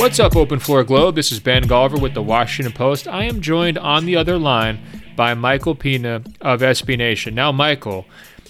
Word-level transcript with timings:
What's 0.00 0.18
up, 0.18 0.34
Open 0.34 0.58
Floor 0.58 0.82
Globe? 0.82 1.14
This 1.14 1.30
is 1.30 1.40
Ben 1.40 1.64
Golliver 1.64 2.00
with 2.00 2.14
the 2.14 2.22
Washington 2.22 2.72
Post. 2.72 3.06
I 3.06 3.24
am 3.24 3.42
joined 3.42 3.76
on 3.76 4.06
the 4.06 4.16
other 4.16 4.38
line 4.38 4.80
by 5.14 5.34
Michael 5.34 5.74
Pina 5.74 6.22
of 6.40 6.62
SB 6.62 6.96
Nation. 6.96 7.34
Now, 7.34 7.52
Michael, 7.52 8.06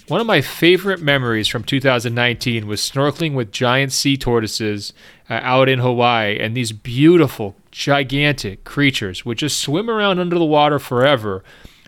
one 0.07 0.21
of 0.21 0.27
my 0.27 0.39
favorite 0.39 1.01
memories 1.01 1.49
from 1.49 1.65
2019 1.65 2.67
was 2.67 2.79
snorkeling 2.79 3.33
with 3.33 3.51
giant 3.51 3.91
sea 3.91 4.15
tortoises 4.15 4.93
uh, 5.29 5.41
out 5.43 5.67
in 5.67 5.79
Hawaii, 5.79 6.39
and 6.39 6.55
these 6.55 6.71
beautiful, 6.71 7.57
gigantic 7.69 8.63
creatures 8.63 9.25
would 9.25 9.37
just 9.37 9.59
swim 9.59 9.89
around 9.89 10.19
under 10.19 10.39
the 10.39 10.45
water 10.45 10.79
forever. 10.79 11.43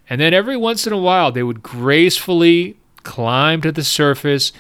And 0.09 0.19
then 0.19 0.33
every 0.33 0.57
once 0.57 0.85
in 0.85 0.91
a 0.91 0.99
while, 0.99 1.31
they 1.31 1.41
would 1.41 1.63
gracefully 1.63 2.75
climb 3.03 3.61
to 3.61 3.71
the 3.71 3.85
surface 3.85 4.51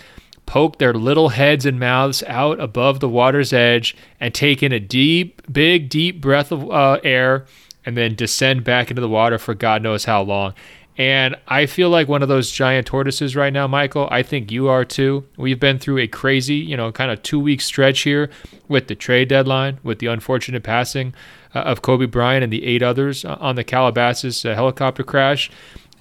poke 0.45 0.79
their 0.79 0.93
little 0.93 1.29
heads 1.29 1.65
and 1.65 1.79
mouths 1.79 2.23
out 2.27 2.59
above 2.59 2.99
the 2.99 3.09
water's 3.09 3.53
edge 3.53 3.95
and 4.19 4.33
take 4.33 4.61
in 4.61 4.71
a 4.71 4.79
deep, 4.79 5.41
big, 5.51 5.89
deep 5.89 6.21
breath 6.21 6.51
of 6.51 6.69
uh, 6.71 6.99
air 7.03 7.45
and 7.85 7.97
then 7.97 8.15
descend 8.15 8.63
back 8.63 8.89
into 8.89 9.01
the 9.01 9.09
water 9.09 9.37
for 9.37 9.53
God 9.53 9.81
knows 9.81 10.05
how 10.05 10.21
long. 10.21 10.53
And 10.97 11.35
I 11.47 11.65
feel 11.65 11.89
like 11.89 12.07
one 12.07 12.21
of 12.21 12.29
those 12.29 12.51
giant 12.51 12.85
tortoises 12.85 13.35
right 13.35 13.51
now, 13.51 13.67
Michael. 13.67 14.07
I 14.11 14.21
think 14.21 14.51
you 14.51 14.67
are 14.67 14.85
too. 14.85 15.25
We've 15.37 15.59
been 15.59 15.79
through 15.79 15.97
a 15.97 16.07
crazy, 16.07 16.55
you 16.55 16.77
know, 16.77 16.91
kind 16.91 17.09
of 17.09 17.23
two 17.23 17.39
week 17.39 17.61
stretch 17.61 18.01
here 18.01 18.29
with 18.67 18.87
the 18.87 18.95
trade 18.95 19.27
deadline, 19.27 19.79
with 19.81 19.99
the 19.99 20.07
unfortunate 20.07 20.61
passing 20.61 21.15
uh, 21.55 21.59
of 21.59 21.81
Kobe 21.81 22.05
Bryant 22.05 22.43
and 22.43 22.53
the 22.53 22.63
eight 22.63 22.83
others 22.83 23.25
uh, 23.25 23.37
on 23.39 23.55
the 23.55 23.63
Calabasas 23.63 24.45
uh, 24.45 24.53
helicopter 24.53 25.03
crash. 25.03 25.49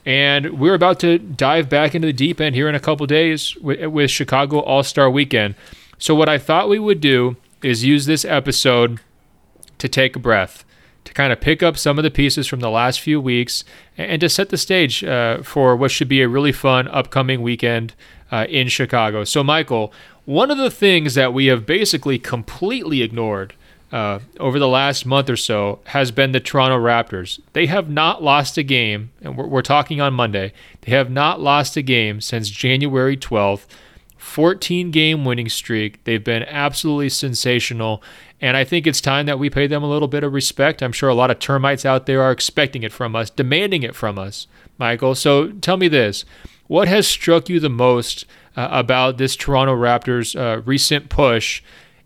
And 0.04 0.58
we're 0.58 0.74
about 0.74 0.98
to 1.00 1.18
dive 1.18 1.68
back 1.68 1.94
into 1.94 2.06
the 2.06 2.12
deep 2.12 2.40
end 2.40 2.54
here 2.54 2.68
in 2.68 2.74
a 2.74 2.80
couple 2.80 3.06
days 3.06 3.56
with, 3.56 3.86
with 3.86 4.10
Chicago 4.10 4.60
All 4.60 4.82
Star 4.82 5.08
Weekend. 5.08 5.54
So, 5.98 6.14
what 6.14 6.28
I 6.28 6.38
thought 6.38 6.68
we 6.68 6.80
would 6.80 7.00
do 7.00 7.36
is 7.62 7.84
use 7.84 8.06
this 8.06 8.24
episode 8.24 8.98
to 9.78 9.88
take 9.88 10.16
a 10.16 10.18
breath, 10.18 10.64
to 11.04 11.14
kind 11.14 11.32
of 11.32 11.40
pick 11.40 11.62
up 11.62 11.76
some 11.76 11.98
of 11.98 12.02
the 12.02 12.10
pieces 12.10 12.48
from 12.48 12.58
the 12.58 12.70
last 12.70 13.00
few 13.00 13.20
weeks, 13.20 13.64
and 13.96 14.20
to 14.20 14.28
set 14.28 14.48
the 14.48 14.56
stage 14.56 15.04
uh, 15.04 15.42
for 15.42 15.76
what 15.76 15.92
should 15.92 16.08
be 16.08 16.22
a 16.22 16.28
really 16.28 16.52
fun 16.52 16.88
upcoming 16.88 17.40
weekend 17.40 17.94
uh, 18.32 18.46
in 18.48 18.66
Chicago. 18.66 19.22
So, 19.22 19.44
Michael, 19.44 19.92
one 20.24 20.50
of 20.50 20.58
the 20.58 20.70
things 20.70 21.14
that 21.14 21.32
we 21.32 21.46
have 21.46 21.64
basically 21.64 22.18
completely 22.18 23.02
ignored 23.02 23.54
uh, 23.92 24.20
over 24.40 24.58
the 24.58 24.68
last 24.68 25.04
month 25.04 25.28
or 25.28 25.36
so 25.36 25.80
has 25.86 26.10
been 26.10 26.32
the 26.32 26.40
Toronto 26.40 26.78
Raptors. 26.78 27.38
They 27.52 27.66
have 27.66 27.90
not 27.90 28.22
lost 28.22 28.56
a 28.56 28.62
game, 28.62 29.10
and 29.20 29.36
we're, 29.36 29.46
we're 29.46 29.62
talking 29.62 30.00
on 30.00 30.14
Monday. 30.14 30.52
They 30.80 30.92
have 30.92 31.10
not 31.10 31.40
lost 31.40 31.76
a 31.76 31.82
game 31.82 32.20
since 32.20 32.48
January 32.48 33.16
12th. 33.16 33.66
14 34.16 34.92
game 34.92 35.24
winning 35.24 35.48
streak. 35.48 36.02
They've 36.04 36.22
been 36.22 36.44
absolutely 36.44 37.10
sensational. 37.10 38.02
And 38.40 38.56
I 38.56 38.64
think 38.64 38.86
it's 38.86 39.00
time 39.00 39.26
that 39.26 39.38
we 39.38 39.50
pay 39.50 39.66
them 39.66 39.82
a 39.82 39.90
little 39.90 40.08
bit 40.08 40.24
of 40.24 40.32
respect. 40.32 40.80
I'm 40.80 40.92
sure 40.92 41.08
a 41.08 41.14
lot 41.14 41.30
of 41.30 41.38
termites 41.38 41.84
out 41.84 42.06
there 42.06 42.22
are 42.22 42.30
expecting 42.30 42.82
it 42.82 42.92
from 42.92 43.14
us, 43.14 43.30
demanding 43.30 43.82
it 43.82 43.94
from 43.96 44.18
us, 44.18 44.46
Michael. 44.78 45.16
So 45.16 45.50
tell 45.50 45.76
me 45.76 45.88
this 45.88 46.24
what 46.66 46.88
has 46.88 47.06
struck 47.06 47.48
you 47.48 47.60
the 47.60 47.68
most 47.68 48.24
uh, 48.56 48.68
about 48.70 49.18
this 49.18 49.36
Toronto 49.36 49.74
Raptors 49.74 50.38
uh, 50.38 50.62
recent 50.62 51.08
push 51.08 51.62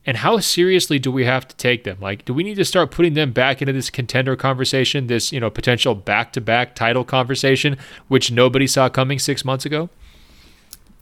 and 0.07 0.19
how 0.19 0.39
seriously 0.39 0.99
do 0.99 1.11
we 1.11 1.25
have 1.25 1.47
to 1.49 1.57
take 1.57 1.85
them? 1.85 1.99
Like, 2.01 2.25
do 2.25 2.33
we 2.33 2.45
need 2.45 2.55
to 2.55 2.65
start 2.65 2.93
putting 2.93 3.15
them 3.15 3.33
back 3.33 3.61
into 3.61 3.73
this 3.73 3.91
contender 3.91 4.37
conversation, 4.37 5.09
this 5.09 5.33
you 5.33 5.41
know 5.41 5.51
potential 5.51 5.95
back-to-back 5.95 6.75
title 6.77 7.05
conversation, 7.05 7.77
which 8.09 8.31
nobody 8.31 8.67
saw 8.67 8.89
coming 8.89 9.19
six 9.19 9.45
months 9.45 9.67
ago? 9.67 9.91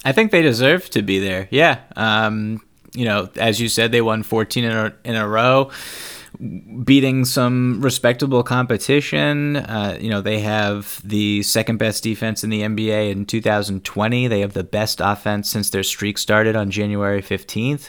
I 0.05 0.13
think 0.13 0.33
they 0.33 0.43
deserve 0.43 0.91
to 0.91 1.03
be 1.03 1.19
there. 1.19 1.49
Yeah, 1.51 1.81
um, 1.97 2.63
you 2.95 3.05
know, 3.05 3.29
as 3.37 3.61
you 3.61 3.69
said, 3.69 3.93
they 3.93 4.01
won 4.01 4.23
14 4.23 4.65
in 4.65 4.73
a, 4.73 4.95
in 5.05 5.17
a 5.17 5.29
row 5.29 5.71
beating 6.85 7.25
some 7.25 7.81
respectable 7.81 8.43
competition. 8.43 9.57
Uh, 9.57 9.97
you 10.01 10.11
know, 10.11 10.21
they 10.21 10.41
have 10.41 11.01
the 11.05 11.43
second 11.43 11.79
best 11.79 12.03
defense 12.03 12.43
in 12.43 12.51
the 12.51 12.63
NBA 12.63 13.13
in 13.13 13.27
2020. 13.27 14.29
They 14.29 14.41
have 14.41 14.53
the 14.53 14.65
best 14.65 15.01
offense 15.01 15.49
since 15.49 15.71
their 15.71 15.83
streak 15.83 16.19
started 16.19 16.57
on 16.57 16.71
January 16.71 17.23
15th. 17.23 17.89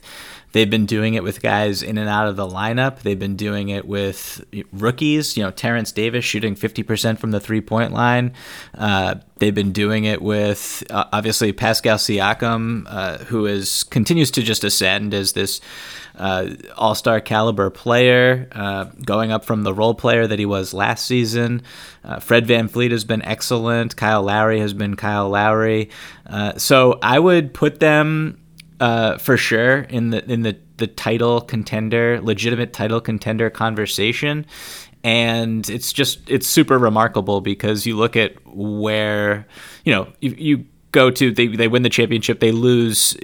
They've 0.55 0.69
been 0.69 0.85
doing 0.85 1.15
it 1.15 1.23
with 1.23 1.41
guys 1.41 1.83
in 1.83 1.97
and 1.97 2.07
out 2.07 2.29
of 2.29 2.37
the 2.37 2.47
lineup. 2.47 3.01
They've 3.01 3.19
been 3.19 3.35
doing 3.35 3.67
it 3.67 3.85
with 3.85 4.41
rookies. 4.71 5.35
You 5.35 5.43
know, 5.43 5.51
Terence 5.51 5.91
Davis 5.91 6.23
shooting 6.23 6.55
50% 6.55 7.19
from 7.19 7.31
the 7.31 7.41
three 7.41 7.59
point 7.59 7.91
line. 7.91 8.31
Uh, 8.73 9.15
they've 9.39 9.53
been 9.53 9.73
doing 9.73 10.05
it 10.05 10.21
with 10.21 10.81
uh, 10.89 11.07
obviously 11.11 11.51
Pascal 11.51 11.97
Siakam, 11.97 12.85
uh, 12.87 13.17
who 13.25 13.45
is 13.45 13.83
continues 13.83 14.31
to 14.31 14.41
just 14.41 14.63
ascend 14.63 15.13
as 15.13 15.33
this 15.33 15.59
uh, 16.17 16.51
all 16.77 16.95
star 16.95 17.19
caliber 17.19 17.69
player, 17.69 18.47
uh, 18.53 18.85
going 19.03 19.33
up 19.33 19.43
from 19.43 19.63
the 19.63 19.73
role 19.73 19.93
player 19.93 20.25
that 20.25 20.39
he 20.39 20.45
was 20.45 20.73
last 20.73 21.05
season. 21.05 21.63
Uh, 22.01 22.21
Fred 22.21 22.47
VanVleet 22.47 22.91
has 22.91 23.03
been 23.03 23.23
excellent. 23.23 23.97
Kyle 23.97 24.23
Lowry 24.23 24.61
has 24.61 24.73
been 24.73 24.95
Kyle 24.95 25.29
Lowry. 25.29 25.89
so 26.55 26.97
I 27.01 27.19
would 27.19 27.53
put 27.53 27.81
them 27.81 28.37
uh, 28.79 29.17
for 29.17 29.37
sure 29.37 29.79
in 29.81 30.09
the 30.09 30.23
in 30.31 30.41
the 30.41 30.57
the 30.77 30.87
title 30.87 31.41
contender, 31.41 32.19
legitimate 32.21 32.73
title 32.73 32.99
contender 33.01 33.49
conversation. 33.49 34.45
And 35.03 35.69
it's 35.69 35.93
just 35.93 36.19
it's 36.29 36.47
super 36.47 36.77
remarkable 36.77 37.41
because 37.41 37.85
you 37.85 37.95
look 37.95 38.15
at 38.15 38.35
where 38.47 39.47
you 39.83 39.93
know 39.93 40.11
you, 40.19 40.35
you 40.37 40.65
go 40.91 41.11
to 41.11 41.31
they, 41.31 41.47
they 41.47 41.67
win 41.67 41.83
the 41.83 41.89
championship 41.89 42.39
they 42.39 42.53
lose 42.53 43.17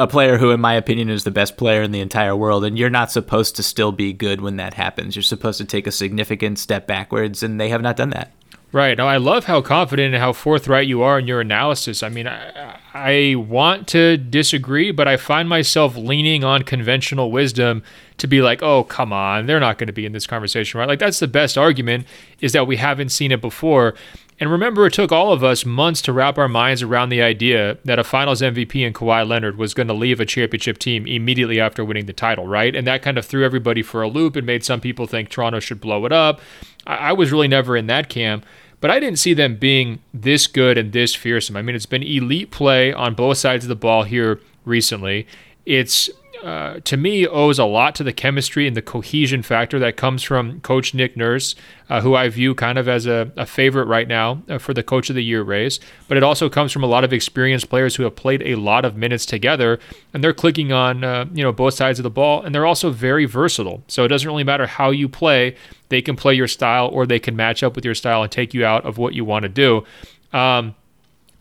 a 0.00 0.08
player 0.08 0.38
who 0.38 0.50
in 0.50 0.60
my 0.60 0.74
opinion 0.74 1.08
is 1.08 1.22
the 1.22 1.30
best 1.30 1.56
player 1.56 1.82
in 1.82 1.92
the 1.92 2.00
entire 2.00 2.36
world. 2.36 2.64
And 2.64 2.78
you're 2.78 2.90
not 2.90 3.10
supposed 3.10 3.56
to 3.56 3.62
still 3.62 3.92
be 3.92 4.12
good 4.12 4.40
when 4.40 4.56
that 4.56 4.74
happens. 4.74 5.16
You're 5.16 5.22
supposed 5.22 5.58
to 5.58 5.64
take 5.64 5.86
a 5.86 5.92
significant 5.92 6.58
step 6.58 6.86
backwards 6.86 7.42
and 7.42 7.60
they 7.60 7.70
have 7.70 7.82
not 7.82 7.96
done 7.96 8.10
that 8.10 8.32
Right. 8.72 8.96
Now, 8.96 9.06
I 9.06 9.18
love 9.18 9.44
how 9.44 9.60
confident 9.60 10.14
and 10.14 10.22
how 10.22 10.32
forthright 10.32 10.86
you 10.86 11.02
are 11.02 11.18
in 11.18 11.26
your 11.26 11.42
analysis. 11.42 12.02
I 12.02 12.08
mean, 12.08 12.26
I, 12.26 12.78
I 12.94 13.34
want 13.36 13.86
to 13.88 14.16
disagree, 14.16 14.90
but 14.92 15.06
I 15.06 15.18
find 15.18 15.46
myself 15.46 15.94
leaning 15.94 16.42
on 16.42 16.62
conventional 16.62 17.30
wisdom 17.30 17.82
to 18.16 18.26
be 18.26 18.40
like, 18.40 18.62
oh, 18.62 18.84
come 18.84 19.12
on, 19.12 19.44
they're 19.44 19.60
not 19.60 19.76
going 19.76 19.88
to 19.88 19.92
be 19.92 20.06
in 20.06 20.12
this 20.12 20.26
conversation, 20.26 20.80
right? 20.80 20.88
Like, 20.88 21.00
that's 21.00 21.18
the 21.18 21.28
best 21.28 21.58
argument 21.58 22.06
is 22.40 22.52
that 22.52 22.66
we 22.66 22.76
haven't 22.76 23.10
seen 23.10 23.30
it 23.30 23.42
before. 23.42 23.92
And 24.40 24.50
remember, 24.50 24.86
it 24.86 24.94
took 24.94 25.12
all 25.12 25.34
of 25.34 25.44
us 25.44 25.66
months 25.66 26.00
to 26.02 26.12
wrap 26.12 26.38
our 26.38 26.48
minds 26.48 26.80
around 26.80 27.10
the 27.10 27.20
idea 27.20 27.76
that 27.84 27.98
a 27.98 28.04
finals 28.04 28.40
MVP 28.40 28.86
in 28.86 28.94
Kawhi 28.94 29.28
Leonard 29.28 29.58
was 29.58 29.74
going 29.74 29.88
to 29.88 29.94
leave 29.94 30.18
a 30.18 30.24
championship 30.24 30.78
team 30.78 31.06
immediately 31.06 31.60
after 31.60 31.84
winning 31.84 32.06
the 32.06 32.14
title, 32.14 32.46
right? 32.46 32.74
And 32.74 32.86
that 32.86 33.02
kind 33.02 33.18
of 33.18 33.26
threw 33.26 33.44
everybody 33.44 33.82
for 33.82 34.02
a 34.02 34.08
loop 34.08 34.34
and 34.34 34.46
made 34.46 34.64
some 34.64 34.80
people 34.80 35.06
think 35.06 35.28
Toronto 35.28 35.60
should 35.60 35.80
blow 35.80 36.06
it 36.06 36.12
up. 36.12 36.40
I, 36.86 36.96
I 36.96 37.12
was 37.12 37.30
really 37.30 37.48
never 37.48 37.76
in 37.76 37.86
that 37.88 38.08
camp 38.08 38.46
but 38.82 38.90
I 38.90 38.98
didn't 38.98 39.20
see 39.20 39.32
them 39.32 39.56
being 39.56 40.00
this 40.12 40.48
good 40.48 40.76
and 40.76 40.92
this 40.92 41.14
fearsome. 41.14 41.56
I 41.56 41.62
mean, 41.62 41.76
it's 41.76 41.86
been 41.86 42.02
elite 42.02 42.50
play 42.50 42.92
on 42.92 43.14
both 43.14 43.38
sides 43.38 43.64
of 43.64 43.68
the 43.68 43.76
ball 43.76 44.02
here 44.02 44.40
recently. 44.64 45.26
It's 45.64 46.10
uh, 46.42 46.80
to 46.84 46.96
me 46.96 47.26
owes 47.26 47.58
a 47.58 47.64
lot 47.64 47.94
to 47.94 48.04
the 48.04 48.12
chemistry 48.12 48.66
and 48.66 48.76
the 48.76 48.82
cohesion 48.82 49.42
factor 49.42 49.78
that 49.78 49.96
comes 49.96 50.22
from 50.22 50.60
Coach 50.60 50.92
Nick 50.92 51.16
Nurse, 51.16 51.54
uh, 51.88 52.00
who 52.00 52.14
I 52.14 52.28
view 52.28 52.54
kind 52.54 52.78
of 52.78 52.88
as 52.88 53.06
a, 53.06 53.30
a 53.36 53.46
favorite 53.46 53.86
right 53.86 54.08
now 54.08 54.42
uh, 54.48 54.58
for 54.58 54.74
the 54.74 54.82
Coach 54.82 55.08
of 55.08 55.16
the 55.16 55.22
Year 55.22 55.42
race. 55.42 55.78
But 56.08 56.16
it 56.16 56.22
also 56.22 56.48
comes 56.48 56.72
from 56.72 56.82
a 56.82 56.86
lot 56.86 57.04
of 57.04 57.12
experienced 57.12 57.68
players 57.68 57.96
who 57.96 58.02
have 58.02 58.16
played 58.16 58.42
a 58.42 58.56
lot 58.56 58.84
of 58.84 58.96
minutes 58.96 59.24
together, 59.24 59.78
and 60.12 60.22
they're 60.22 60.32
clicking 60.32 60.72
on 60.72 61.04
uh, 61.04 61.26
you 61.32 61.42
know 61.42 61.52
both 61.52 61.74
sides 61.74 61.98
of 61.98 62.02
the 62.02 62.10
ball, 62.10 62.42
and 62.42 62.54
they're 62.54 62.66
also 62.66 62.90
very 62.90 63.24
versatile. 63.24 63.82
So 63.86 64.04
it 64.04 64.08
doesn't 64.08 64.28
really 64.28 64.44
matter 64.44 64.66
how 64.66 64.90
you 64.90 65.08
play; 65.08 65.56
they 65.88 66.02
can 66.02 66.16
play 66.16 66.34
your 66.34 66.48
style, 66.48 66.88
or 66.88 67.06
they 67.06 67.20
can 67.20 67.36
match 67.36 67.62
up 67.62 67.76
with 67.76 67.84
your 67.84 67.94
style 67.94 68.22
and 68.22 68.32
take 68.32 68.52
you 68.52 68.64
out 68.64 68.84
of 68.84 68.98
what 68.98 69.14
you 69.14 69.24
want 69.24 69.44
to 69.44 69.48
do. 69.48 69.84
Um, 70.32 70.74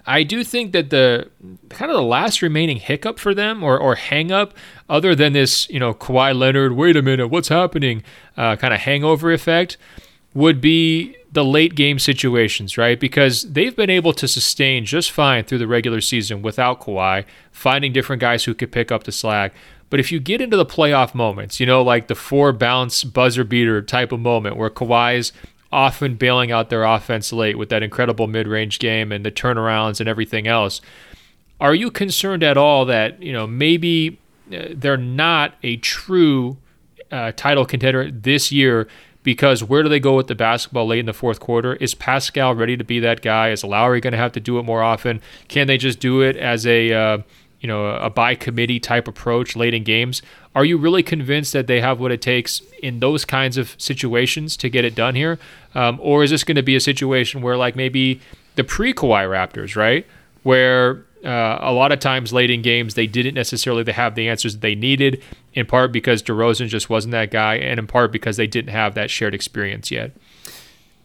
I 0.06 0.24
do 0.24 0.44
think 0.44 0.71
that 0.71 0.89
the 0.89 1.30
kind 1.69 1.92
of 1.92 1.95
the 1.95 2.03
last 2.03 2.42
remaining 2.42 2.77
hiccup 2.77 3.19
for 3.19 3.33
them 3.33 3.63
or, 3.63 3.77
or 3.77 3.95
hang 3.95 4.31
up, 4.31 4.53
other 4.89 5.15
than 5.15 5.33
this, 5.33 5.69
you 5.69 5.80
know, 5.80 5.94
Kawhi 5.94 6.38
Leonard, 6.38 6.74
wait 6.74 6.95
a 6.95 7.01
minute, 7.01 7.27
what's 7.27 7.50
happening, 7.50 8.03
uh, 8.38 8.56
kind 8.56 8.74
of 8.74 8.80
hangover 8.81 9.31
effect, 9.31 9.77
would 10.33 10.62
be 10.62 11.15
the 11.31 11.45
late 11.45 11.75
game 11.75 12.00
situations, 12.00 12.77
right? 12.77 13.00
Because 13.00 13.44
they've 13.44 13.75
been 13.75 13.89
able 13.89 14.13
to 14.13 14.27
sustain 14.27 14.86
just 14.86 15.12
fine 15.12 15.44
through 15.44 15.59
the 15.59 15.68
regular 15.68 16.01
season 16.01 16.42
without 16.42 16.81
Kawhi, 16.81 17.25
finding 17.51 17.94
different 17.94 18.19
guys 18.19 18.45
who 18.45 18.53
could 18.53 18.71
pick 18.71 18.92
up 18.92 19.03
the 19.03 19.12
slack. 19.12 19.53
But 19.89 20.00
if 20.00 20.12
you 20.12 20.19
get 20.19 20.42
into 20.42 20.57
the 20.57 20.65
playoff 20.65 21.13
moments, 21.13 21.59
you 21.59 21.65
know, 21.65 21.81
like 21.81 22.07
the 22.07 22.15
four 22.15 22.53
bounce 22.53 23.03
buzzer 23.03 23.44
beater 23.44 23.81
type 23.81 24.12
of 24.12 24.19
moment 24.21 24.56
where 24.56 24.69
Kawhi's 24.69 25.33
often 25.71 26.15
bailing 26.15 26.51
out 26.51 26.69
their 26.69 26.83
offense 26.83 27.31
late 27.31 27.57
with 27.57 27.69
that 27.69 27.83
incredible 27.83 28.27
mid 28.27 28.47
range 28.47 28.79
game 28.79 29.12
and 29.12 29.25
the 29.25 29.31
turnarounds 29.31 30.00
and 30.00 30.09
everything 30.09 30.47
else, 30.47 30.81
are 31.59 31.75
you 31.75 31.91
concerned 31.91 32.44
at 32.44 32.57
all 32.57 32.85
that, 32.85 33.21
you 33.21 33.31
know, 33.31 33.47
maybe 33.47 34.19
uh, 34.53 34.65
they're 34.73 34.97
not 34.97 35.53
a 35.63 35.77
true 35.77 36.57
uh, 37.12 37.31
title 37.35 37.65
contender 37.65 38.09
this 38.09 38.51
year 38.51 38.88
because 39.23 39.63
where 39.63 39.83
do 39.83 39.89
they 39.89 40.00
go 40.00 40.15
with 40.15 40.27
the 40.27 40.35
basketball 40.35 40.88
late 40.88 41.00
in 41.00 41.06
the 41.06 41.13
fourth 41.13 41.39
quarter? 41.39 41.75
Is 41.75 41.94
Pascal 41.94 42.56
ready 42.56 42.75
to 42.75 42.83
be 42.83 43.00
that 43.00 43.21
guy? 43.21 43.51
Is 43.51 43.63
Lowry 43.63 44.01
going 44.01 44.13
to 44.13 44.17
have 44.17 44.31
to 44.33 44.39
do 44.39 44.57
it 44.57 44.63
more 44.63 44.81
often? 44.81 45.21
Can 45.47 45.67
they 45.67 45.77
just 45.77 46.00
do 46.00 46.21
it 46.21 46.35
as 46.35 46.65
a 46.65 46.91
uh, 46.91 47.17
you 47.62 47.68
know 47.68 47.86
a 47.86 48.10
by 48.10 48.36
committee 48.36 48.80
type 48.80 49.08
approach 49.08 49.56
late 49.56 49.74
in 49.74 49.84
games? 49.84 50.22
Are 50.54 50.66
you 50.66 50.78
really 50.78 51.04
convinced 51.04 51.54
that 51.54 51.68
they 51.68 51.80
have 51.80 52.00
what 52.00 52.12
it 52.12 52.22
takes 52.22 52.62
in 52.84 53.00
those 53.00 53.24
kinds 53.24 53.56
of 53.56 53.75
situations 53.78 54.58
to 54.58 54.69
get 54.69 54.84
it 54.84 54.96
done 54.96 55.16
here, 55.16 55.40
um, 55.74 56.00
or 56.02 56.24
is 56.24 56.31
this 56.31 56.44
going 56.44 56.58
to 56.58 56.63
be 56.63 56.75
a 56.75 56.81
situation 56.81 57.42
where 57.42 57.56
like 57.56 57.75
maybe 57.75 58.19
the 58.56 58.63
pre 58.63 58.94
Kawhi 58.94 59.25
Raptors, 59.30 59.75
right, 59.75 60.06
where 60.44 61.06
uh, 61.24 61.60
a 61.62 61.72
lot 61.72 61.92
of 61.92 62.00
times 62.00 62.34
late 62.34 62.50
in 62.50 62.62
games 62.62 62.96
they 62.96 63.08
didn't 63.08 63.36
necessarily 63.36 63.90
have 63.92 64.16
the 64.16 64.28
answers 64.28 64.54
that 64.54 64.62
they 64.62 64.75
needed 64.75 65.22
in 65.54 65.66
part 65.66 65.92
because 65.92 66.24
DeRozan 66.24 66.68
just 66.68 66.90
wasn't 66.90 67.12
that 67.12 67.31
guy, 67.31 67.56
and 67.56 67.80
in 67.80 67.88
part 67.88 68.12
because 68.12 68.38
they 68.38 68.48
didn't 68.48 68.72
have 68.72 68.96
that 68.96 69.10
shared 69.10 69.36
experience 69.36 69.92
yet. 69.92 70.12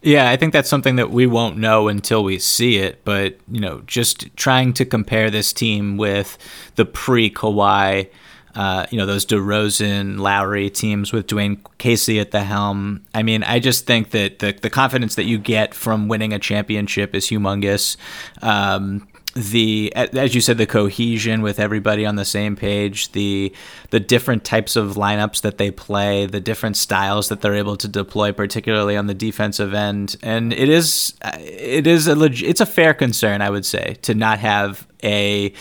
Yeah, 0.01 0.29
I 0.29 0.37
think 0.37 0.53
that's 0.53 0.69
something 0.69 0.95
that 0.97 1.09
we 1.09 1.25
won't 1.25 1.57
know 1.57 1.87
until 1.87 2.23
we 2.23 2.39
see 2.39 2.77
it. 2.77 3.03
But 3.03 3.37
you 3.51 3.59
know, 3.59 3.81
just 3.87 4.35
trying 4.35 4.73
to 4.73 4.85
compare 4.85 5.29
this 5.29 5.51
team 5.51 5.97
with 5.97 6.37
the 6.75 6.85
pre 6.85 7.29
Kawhi, 7.29 8.09
uh, 8.55 8.85
you 8.91 8.97
know, 8.97 9.05
those 9.05 9.25
DeRozan, 9.25 10.19
Lowry 10.19 10.69
teams 10.69 11.11
with 11.11 11.27
Dwane 11.27 11.59
Casey 11.77 12.19
at 12.19 12.31
the 12.31 12.43
helm. 12.43 13.05
I 13.13 13.23
mean, 13.23 13.43
I 13.43 13.59
just 13.59 13.85
think 13.85 14.11
that 14.11 14.39
the 14.39 14.53
the 14.61 14.69
confidence 14.69 15.15
that 15.15 15.25
you 15.25 15.39
get 15.39 15.73
from 15.73 16.07
winning 16.07 16.31
a 16.31 16.39
championship 16.39 17.15
is 17.15 17.27
humongous. 17.27 17.97
Um, 18.41 19.07
the 19.37 19.93
as 19.95 20.33
you 20.33 20.41
said 20.41 20.57
the 20.57 20.65
cohesion 20.65 21.41
with 21.41 21.59
everybody 21.59 22.05
on 22.05 22.15
the 22.15 22.25
same 22.25 22.55
page 22.55 23.11
the 23.11 23.53
the 23.91 23.99
different 23.99 24.43
types 24.43 24.75
of 24.75 24.95
lineups 24.95 25.41
that 25.41 25.57
they 25.57 25.69
play 25.69 26.25
the 26.25 26.39
different 26.39 26.75
styles 26.75 27.29
that 27.29 27.41
they're 27.41 27.55
able 27.55 27.77
to 27.77 27.87
deploy 27.87 28.31
particularly 28.31 28.97
on 28.97 29.05
the 29.07 29.13
defensive 29.13 29.73
end 29.73 30.15
and 30.23 30.51
it 30.53 30.69
is 30.69 31.13
it 31.39 31.85
is 31.85 32.07
a 32.07 32.15
leg- 32.15 32.43
it's 32.43 32.61
a 32.61 32.65
fair 32.65 32.93
concern 32.93 33.41
i 33.41 33.49
would 33.49 33.65
say 33.65 33.95
to 34.01 34.13
not 34.15 34.39
have 34.39 34.87
a 35.03 35.53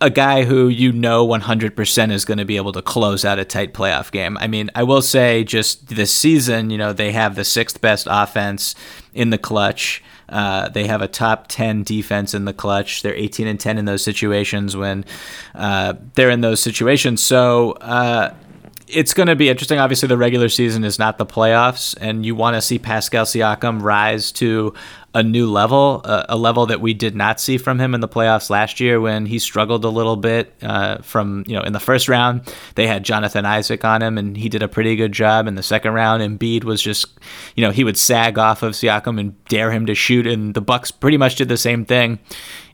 a 0.00 0.08
guy 0.08 0.44
who 0.44 0.68
you 0.68 0.92
know 0.92 1.26
100% 1.26 2.10
is 2.10 2.24
going 2.24 2.38
to 2.38 2.44
be 2.44 2.56
able 2.56 2.72
to 2.72 2.80
close 2.80 3.24
out 3.24 3.38
a 3.38 3.44
tight 3.44 3.74
playoff 3.74 4.10
game. 4.10 4.38
I 4.38 4.46
mean, 4.46 4.70
I 4.74 4.82
will 4.82 5.02
say 5.02 5.44
just 5.44 5.88
this 5.88 6.12
season, 6.12 6.70
you 6.70 6.78
know, 6.78 6.92
they 6.92 7.12
have 7.12 7.34
the 7.34 7.44
sixth 7.44 7.80
best 7.80 8.08
offense 8.10 8.74
in 9.12 9.28
the 9.30 9.38
clutch. 9.38 10.02
Uh, 10.30 10.68
they 10.68 10.86
have 10.86 11.02
a 11.02 11.08
top 11.08 11.48
10 11.48 11.82
defense 11.82 12.34
in 12.34 12.44
the 12.44 12.52
clutch. 12.52 13.02
They're 13.02 13.14
18 13.14 13.46
and 13.46 13.58
10 13.58 13.78
in 13.78 13.84
those 13.84 14.02
situations 14.02 14.76
when 14.76 15.04
uh, 15.54 15.94
they're 16.14 16.30
in 16.30 16.40
those 16.40 16.60
situations. 16.60 17.22
So, 17.22 17.72
uh, 17.72 18.34
it's 18.92 19.14
going 19.14 19.28
to 19.28 19.36
be 19.36 19.48
interesting. 19.48 19.78
Obviously, 19.78 20.08
the 20.08 20.16
regular 20.16 20.48
season 20.48 20.84
is 20.84 20.98
not 20.98 21.18
the 21.18 21.26
playoffs, 21.26 21.96
and 22.00 22.24
you 22.24 22.34
want 22.34 22.56
to 22.56 22.62
see 22.62 22.78
Pascal 22.78 23.24
Siakam 23.24 23.82
rise 23.82 24.32
to 24.32 24.74
a 25.12 25.22
new 25.22 25.50
level, 25.50 26.02
uh, 26.04 26.24
a 26.28 26.36
level 26.36 26.66
that 26.66 26.80
we 26.80 26.94
did 26.94 27.16
not 27.16 27.40
see 27.40 27.58
from 27.58 27.80
him 27.80 27.94
in 27.94 28.00
the 28.00 28.08
playoffs 28.08 28.48
last 28.48 28.78
year 28.78 29.00
when 29.00 29.26
he 29.26 29.38
struggled 29.38 29.84
a 29.84 29.88
little 29.88 30.16
bit 30.16 30.54
uh, 30.62 30.98
from, 30.98 31.44
you 31.48 31.56
know, 31.56 31.62
in 31.62 31.72
the 31.72 31.80
first 31.80 32.08
round. 32.08 32.42
They 32.76 32.86
had 32.86 33.04
Jonathan 33.04 33.44
Isaac 33.44 33.84
on 33.84 34.02
him, 34.02 34.18
and 34.18 34.36
he 34.36 34.48
did 34.48 34.62
a 34.62 34.68
pretty 34.68 34.94
good 34.96 35.12
job. 35.12 35.46
In 35.46 35.56
the 35.56 35.62
second 35.62 35.92
round, 35.94 36.22
Embiid 36.22 36.64
was 36.64 36.80
just, 36.80 37.06
you 37.56 37.64
know, 37.64 37.72
he 37.72 37.84
would 37.84 37.98
sag 37.98 38.38
off 38.38 38.62
of 38.62 38.74
Siakam 38.74 39.18
and 39.18 39.44
dare 39.46 39.72
him 39.72 39.86
to 39.86 39.94
shoot, 39.94 40.26
and 40.26 40.54
the 40.54 40.60
Bucks 40.60 40.90
pretty 40.90 41.16
much 41.16 41.36
did 41.36 41.48
the 41.48 41.56
same 41.56 41.84
thing 41.84 42.18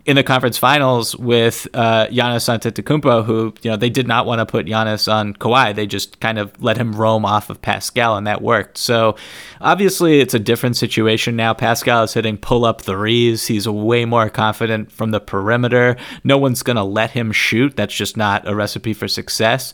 in 0.06 0.14
the 0.14 0.22
conference 0.22 0.56
finals 0.56 1.16
with 1.16 1.66
uh, 1.74 2.06
Giannis 2.06 2.48
Antetokounmpo, 2.48 3.24
who 3.24 3.52
you 3.62 3.70
know 3.70 3.76
they 3.76 3.90
did 3.90 4.06
not 4.06 4.24
want 4.24 4.38
to 4.38 4.46
put 4.46 4.66
Giannis 4.66 5.12
on 5.12 5.34
Kawhi. 5.34 5.74
They 5.74 5.86
just 5.86 6.20
kind 6.20 6.38
of 6.38 6.52
let 6.62 6.76
him 6.76 6.94
roam 6.94 7.24
off 7.24 7.50
of 7.50 7.60
Pascal, 7.60 8.16
and 8.16 8.26
that 8.26 8.40
worked. 8.40 8.78
So 8.78 9.16
obviously, 9.60 10.20
it's 10.20 10.32
a 10.32 10.38
different 10.38 10.76
situation 10.76 11.34
now. 11.34 11.54
Pascal 11.54 12.04
is 12.04 12.14
hitting 12.14 12.38
pull-up 12.38 12.80
threes. 12.80 13.48
He's 13.48 13.68
way 13.68 14.04
more 14.04 14.30
confident 14.30 14.92
from 14.92 15.10
the 15.10 15.20
perimeter. 15.20 15.96
No 16.22 16.38
one's 16.38 16.62
gonna 16.62 16.84
let 16.84 17.10
him 17.10 17.32
shoot. 17.32 17.76
That's 17.76 17.94
just 17.94 18.16
not 18.16 18.46
a 18.48 18.54
recipe 18.54 18.94
for 18.94 19.08
success. 19.08 19.72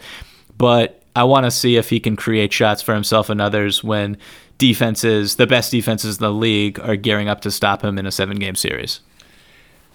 But 0.56 1.02
I 1.14 1.24
want 1.24 1.44
to 1.44 1.50
see 1.50 1.76
if 1.76 1.90
he 1.90 2.00
can 2.00 2.16
create 2.16 2.54
shots 2.54 2.80
for 2.80 2.94
himself 2.94 3.28
and 3.28 3.40
others 3.40 3.84
when 3.84 4.16
defenses, 4.56 5.36
the 5.36 5.46
best 5.46 5.70
defenses 5.70 6.16
in 6.16 6.22
the 6.22 6.32
league, 6.32 6.80
are 6.80 6.96
gearing 6.96 7.28
up 7.28 7.42
to 7.42 7.50
stop 7.50 7.84
him 7.84 7.98
in 7.98 8.06
a 8.06 8.12
seven-game 8.12 8.54
series. 8.54 9.00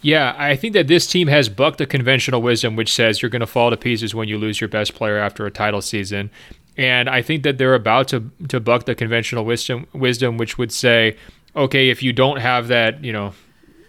Yeah, 0.02 0.36
I 0.38 0.56
think 0.56 0.74
that 0.74 0.88
this 0.88 1.08
team 1.08 1.28
has 1.28 1.50
bucked 1.50 1.80
the 1.80 1.86
conventional 1.86 2.42
wisdom, 2.42 2.76
which 2.76 2.94
says 2.94 3.22
you're 3.22 3.30
going 3.30 3.40
to 3.40 3.48
fall 3.48 3.70
to 3.72 3.78
pieces 3.78 4.14
when 4.14 4.28
you 4.28 4.38
lose 4.38 4.62
your 4.62 4.68
best 4.68 4.94
player 4.94 5.18
after 5.18 5.46
a 5.46 5.52
title 5.52 5.82
season. 5.82 6.30
And 6.78 7.10
I 7.10 7.24
think 7.24 7.42
that 7.44 7.58
they're 7.58 7.74
about 7.74 8.08
to 8.10 8.30
to 8.50 8.60
buck 8.60 8.86
the 8.86 8.94
conventional 8.94 9.44
wisdom, 9.44 9.88
wisdom, 9.94 10.38
which 10.38 10.58
would 10.58 10.72
say, 10.72 11.18
okay, 11.56 11.90
if 11.90 12.04
you 12.04 12.14
don't 12.14 12.38
have 12.38 12.68
that, 12.68 13.04
you 13.04 13.12
know, 13.12 13.34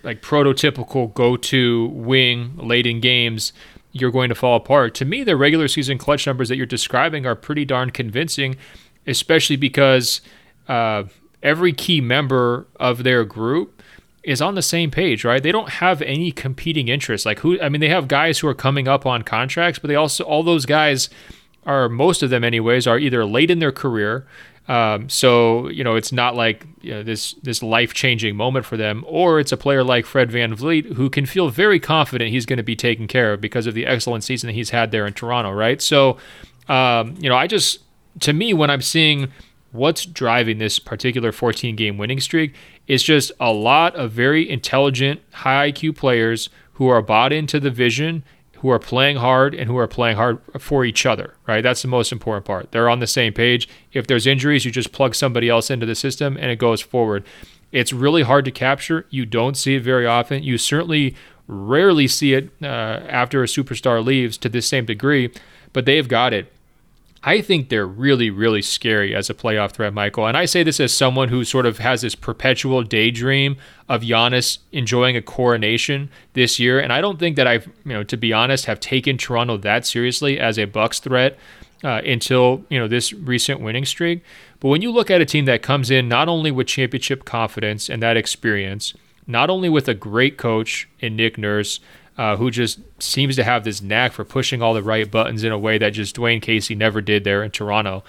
like 0.02 0.22
prototypical 0.22 1.12
go-to 1.12 1.88
wing 1.88 2.56
late 2.56 2.86
in 2.86 3.00
games, 3.00 3.52
you're 3.92 4.10
going 4.10 4.30
to 4.30 4.34
fall 4.34 4.56
apart. 4.56 4.94
To 4.96 5.04
me, 5.04 5.22
the 5.22 5.36
regular 5.36 5.68
season 5.68 5.98
clutch 5.98 6.26
numbers 6.26 6.48
that 6.48 6.56
you're 6.56 6.66
describing 6.66 7.26
are 7.26 7.34
pretty 7.34 7.66
darn 7.66 7.90
convincing, 7.90 8.56
especially 9.06 9.56
because 9.56 10.22
uh, 10.66 11.04
every 11.42 11.74
key 11.74 12.00
member 12.00 12.66
of 12.76 13.02
their 13.04 13.24
group 13.24 13.77
is 14.28 14.42
on 14.42 14.54
the 14.54 14.62
same 14.62 14.90
page, 14.90 15.24
right? 15.24 15.42
They 15.42 15.52
don't 15.52 15.68
have 15.68 16.02
any 16.02 16.30
competing 16.30 16.88
interests. 16.88 17.24
Like 17.24 17.40
who 17.40 17.60
I 17.60 17.68
mean 17.68 17.80
they 17.80 17.88
have 17.88 18.08
guys 18.08 18.38
who 18.38 18.48
are 18.48 18.54
coming 18.54 18.88
up 18.88 19.06
on 19.06 19.22
contracts, 19.22 19.78
but 19.78 19.88
they 19.88 19.94
also 19.94 20.24
all 20.24 20.42
those 20.42 20.66
guys 20.66 21.08
are 21.64 21.88
most 21.88 22.22
of 22.22 22.30
them 22.30 22.44
anyways 22.44 22.86
are 22.86 22.98
either 22.98 23.24
late 23.24 23.50
in 23.50 23.58
their 23.58 23.72
career 23.72 24.26
um, 24.68 25.08
so 25.08 25.68
you 25.68 25.82
know 25.82 25.96
it's 25.96 26.12
not 26.12 26.36
like 26.36 26.66
you 26.82 26.92
know, 26.92 27.02
this 27.02 27.32
this 27.42 27.62
life 27.62 27.94
changing 27.94 28.36
moment 28.36 28.66
for 28.66 28.76
them, 28.76 29.02
or 29.08 29.40
it's 29.40 29.50
a 29.50 29.56
player 29.56 29.82
like 29.82 30.04
Fred 30.04 30.30
VanVleet 30.30 30.94
who 30.94 31.08
can 31.08 31.24
feel 31.24 31.48
very 31.48 31.80
confident 31.80 32.30
he's 32.30 32.44
going 32.44 32.58
to 32.58 32.62
be 32.62 32.76
taken 32.76 33.06
care 33.06 33.32
of 33.32 33.40
because 33.40 33.66
of 33.66 33.72
the 33.72 33.86
excellent 33.86 34.24
season 34.24 34.48
that 34.48 34.52
he's 34.52 34.70
had 34.70 34.90
there 34.90 35.06
in 35.06 35.14
Toronto, 35.14 35.50
right? 35.50 35.80
So 35.80 36.18
um, 36.68 37.14
you 37.18 37.30
know 37.30 37.36
I 37.36 37.46
just 37.46 37.80
to 38.20 38.34
me 38.34 38.52
when 38.52 38.68
I'm 38.68 38.82
seeing 38.82 39.32
what's 39.72 40.04
driving 40.04 40.58
this 40.58 40.78
particular 40.78 41.32
14 41.32 41.74
game 41.74 41.96
winning 41.96 42.20
streak 42.20 42.54
is 42.88 43.02
just 43.02 43.30
a 43.38 43.52
lot 43.52 43.94
of 43.94 44.10
very 44.10 44.48
intelligent, 44.48 45.20
high 45.32 45.70
IQ 45.70 45.96
players 45.96 46.48
who 46.72 46.88
are 46.88 47.02
bought 47.02 47.32
into 47.32 47.60
the 47.60 47.70
vision, 47.70 48.24
who 48.56 48.70
are 48.70 48.78
playing 48.78 49.18
hard, 49.18 49.54
and 49.54 49.70
who 49.70 49.76
are 49.76 49.86
playing 49.86 50.16
hard 50.16 50.38
for 50.58 50.84
each 50.84 51.06
other, 51.06 51.34
right? 51.46 51.62
That's 51.62 51.82
the 51.82 51.88
most 51.88 52.10
important 52.10 52.46
part. 52.46 52.72
They're 52.72 52.88
on 52.88 52.98
the 52.98 53.06
same 53.06 53.32
page. 53.32 53.68
If 53.92 54.06
there's 54.06 54.26
injuries, 54.26 54.64
you 54.64 54.70
just 54.72 54.90
plug 54.90 55.14
somebody 55.14 55.48
else 55.48 55.70
into 55.70 55.86
the 55.86 55.94
system 55.94 56.36
and 56.36 56.50
it 56.50 56.58
goes 56.58 56.80
forward. 56.80 57.24
It's 57.70 57.92
really 57.92 58.22
hard 58.22 58.46
to 58.46 58.50
capture. 58.50 59.06
You 59.10 59.26
don't 59.26 59.56
see 59.56 59.76
it 59.76 59.82
very 59.82 60.06
often. 60.06 60.42
You 60.42 60.56
certainly 60.56 61.14
rarely 61.46 62.08
see 62.08 62.34
it 62.34 62.50
uh, 62.62 62.66
after 62.66 63.42
a 63.42 63.46
superstar 63.46 64.04
leaves 64.04 64.38
to 64.38 64.48
this 64.48 64.66
same 64.66 64.86
degree, 64.86 65.30
but 65.72 65.84
they've 65.84 66.08
got 66.08 66.32
it. 66.32 66.52
I 67.22 67.40
think 67.40 67.68
they're 67.68 67.86
really, 67.86 68.30
really 68.30 68.62
scary 68.62 69.14
as 69.14 69.28
a 69.28 69.34
playoff 69.34 69.72
threat, 69.72 69.92
Michael. 69.92 70.26
And 70.26 70.36
I 70.36 70.44
say 70.44 70.62
this 70.62 70.78
as 70.78 70.94
someone 70.94 71.28
who 71.28 71.44
sort 71.44 71.66
of 71.66 71.78
has 71.78 72.02
this 72.02 72.14
perpetual 72.14 72.84
daydream 72.84 73.56
of 73.88 74.02
Giannis 74.02 74.58
enjoying 74.70 75.16
a 75.16 75.22
coronation 75.22 76.10
this 76.34 76.60
year. 76.60 76.78
And 76.78 76.92
I 76.92 77.00
don't 77.00 77.18
think 77.18 77.36
that 77.36 77.46
I've, 77.46 77.66
you 77.84 77.92
know, 77.92 78.04
to 78.04 78.16
be 78.16 78.32
honest, 78.32 78.66
have 78.66 78.78
taken 78.78 79.18
Toronto 79.18 79.56
that 79.58 79.84
seriously 79.84 80.38
as 80.38 80.58
a 80.58 80.66
Bucks 80.66 81.00
threat 81.00 81.36
uh, 81.84 82.02
until 82.04 82.64
you 82.68 82.78
know 82.78 82.88
this 82.88 83.12
recent 83.12 83.60
winning 83.60 83.84
streak. 83.84 84.22
But 84.60 84.68
when 84.68 84.82
you 84.82 84.90
look 84.90 85.10
at 85.10 85.20
a 85.20 85.26
team 85.26 85.44
that 85.46 85.62
comes 85.62 85.90
in 85.90 86.08
not 86.08 86.28
only 86.28 86.50
with 86.50 86.66
championship 86.66 87.24
confidence 87.24 87.88
and 87.88 88.02
that 88.02 88.16
experience, 88.16 88.94
not 89.26 89.50
only 89.50 89.68
with 89.68 89.88
a 89.88 89.94
great 89.94 90.36
coach 90.36 90.88
in 91.00 91.16
Nick 91.16 91.38
Nurse, 91.38 91.80
uh, 92.18 92.36
who 92.36 92.50
just 92.50 92.80
seems 93.00 93.36
to 93.36 93.44
have 93.44 93.64
this 93.64 93.80
knack 93.80 94.12
for 94.12 94.24
pushing 94.24 94.60
all 94.60 94.74
the 94.74 94.82
right 94.82 95.10
buttons 95.10 95.44
in 95.44 95.52
a 95.52 95.58
way 95.58 95.78
that 95.78 95.90
just 95.90 96.16
Dwane 96.16 96.42
Casey 96.42 96.74
never 96.74 97.00
did 97.00 97.24
there 97.24 97.42
in 97.42 97.50
Toronto. 97.50 98.02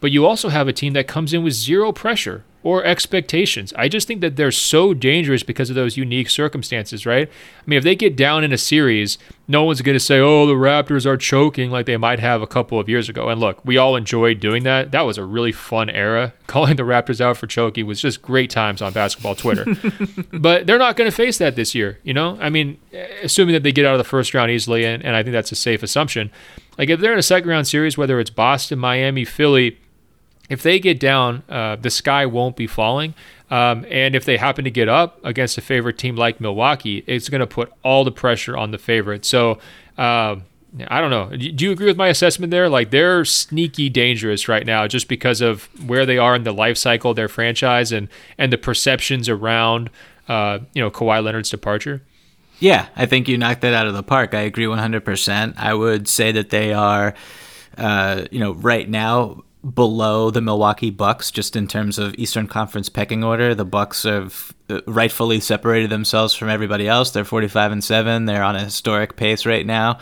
But 0.00 0.10
you 0.10 0.26
also 0.26 0.48
have 0.48 0.66
a 0.66 0.72
team 0.72 0.94
that 0.94 1.06
comes 1.06 1.32
in 1.32 1.44
with 1.44 1.54
zero 1.54 1.92
pressure 1.92 2.44
or 2.62 2.84
expectations. 2.84 3.72
I 3.76 3.88
just 3.88 4.06
think 4.06 4.20
that 4.20 4.36
they're 4.36 4.52
so 4.52 4.94
dangerous 4.94 5.42
because 5.42 5.68
of 5.68 5.76
those 5.76 5.96
unique 5.96 6.30
circumstances, 6.30 7.04
right? 7.04 7.28
I 7.28 7.62
mean, 7.66 7.76
if 7.76 7.84
they 7.84 7.96
get 7.96 8.16
down 8.16 8.44
in 8.44 8.52
a 8.52 8.58
series, 8.58 9.18
no 9.48 9.64
one's 9.64 9.82
going 9.82 9.96
to 9.96 10.00
say, 10.00 10.20
oh, 10.20 10.46
the 10.46 10.54
Raptors 10.54 11.04
are 11.04 11.16
choking 11.16 11.70
like 11.70 11.86
they 11.86 11.96
might 11.96 12.20
have 12.20 12.40
a 12.40 12.46
couple 12.46 12.78
of 12.78 12.88
years 12.88 13.08
ago. 13.08 13.28
And 13.28 13.40
look, 13.40 13.64
we 13.64 13.76
all 13.76 13.96
enjoyed 13.96 14.38
doing 14.38 14.62
that. 14.62 14.92
That 14.92 15.02
was 15.02 15.18
a 15.18 15.24
really 15.24 15.52
fun 15.52 15.90
era. 15.90 16.32
Calling 16.46 16.76
the 16.76 16.84
Raptors 16.84 17.20
out 17.20 17.36
for 17.36 17.46
choking 17.46 17.86
was 17.86 18.00
just 18.00 18.22
great 18.22 18.50
times 18.50 18.80
on 18.80 18.92
basketball 18.92 19.34
Twitter. 19.34 19.66
but 20.32 20.66
they're 20.66 20.78
not 20.78 20.96
going 20.96 21.10
to 21.10 21.16
face 21.16 21.38
that 21.38 21.56
this 21.56 21.74
year, 21.74 21.98
you 22.02 22.14
know? 22.14 22.38
I 22.40 22.48
mean, 22.48 22.78
assuming 23.22 23.54
that 23.54 23.62
they 23.62 23.72
get 23.72 23.86
out 23.86 23.94
of 23.94 23.98
the 23.98 24.04
first 24.04 24.34
round 24.34 24.50
easily, 24.50 24.84
and, 24.84 25.02
and 25.04 25.16
I 25.16 25.22
think 25.22 25.32
that's 25.32 25.52
a 25.52 25.56
safe 25.56 25.82
assumption. 25.82 26.30
Like 26.78 26.88
if 26.88 27.00
they're 27.00 27.12
in 27.12 27.18
a 27.18 27.22
second 27.22 27.48
round 27.50 27.66
series, 27.66 27.98
whether 27.98 28.20
it's 28.20 28.30
Boston, 28.30 28.78
Miami, 28.78 29.24
Philly, 29.24 29.78
if 30.52 30.62
they 30.62 30.78
get 30.78 31.00
down, 31.00 31.42
uh, 31.48 31.76
the 31.76 31.88
sky 31.88 32.26
won't 32.26 32.56
be 32.56 32.66
falling. 32.66 33.14
Um, 33.50 33.86
and 33.88 34.14
if 34.14 34.26
they 34.26 34.36
happen 34.36 34.64
to 34.64 34.70
get 34.70 34.86
up 34.86 35.18
against 35.24 35.56
a 35.56 35.62
favorite 35.62 35.96
team 35.96 36.14
like 36.14 36.42
Milwaukee, 36.42 37.02
it's 37.06 37.30
going 37.30 37.40
to 37.40 37.46
put 37.46 37.72
all 37.82 38.04
the 38.04 38.12
pressure 38.12 38.54
on 38.54 38.70
the 38.70 38.76
favorite. 38.76 39.24
So, 39.24 39.58
uh, 39.96 40.36
I 40.88 41.00
don't 41.00 41.10
know. 41.10 41.34
Do 41.34 41.64
you 41.64 41.70
agree 41.72 41.86
with 41.86 41.96
my 41.96 42.08
assessment 42.08 42.50
there? 42.50 42.68
Like 42.68 42.90
they're 42.90 43.24
sneaky 43.24 43.88
dangerous 43.88 44.46
right 44.46 44.66
now 44.66 44.86
just 44.86 45.08
because 45.08 45.40
of 45.40 45.68
where 45.86 46.04
they 46.04 46.18
are 46.18 46.34
in 46.34 46.44
the 46.44 46.52
life 46.52 46.76
cycle 46.76 47.10
of 47.10 47.16
their 47.16 47.28
franchise 47.28 47.92
and 47.92 48.08
and 48.38 48.50
the 48.50 48.56
perceptions 48.56 49.28
around 49.28 49.90
uh, 50.28 50.60
you 50.72 50.82
know 50.82 50.90
Kawhi 50.90 51.22
Leonard's 51.22 51.50
departure. 51.50 52.02
Yeah, 52.58 52.88
I 52.96 53.04
think 53.04 53.28
you 53.28 53.36
knocked 53.36 53.62
that 53.62 53.74
out 53.74 53.86
of 53.86 53.92
the 53.92 54.02
park. 54.02 54.32
I 54.34 54.42
agree 54.42 54.64
100%. 54.64 55.54
I 55.58 55.74
would 55.74 56.08
say 56.08 56.32
that 56.32 56.48
they 56.50 56.72
are, 56.72 57.12
uh, 57.76 58.24
you 58.30 58.38
know, 58.38 58.52
right 58.52 58.88
now 58.88 59.42
below 59.62 60.30
the 60.30 60.40
Milwaukee 60.40 60.90
Bucks 60.90 61.30
just 61.30 61.54
in 61.54 61.68
terms 61.68 61.98
of 61.98 62.14
Eastern 62.16 62.46
Conference 62.46 62.88
pecking 62.88 63.22
order. 63.22 63.54
The 63.54 63.64
Bucks 63.64 64.02
have 64.02 64.52
uh, 64.68 64.80
rightfully 64.86 65.40
separated 65.40 65.90
themselves 65.90 66.34
from 66.34 66.48
everybody 66.48 66.88
else. 66.88 67.10
They're 67.10 67.24
45 67.24 67.72
and 67.72 67.84
7. 67.84 68.24
They're 68.24 68.42
on 68.42 68.56
a 68.56 68.64
historic 68.64 69.16
pace 69.16 69.46
right 69.46 69.64
now. 69.64 69.98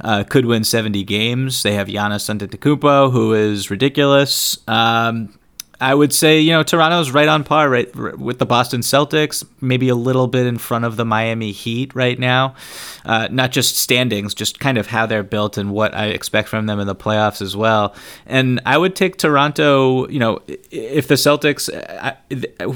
Uh, 0.00 0.24
could 0.24 0.46
win 0.46 0.64
70 0.64 1.04
games. 1.04 1.62
They 1.62 1.74
have 1.74 1.86
Giannis 1.86 2.28
Antetokounmpo 2.34 3.12
who 3.12 3.32
is 3.34 3.70
ridiculous. 3.70 4.58
Um, 4.66 5.38
I 5.80 5.94
would 5.94 6.12
say, 6.12 6.40
you 6.40 6.52
know, 6.52 6.62
Toronto's 6.62 7.10
right 7.10 7.28
on 7.28 7.44
par 7.44 7.68
right 7.68 7.94
with 8.16 8.38
the 8.38 8.46
Boston 8.46 8.80
Celtics, 8.80 9.46
maybe 9.60 9.88
a 9.88 9.94
little 9.94 10.26
bit 10.26 10.46
in 10.46 10.58
front 10.58 10.84
of 10.84 10.96
the 10.96 11.04
Miami 11.04 11.52
Heat 11.52 11.94
right 11.94 12.18
now. 12.18 12.54
Uh, 13.04 13.28
not 13.30 13.52
just 13.52 13.76
standings, 13.76 14.34
just 14.34 14.58
kind 14.58 14.78
of 14.78 14.86
how 14.86 15.06
they're 15.06 15.22
built 15.22 15.58
and 15.58 15.70
what 15.70 15.94
I 15.94 16.06
expect 16.06 16.48
from 16.48 16.66
them 16.66 16.80
in 16.80 16.86
the 16.86 16.94
playoffs 16.94 17.42
as 17.42 17.56
well. 17.56 17.94
And 18.26 18.60
I 18.66 18.78
would 18.78 18.96
take 18.96 19.16
Toronto, 19.16 20.08
you 20.08 20.18
know, 20.18 20.40
if 20.70 21.08
the 21.08 21.14
Celtics, 21.14 21.68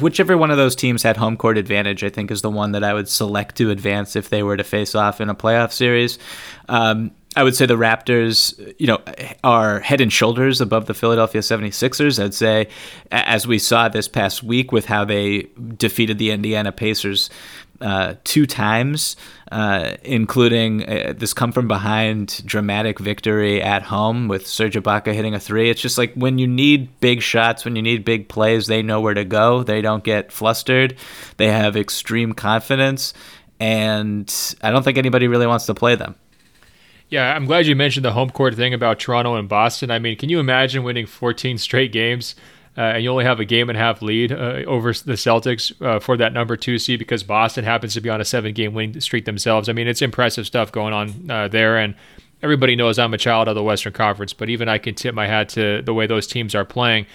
whichever 0.00 0.37
one 0.37 0.50
of 0.50 0.57
those 0.57 0.76
teams 0.76 1.02
had 1.02 1.16
home 1.16 1.37
court 1.37 1.59
advantage, 1.59 2.04
I 2.04 2.11
think 2.11 2.30
is 2.30 2.42
the 2.42 2.50
one 2.50 2.73
that 2.73 2.85
I 2.85 2.95
would 2.95 3.09
select 3.09 3.57
to 3.57 3.71
advance 3.71 4.14
if 4.14 4.28
they 4.28 4.42
were 4.42 4.57
to 4.57 4.64
face 4.64 4.95
off 4.95 5.21
in 5.21 5.28
a 5.28 5.35
playoff 5.35 5.73
series. 5.73 6.19
Um, 6.69 7.12
I 7.37 7.44
would 7.44 7.54
say 7.54 7.64
the 7.64 7.76
Raptors, 7.76 8.75
you 8.78 8.88
know, 8.88 9.00
are 9.44 9.78
head 9.78 10.00
and 10.00 10.12
shoulders 10.12 10.60
above 10.60 10.87
the 10.87 10.94
Philadelphia 10.94 11.40
76ers. 11.42 12.22
I'd 12.22 12.34
say, 12.34 12.68
as 13.12 13.46
we 13.46 13.58
saw 13.60 13.88
this 13.88 14.08
past 14.08 14.42
week 14.42 14.72
with 14.72 14.87
how 14.87 15.04
they 15.04 15.46
defeated 15.76 16.18
the 16.18 16.32
Indiana 16.32 16.72
Pacers 16.72 17.30
uh, 17.80 18.14
two 18.25 18.46
times, 18.46 19.14
uh, 19.52 19.94
including 20.02 20.88
uh, 20.88 21.14
this 21.16 21.32
come 21.32 21.52
from 21.52 21.68
behind 21.68 22.44
dramatic 22.44 22.99
victory 22.99 23.62
at 23.62 23.82
home 23.82 24.26
with 24.26 24.46
Serge 24.46 24.75
Ibaka 24.75 25.14
hitting 25.14 25.34
a 25.34 25.40
three. 25.40 25.70
It's 25.70 25.80
just 25.80 25.99
like 25.99 26.12
when 26.14 26.38
you 26.38 26.49
need 26.49 27.00
big 27.00 27.22
shots, 27.22 27.64
when 27.64 27.76
you 27.76 27.82
need 27.82 28.04
big 28.04 28.28
plays, 28.28 28.66
they 28.66 28.82
know 28.82 29.00
where 29.00 29.14
to 29.14 29.25
go. 29.25 29.62
They 29.62 29.82
don't 29.82 30.04
get 30.04 30.32
flustered. 30.32 30.96
They 31.37 31.49
have 31.49 31.76
extreme 31.76 32.32
confidence, 32.32 33.14
and 33.60 34.30
I 34.62 34.70
don't 34.70 34.82
think 34.82 34.99
anybody 34.99 35.28
really 35.28 35.46
wants 35.46 35.66
to 35.66 35.75
play 35.75 35.94
them. 35.94 36.16
Yeah, 37.10 37.34
I'm 37.34 37.44
glad 37.44 37.66
you 37.66 37.74
mentioned 37.74 38.04
the 38.04 38.12
home 38.12 38.30
court 38.30 38.54
thing 38.54 38.72
about 38.72 39.00
Toronto 39.00 39.34
and 39.34 39.48
Boston. 39.48 39.90
I 39.90 39.98
mean, 39.98 40.16
can 40.16 40.28
you 40.28 40.38
imagine 40.38 40.84
winning 40.84 41.06
14 41.06 41.58
straight 41.58 41.90
games 41.90 42.36
uh, 42.78 42.82
and 42.82 43.02
you 43.02 43.10
only 43.10 43.24
have 43.24 43.40
a 43.40 43.44
game 43.44 43.68
and 43.68 43.76
a 43.76 43.80
half 43.80 44.00
lead 44.00 44.30
uh, 44.30 44.62
over 44.66 44.92
the 44.92 45.14
Celtics 45.14 45.72
uh, 45.82 45.98
for 45.98 46.16
that 46.16 46.32
number 46.32 46.56
two 46.56 46.78
seed 46.78 47.00
because 47.00 47.24
Boston 47.24 47.64
happens 47.64 47.94
to 47.94 48.00
be 48.00 48.08
on 48.08 48.20
a 48.20 48.24
seven 48.24 48.54
game 48.54 48.74
winning 48.74 49.00
streak 49.00 49.24
themselves? 49.24 49.68
I 49.68 49.72
mean, 49.72 49.88
it's 49.88 50.02
impressive 50.02 50.46
stuff 50.46 50.70
going 50.70 50.94
on 50.94 51.28
uh, 51.28 51.48
there. 51.48 51.78
And 51.78 51.96
everybody 52.44 52.76
knows 52.76 52.96
I'm 52.96 53.12
a 53.12 53.18
child 53.18 53.48
of 53.48 53.56
the 53.56 53.62
Western 53.62 53.92
Conference, 53.92 54.32
but 54.32 54.48
even 54.48 54.68
I 54.68 54.78
can 54.78 54.94
tip 54.94 55.12
my 55.12 55.26
hat 55.26 55.48
to 55.50 55.82
the 55.82 55.92
way 55.92 56.06
those 56.06 56.28
teams 56.28 56.54
are 56.54 56.64
playing. 56.64 57.06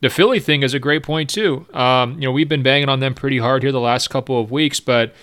The 0.00 0.10
Philly 0.10 0.40
thing 0.40 0.64
is 0.64 0.74
a 0.74 0.80
great 0.80 1.04
point, 1.04 1.30
too. 1.30 1.66
Um, 1.72 2.14
you 2.14 2.26
know, 2.26 2.32
we've 2.32 2.48
been 2.48 2.64
banging 2.64 2.88
on 2.88 2.98
them 2.98 3.14
pretty 3.14 3.38
hard 3.38 3.62
here 3.62 3.72
the 3.72 3.80
last 3.80 4.08
couple 4.08 4.40
of 4.40 4.50
weeks, 4.50 4.80
but 4.80 5.14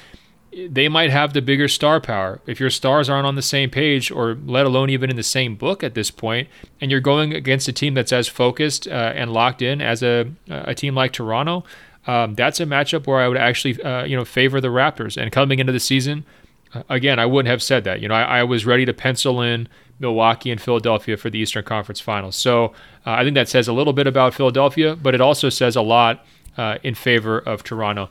they 0.70 0.88
might 0.88 1.10
have 1.10 1.34
the 1.34 1.42
bigger 1.42 1.68
star 1.68 2.00
power. 2.00 2.42
If 2.46 2.60
your 2.60 2.70
stars 2.70 3.10
aren't 3.10 3.28
on 3.28 3.36
the 3.36 3.42
same 3.42 3.70
page, 3.70 4.12
or 4.12 4.38
let 4.46 4.66
alone 4.66 4.90
even 4.90 5.10
in 5.10 5.16
the 5.16 5.24
same 5.24 5.56
book 5.56 5.84
at 5.84 5.94
this 5.94 6.12
point, 6.12 6.48
and 6.82 6.92
you're 6.92 7.00
going 7.00 7.34
against 7.34 7.68
a 7.68 7.74
team 7.74 7.94
that's 7.94 8.14
as 8.14 8.28
focused 8.28 8.88
uh, 8.88 9.14
and 9.16 9.32
locked 9.32 9.62
in 9.62 9.82
as 9.82 10.04
a, 10.04 10.32
a 10.50 10.76
team 10.76 10.96
like 10.96 11.14
Toronto, 11.14 11.64
um, 12.06 12.36
that's 12.36 12.60
a 12.60 12.66
matchup 12.66 13.08
where 13.08 13.20
I 13.20 13.28
would 13.28 13.38
actually, 13.38 13.82
uh, 13.82 14.04
you 14.04 14.16
know, 14.16 14.26
favor 14.26 14.60
the 14.60 14.68
Raptors. 14.68 15.22
And 15.22 15.32
coming 15.32 15.60
into 15.60 15.72
the 15.72 15.80
season, 15.80 16.26
uh, 16.74 16.84
again, 16.90 17.20
I 17.20 17.26
wouldn't 17.26 17.50
have 17.50 17.64
said 17.64 17.84
that. 17.86 18.02
You 18.02 18.08
know, 18.08 18.16
I, 18.16 18.40
I, 18.40 18.44
was 18.44 18.66
ready 18.66 18.86
to 18.86 18.94
pencil 18.94 19.42
in 19.42 19.70
Milwaukee 20.00 20.52
and 20.52 20.60
Philadelphia 20.60 21.16
for 21.16 21.30
the 21.30 21.40
Eastern 21.40 21.64
Conference 21.64 22.02
Finals. 22.02 22.36
So 22.36 22.66
uh, 23.06 23.12
I 23.12 23.24
think 23.24 23.36
that 23.36 23.48
says 23.48 23.68
a 23.68 23.74
little 23.74 23.94
bit 23.94 24.08
about 24.08 24.34
Philadelphia, 24.34 24.96
but 24.96 25.16
it 25.16 25.22
also 25.22 25.50
says 25.50 25.76
a 25.76 25.82
lot 25.82 26.26
uh, 26.58 26.78
in 26.84 26.94
favor 26.94 27.40
of 27.40 27.64
Toronto. 27.64 28.10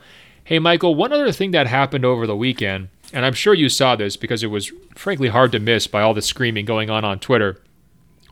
Hey, 0.53 0.59
Michael, 0.59 0.95
one 0.95 1.15
other 1.15 1.33
thing 1.33 1.53
that 1.53 1.67
happened 1.67 2.05
over 2.05 2.27
the 2.27 2.37
weekend, 2.37 2.91
and 3.11 3.25
I'm 3.25 3.33
sure 3.33 3.55
you 3.55 3.71
saw 3.71 3.97
this 3.97 4.19
because 4.19 4.43
it 4.43 4.49
was 4.49 4.71
frankly 4.95 5.29
hard 5.29 5.51
to 5.53 5.59
miss 5.59 5.87
by 5.87 6.03
all 6.03 6.13
the 6.13 6.21
screaming 6.21 6.67
going 6.67 6.91
on 6.91 7.07
on 7.07 7.21
Twitter, 7.21 7.59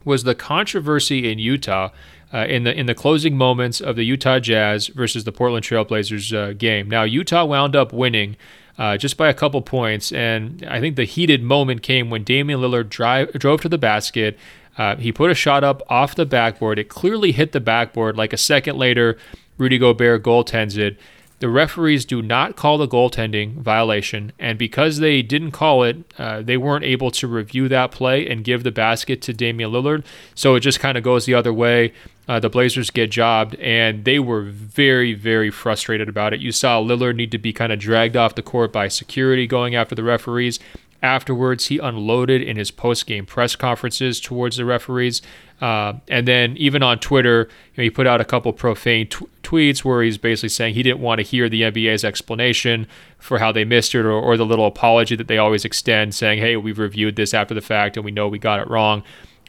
was 0.05 0.25
the 0.25 0.35
controversy 0.35 1.33
in 1.33 1.39
Utah 1.39 1.89
uh, 2.31 2.45
in 2.47 2.65
the 2.65 2.79
in 2.79 2.85
the 2.85 2.95
closing 2.95 3.39
moments 3.39 3.81
of 3.81 3.97
the 3.97 4.03
Utah 4.05 4.39
Jazz 4.39 4.89
versus 4.89 5.25
the 5.25 5.33
Portland 5.33 5.65
Trailblazers 5.65 6.37
uh, 6.37 6.53
game. 6.53 6.91
Now, 6.91 7.05
Utah 7.05 7.47
wound 7.47 7.75
up 7.75 7.91
winning. 7.91 8.37
Uh, 8.79 8.97
just 8.97 9.19
by 9.19 9.29
a 9.29 9.35
couple 9.35 9.61
points. 9.61 10.11
And 10.11 10.65
I 10.67 10.81
think 10.81 10.97
the 10.97 11.05
heated 11.05 11.43
moment 11.43 11.83
came 11.83 12.09
when 12.09 12.25
Damian 12.25 12.61
Lillard 12.61 12.89
drive, 12.89 13.31
drove 13.33 13.61
to 13.61 13.69
the 13.69 13.77
basket. 13.77 14.39
Uh, 14.79 14.97
he 14.97 15.13
put 15.13 15.31
a 15.31 15.35
shot 15.35 15.65
up 15.65 15.83
off 15.91 16.15
the 16.15 16.25
backboard. 16.25 16.79
It 16.79 16.89
clearly 16.89 17.33
hit 17.33 17.53
the 17.53 17.61
backboard. 17.61 18.17
Like 18.17 18.33
a 18.33 18.39
second 18.39 18.79
later, 18.79 19.19
Rudy 19.59 19.77
Gobert 19.77 20.23
goaltends 20.23 20.79
it. 20.79 20.99
The 21.41 21.49
referees 21.49 22.05
do 22.05 22.21
not 22.21 22.55
call 22.55 22.77
the 22.77 22.87
goaltending 22.87 23.55
violation, 23.55 24.33
and 24.39 24.59
because 24.59 24.99
they 24.99 25.23
didn't 25.23 25.53
call 25.53 25.83
it, 25.83 25.97
uh, 26.19 26.43
they 26.43 26.59
weren't 26.59 26.85
able 26.85 27.11
to 27.13 27.27
review 27.27 27.67
that 27.69 27.91
play 27.91 28.29
and 28.29 28.45
give 28.45 28.63
the 28.63 28.71
basket 28.71 29.23
to 29.23 29.33
Damian 29.33 29.71
Lillard. 29.71 30.05
So 30.35 30.55
it 30.55 30.61
just 30.61 30.81
kind 30.81 30.99
of 30.99 31.03
goes 31.03 31.25
the 31.25 31.33
other 31.33 31.53
way. 31.53 31.95
Uh, 32.29 32.41
the 32.41 32.51
Blazers 32.51 32.91
get 32.91 33.11
jobbed, 33.11 33.55
and 33.55 34.05
they 34.05 34.19
were 34.19 34.43
very, 34.43 35.15
very 35.15 35.51
frustrated 35.51 36.11
about 36.11 36.35
it. 36.35 36.41
You 36.41 36.53
saw 36.53 36.79
Lillard 36.79 37.17
need 37.17 37.33
to 37.33 37.39
be 37.39 37.55
kind 37.55 37.73
of 37.73 37.79
dragged 37.79 38.19
off 38.19 38.35
the 38.35 38.43
court 38.43 38.71
by 38.71 38.89
security 38.89 39.47
going 39.47 39.75
after 39.75 39.95
the 39.95 40.05
referees. 40.05 40.61
Afterwards, 41.03 41.67
he 41.67 41.79
unloaded 41.79 42.43
in 42.43 42.57
his 42.57 42.71
post 42.71 43.07
game 43.07 43.25
press 43.25 43.57
conferences 43.57 44.21
towards 44.21 44.59
the 44.59 44.67
referees. 44.67 45.23
Uh, 45.61 45.95
and 46.09 46.29
then 46.29 46.57
even 46.59 46.83
on 46.83 46.99
Twitter, 46.99 47.49
you 47.75 47.79
know, 47.79 47.85
he 47.85 47.91
put 47.91 48.07
out 48.07 48.21
a 48.21 48.25
couple 48.25 48.53
profane 48.53 49.07
t- 49.09 49.27
tweets 49.43 49.79
where 49.79 50.03
he's 50.03 50.19
basically 50.19 50.51
saying 50.51 50.75
he 50.75 50.83
didn't 50.83 51.01
want 51.01 51.19
to 51.19 51.23
hear 51.23 51.49
the 51.49 51.63
NBA's 51.63 52.05
explanation 52.05 52.87
for 53.19 53.39
how 53.39 53.51
they 53.51 53.65
missed 53.65 53.95
it 53.95 54.05
or, 54.05 54.13
or 54.13 54.37
the 54.37 54.45
little 54.45 54.67
apology 54.67 55.17
that 55.17 55.27
they 55.27 55.39
always 55.39 55.65
extend, 55.65 56.15
saying, 56.15 56.39
hey, 56.39 56.57
we've 56.57 56.79
reviewed 56.79 57.17
this 57.17 57.33
after 57.33 57.55
the 57.55 57.61
fact 57.61 57.97
and 57.97 58.05
we 58.05 58.11
know 58.11 58.29
we 58.29 58.39
got 58.39 58.61
it 58.61 58.69
wrong. 58.69 59.03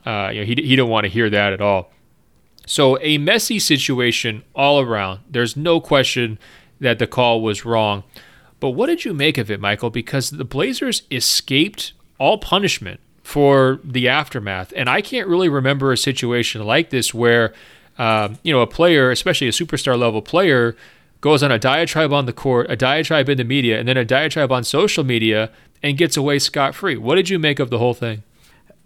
Uh, 0.05 0.29
you 0.33 0.39
know, 0.39 0.45
he, 0.45 0.55
he 0.55 0.75
didn't 0.75 0.89
want 0.89 1.03
to 1.03 1.09
hear 1.09 1.29
that 1.29 1.53
at 1.53 1.61
all. 1.61 1.91
So 2.65 2.97
a 3.01 3.17
messy 3.17 3.59
situation 3.59 4.43
all 4.55 4.79
around. 4.79 5.19
There's 5.29 5.57
no 5.57 5.81
question 5.81 6.39
that 6.79 6.99
the 6.99 7.07
call 7.07 7.41
was 7.41 7.65
wrong. 7.65 8.03
But 8.61 8.69
what 8.69 8.85
did 8.85 9.03
you 9.03 9.13
make 9.13 9.37
of 9.37 9.51
it, 9.51 9.59
Michael? 9.59 9.89
Because 9.89 10.29
the 10.29 10.45
Blazers 10.45 11.01
escaped 11.11 11.91
all 12.19 12.37
punishment 12.37 13.01
for 13.23 13.79
the 13.83 14.07
aftermath. 14.07 14.71
And 14.75 14.87
I 14.87 15.01
can't 15.01 15.27
really 15.27 15.49
remember 15.49 15.91
a 15.91 15.97
situation 15.97 16.63
like 16.63 16.91
this 16.91 17.13
where, 17.13 17.53
um, 17.97 18.37
you 18.43 18.53
know, 18.53 18.61
a 18.61 18.67
player, 18.67 19.09
especially 19.09 19.47
a 19.47 19.51
superstar 19.51 19.97
level 19.97 20.21
player, 20.21 20.75
goes 21.21 21.41
on 21.41 21.51
a 21.51 21.57
diatribe 21.57 22.13
on 22.13 22.27
the 22.27 22.33
court, 22.33 22.67
a 22.69 22.75
diatribe 22.75 23.29
in 23.29 23.37
the 23.37 23.43
media, 23.43 23.79
and 23.79 23.87
then 23.87 23.97
a 23.97 24.05
diatribe 24.05 24.51
on 24.51 24.63
social 24.63 25.03
media 25.03 25.51
and 25.81 25.97
gets 25.97 26.15
away 26.15 26.37
scot 26.37 26.75
free. 26.75 26.97
What 26.97 27.15
did 27.15 27.29
you 27.29 27.39
make 27.39 27.59
of 27.59 27.71
the 27.71 27.79
whole 27.79 27.95
thing? 27.95 28.21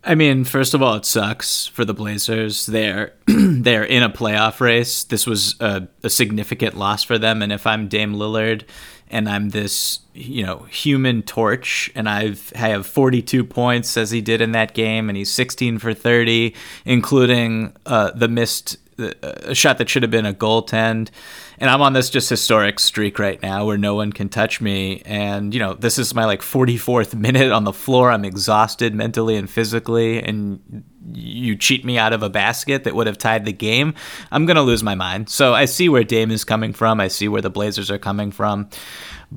I 0.05 0.15
mean, 0.15 0.43
first 0.43 0.73
of 0.73 0.81
all, 0.81 0.95
it 0.95 1.05
sucks 1.05 1.65
for 1.67 1.83
the 1.83 1.93
Blazers. 1.93 2.67
They're 2.67 3.13
they're 3.27 3.83
in 3.83 4.03
a 4.03 4.09
playoff 4.09 4.59
race. 4.61 5.03
This 5.03 5.25
was 5.25 5.59
a, 5.59 5.87
a 6.03 6.09
significant 6.09 6.77
loss 6.77 7.03
for 7.03 7.17
them, 7.17 7.41
and 7.41 7.51
if 7.51 7.65
I'm 7.65 7.87
Dame 7.87 8.13
Lillard, 8.13 8.65
and 9.09 9.29
I'm 9.29 9.49
this, 9.49 9.99
you 10.13 10.45
know, 10.45 10.59
human 10.69 11.21
torch, 11.21 11.91
and 11.95 12.09
I've 12.09 12.51
I 12.55 12.69
have 12.69 12.85
42 12.85 13.43
points 13.43 13.97
as 13.97 14.11
he 14.11 14.21
did 14.21 14.41
in 14.41 14.51
that 14.53 14.73
game, 14.73 15.09
and 15.09 15.17
he's 15.17 15.31
16 15.31 15.79
for 15.79 15.93
30, 15.93 16.53
including 16.85 17.75
uh, 17.85 18.11
the 18.11 18.27
missed 18.27 18.77
a 18.97 19.55
shot 19.55 19.77
that 19.77 19.89
should 19.89 20.03
have 20.03 20.11
been 20.11 20.25
a 20.25 20.33
goaltend. 20.33 21.09
And 21.57 21.69
I'm 21.69 21.81
on 21.81 21.93
this 21.93 22.09
just 22.09 22.29
historic 22.29 22.79
streak 22.79 23.19
right 23.19 23.41
now 23.41 23.65
where 23.65 23.77
no 23.77 23.95
one 23.95 24.11
can 24.11 24.29
touch 24.29 24.61
me. 24.61 25.01
And, 25.05 25.53
you 25.53 25.59
know, 25.59 25.73
this 25.73 25.97
is 25.97 26.13
my 26.13 26.25
like 26.25 26.41
44th 26.41 27.13
minute 27.19 27.51
on 27.51 27.63
the 27.63 27.73
floor. 27.73 28.11
I'm 28.11 28.25
exhausted 28.25 28.93
mentally 28.93 29.35
and 29.35 29.49
physically. 29.49 30.21
And 30.21 30.83
you 31.13 31.55
cheat 31.55 31.85
me 31.85 31.97
out 31.97 32.13
of 32.13 32.23
a 32.23 32.29
basket 32.29 32.83
that 32.83 32.95
would 32.95 33.07
have 33.07 33.17
tied 33.17 33.45
the 33.45 33.53
game, 33.53 33.93
I'm 34.31 34.45
going 34.45 34.55
to 34.55 34.63
lose 34.63 34.83
my 34.83 34.95
mind. 34.95 35.29
So 35.29 35.53
I 35.53 35.65
see 35.65 35.89
where 35.89 36.03
Dame 36.03 36.31
is 36.31 36.43
coming 36.43 36.73
from. 36.73 36.99
I 36.99 37.07
see 37.09 37.27
where 37.27 37.41
the 37.41 37.49
Blazers 37.49 37.91
are 37.91 37.99
coming 37.99 38.31
from. 38.31 38.69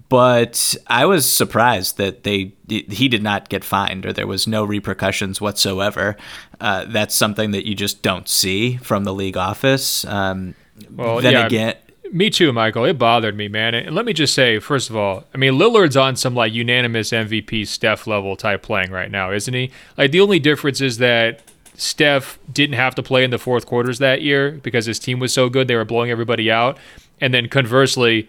But 0.09 0.77
I 0.87 1.07
was 1.07 1.31
surprised 1.31 1.97
that 1.97 2.23
they 2.23 2.53
he 2.69 3.09
did 3.09 3.23
not 3.23 3.49
get 3.49 3.65
fined 3.65 4.05
or 4.05 4.13
there 4.13 4.27
was 4.27 4.47
no 4.47 4.65
repercussions 4.65 5.41
whatsoever. 5.41 6.17
Uh, 6.61 6.85
that's 6.87 7.15
something 7.15 7.53
that 7.53 7.67
you 7.67 7.75
just 7.75 8.03
don't 8.03 8.29
see 8.29 8.77
from 8.77 9.05
the 9.05 9.15
league 9.15 9.37
office. 9.37 10.05
Um, 10.05 10.55
well, 10.91 11.21
then 11.21 11.33
yeah, 11.33 11.47
again, 11.47 11.75
me 12.13 12.31
too, 12.31 12.53
Michael. 12.53 12.85
It 12.85 12.99
bothered 12.99 13.37
me, 13.37 13.49
man. 13.49 13.75
And 13.75 13.95
let 13.95 14.05
me 14.05 14.13
just 14.13 14.35
say, 14.35 14.59
first 14.59 14.91
of 14.91 14.97
all, 14.97 15.25
I 15.35 15.39
mean, 15.39 15.55
Lillard's 15.55 15.97
on 15.97 16.17
some 16.17 16.35
like 16.35 16.53
unanimous 16.53 17.11
MVP 17.11 17.67
Steph 17.67 18.07
level 18.07 18.37
type 18.37 18.63
playing 18.63 18.91
right 18.91 19.11
now, 19.11 19.33
isn't 19.33 19.55
he? 19.55 19.71
Like 19.97 20.11
the 20.11 20.21
only 20.21 20.39
difference 20.39 20.81
is 20.81 20.99
that 20.99 21.41
Steph 21.75 22.39
didn't 22.53 22.77
have 22.77 22.95
to 22.97 23.03
play 23.03 23.25
in 23.25 23.31
the 23.31 23.39
fourth 23.39 23.67
quarters 23.67 23.99
that 23.99 24.23
year 24.23 24.53
because 24.53 24.87
his 24.87 24.99
team 24.99 25.19
was 25.19 25.33
so 25.33 25.49
good 25.49 25.69
they 25.69 25.77
were 25.77 25.85
blowing 25.85 26.11
everybody 26.11 26.51
out. 26.51 26.79
And 27.21 27.33
then 27.35 27.49
conversely, 27.49 28.29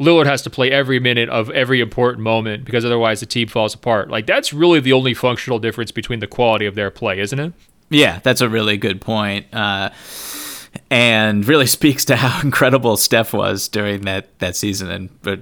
Lillard 0.00 0.26
has 0.26 0.42
to 0.42 0.50
play 0.50 0.70
every 0.70 0.98
minute 0.98 1.28
of 1.28 1.50
every 1.50 1.80
important 1.80 2.24
moment 2.24 2.64
because 2.64 2.84
otherwise 2.84 3.20
the 3.20 3.26
team 3.26 3.48
falls 3.48 3.74
apart. 3.74 4.08
Like 4.08 4.26
that's 4.26 4.52
really 4.52 4.80
the 4.80 4.94
only 4.94 5.12
functional 5.12 5.58
difference 5.58 5.92
between 5.92 6.20
the 6.20 6.26
quality 6.26 6.64
of 6.64 6.74
their 6.74 6.90
play, 6.90 7.20
isn't 7.20 7.38
it? 7.38 7.52
Yeah, 7.90 8.20
that's 8.22 8.40
a 8.40 8.48
really 8.48 8.78
good 8.78 9.00
point. 9.00 9.46
Uh, 9.52 9.90
and 10.90 11.46
really 11.46 11.66
speaks 11.78 12.04
to 12.06 12.16
how 12.16 12.40
incredible 12.40 12.96
Steph 12.96 13.34
was 13.34 13.68
during 13.68 14.02
that, 14.02 14.38
that 14.38 14.56
season. 14.56 14.90
And 14.90 15.22
but 15.22 15.40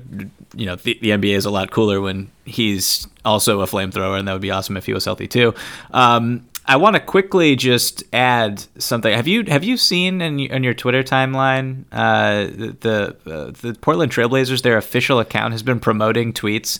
you 0.55 0.67
know 0.67 0.75
the, 0.75 0.99
the 1.01 1.11
NBA 1.11 1.37
is 1.37 1.45
a 1.45 1.51
lot 1.51 1.71
cooler 1.71 2.01
when 2.01 2.31
he's 2.45 3.07
also 3.25 3.61
a 3.61 3.67
flamethrower, 3.67 4.19
and 4.19 4.27
that 4.27 4.33
would 4.33 4.43
be 4.43 4.51
awesome 4.51 4.77
if 4.77 4.87
he 4.87 4.93
was 4.93 5.05
healthy 5.05 5.29
too. 5.29 5.55
Um, 5.93 6.49
I 6.69 6.77
want 6.77 6.97
to 6.97 7.01
quickly 7.01 7.57
just 7.57 8.05
add 8.13 8.63
something. 8.77 9.13
Have 9.13 9.27
you 9.27 9.45
have 9.45 9.65
you 9.65 9.79
seen 9.79 10.21
in, 10.21 10.39
in 10.39 10.63
your 10.63 10.75
Twitter 10.75 11.03
timeline 11.03 11.85
uh, 11.91 12.45
the 12.81 13.17
uh, 13.27 13.51
the 13.63 13.75
Portland 13.81 14.13
Trailblazers? 14.13 14.61
Their 14.61 14.77
official 14.77 15.19
account 15.19 15.53
has 15.53 15.63
been 15.63 15.81
promoting 15.81 16.35
tweets 16.35 16.79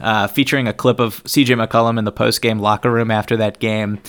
uh, 0.00 0.26
featuring 0.26 0.68
a 0.68 0.72
clip 0.72 1.00
of 1.00 1.22
C.J. 1.26 1.54
McCollum 1.54 1.98
in 1.98 2.04
the 2.04 2.12
post 2.12 2.42
game 2.42 2.58
locker 2.58 2.90
room 2.90 3.10
after 3.10 3.36
that 3.36 3.58
game, 3.58 4.00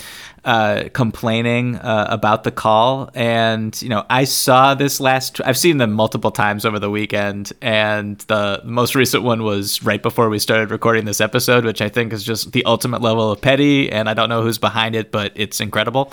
uh, 0.44 0.84
complaining 0.92 1.76
uh, 1.76 2.06
about 2.08 2.44
the 2.44 2.50
call. 2.50 3.10
And, 3.14 3.80
you 3.82 3.88
know, 3.88 4.04
I 4.08 4.24
saw 4.24 4.74
this 4.74 5.00
last, 5.00 5.40
I've 5.44 5.58
seen 5.58 5.78
them 5.78 5.92
multiple 5.92 6.30
times 6.30 6.64
over 6.64 6.78
the 6.78 6.90
weekend. 6.90 7.52
And 7.60 8.18
the 8.28 8.60
most 8.64 8.94
recent 8.94 9.22
one 9.22 9.42
was 9.42 9.82
right 9.82 10.02
before 10.02 10.28
we 10.30 10.38
started 10.38 10.70
recording 10.70 11.04
this 11.04 11.20
episode, 11.20 11.64
which 11.64 11.82
I 11.82 11.88
think 11.88 12.12
is 12.12 12.24
just 12.24 12.52
the 12.52 12.64
ultimate 12.64 13.02
level 13.02 13.30
of 13.30 13.40
petty. 13.40 13.90
And 13.90 14.08
I 14.08 14.14
don't 14.14 14.28
know 14.28 14.42
who's 14.42 14.58
behind 14.58 14.94
it, 14.94 15.10
but 15.10 15.32
it's 15.34 15.60
incredible. 15.60 16.12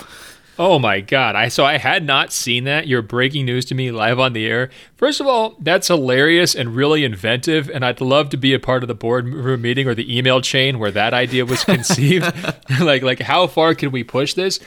Oh 0.58 0.80
my 0.80 1.00
god! 1.00 1.36
I 1.36 1.48
so 1.48 1.64
I 1.64 1.78
had 1.78 2.04
not 2.04 2.32
seen 2.32 2.64
that. 2.64 2.88
You're 2.88 3.00
breaking 3.00 3.46
news 3.46 3.64
to 3.66 3.76
me 3.76 3.92
live 3.92 4.18
on 4.18 4.32
the 4.32 4.46
air. 4.46 4.70
First 4.96 5.20
of 5.20 5.28
all, 5.28 5.54
that's 5.60 5.86
hilarious 5.86 6.56
and 6.56 6.74
really 6.74 7.04
inventive, 7.04 7.70
and 7.70 7.84
I'd 7.84 8.00
love 8.00 8.30
to 8.30 8.36
be 8.36 8.52
a 8.54 8.58
part 8.58 8.82
of 8.82 8.88
the 8.88 8.94
boardroom 8.94 9.62
meeting 9.62 9.86
or 9.86 9.94
the 9.94 10.16
email 10.16 10.40
chain 10.40 10.80
where 10.80 10.90
that 10.90 11.14
idea 11.14 11.46
was 11.46 11.62
conceived. 11.62 12.32
like 12.80 13.02
like 13.02 13.20
how 13.20 13.46
far 13.46 13.74
can 13.74 13.92
we 13.92 14.02
push 14.02 14.34
this? 14.34 14.58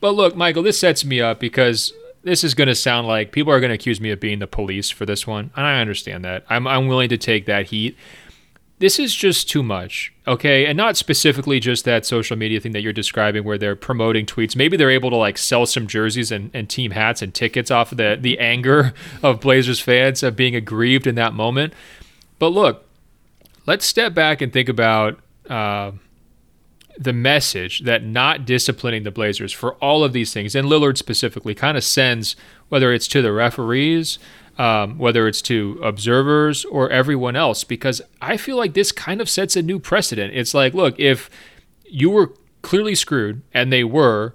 But 0.00 0.14
look, 0.14 0.36
Michael, 0.36 0.62
this 0.62 0.78
sets 0.78 1.04
me 1.04 1.20
up 1.20 1.40
because 1.40 1.92
this 2.22 2.44
is 2.44 2.54
going 2.54 2.68
to 2.68 2.74
sound 2.74 3.08
like 3.08 3.32
people 3.32 3.52
are 3.52 3.58
going 3.60 3.70
to 3.70 3.74
accuse 3.74 4.00
me 4.00 4.10
of 4.10 4.20
being 4.20 4.38
the 4.38 4.46
police 4.46 4.88
for 4.88 5.04
this 5.04 5.26
one, 5.26 5.50
and 5.56 5.66
I 5.66 5.80
understand 5.80 6.24
that. 6.24 6.44
I'm 6.48 6.68
I'm 6.68 6.86
willing 6.86 7.08
to 7.08 7.18
take 7.18 7.46
that 7.46 7.66
heat 7.66 7.96
this 8.78 8.98
is 8.98 9.14
just 9.14 9.48
too 9.48 9.62
much, 9.62 10.12
okay? 10.26 10.66
And 10.66 10.76
not 10.76 10.96
specifically 10.96 11.60
just 11.60 11.84
that 11.84 12.04
social 12.04 12.36
media 12.36 12.60
thing 12.60 12.72
that 12.72 12.82
you're 12.82 12.92
describing 12.92 13.44
where 13.44 13.56
they're 13.56 13.76
promoting 13.76 14.26
tweets. 14.26 14.56
Maybe 14.56 14.76
they're 14.76 14.90
able 14.90 15.10
to 15.10 15.16
like 15.16 15.38
sell 15.38 15.64
some 15.64 15.86
jerseys 15.86 16.32
and, 16.32 16.50
and 16.52 16.68
team 16.68 16.90
hats 16.90 17.22
and 17.22 17.32
tickets 17.32 17.70
off 17.70 17.92
of 17.92 17.98
the, 17.98 18.18
the 18.20 18.38
anger 18.38 18.92
of 19.22 19.40
Blazers 19.40 19.80
fans 19.80 20.22
of 20.22 20.36
being 20.36 20.56
aggrieved 20.56 21.06
in 21.06 21.14
that 21.14 21.34
moment. 21.34 21.72
But 22.38 22.48
look, 22.48 22.84
let's 23.66 23.86
step 23.86 24.12
back 24.12 24.40
and 24.40 24.52
think 24.52 24.68
about 24.68 25.20
uh, 25.48 25.92
the 26.98 27.12
message 27.12 27.80
that 27.80 28.04
not 28.04 28.44
disciplining 28.44 29.02
the 29.02 29.10
Blazers 29.10 29.52
for 29.52 29.74
all 29.74 30.04
of 30.04 30.12
these 30.12 30.32
things, 30.32 30.54
and 30.54 30.68
Lillard 30.68 30.96
specifically, 30.96 31.54
kind 31.54 31.76
of 31.76 31.84
sends, 31.84 32.36
whether 32.68 32.92
it's 32.92 33.08
to 33.08 33.22
the 33.22 33.32
referees, 33.32 34.18
um, 34.58 34.98
whether 34.98 35.26
it's 35.26 35.42
to 35.42 35.80
observers 35.82 36.64
or 36.66 36.88
everyone 36.90 37.34
else, 37.34 37.64
because 37.64 38.00
I 38.20 38.36
feel 38.36 38.56
like 38.56 38.74
this 38.74 38.92
kind 38.92 39.20
of 39.20 39.28
sets 39.28 39.56
a 39.56 39.62
new 39.62 39.80
precedent. 39.80 40.34
It's 40.34 40.54
like, 40.54 40.74
look, 40.74 40.98
if 40.98 41.28
you 41.84 42.10
were 42.10 42.32
clearly 42.62 42.94
screwed, 42.94 43.42
and 43.52 43.72
they 43.72 43.84
were, 43.84 44.34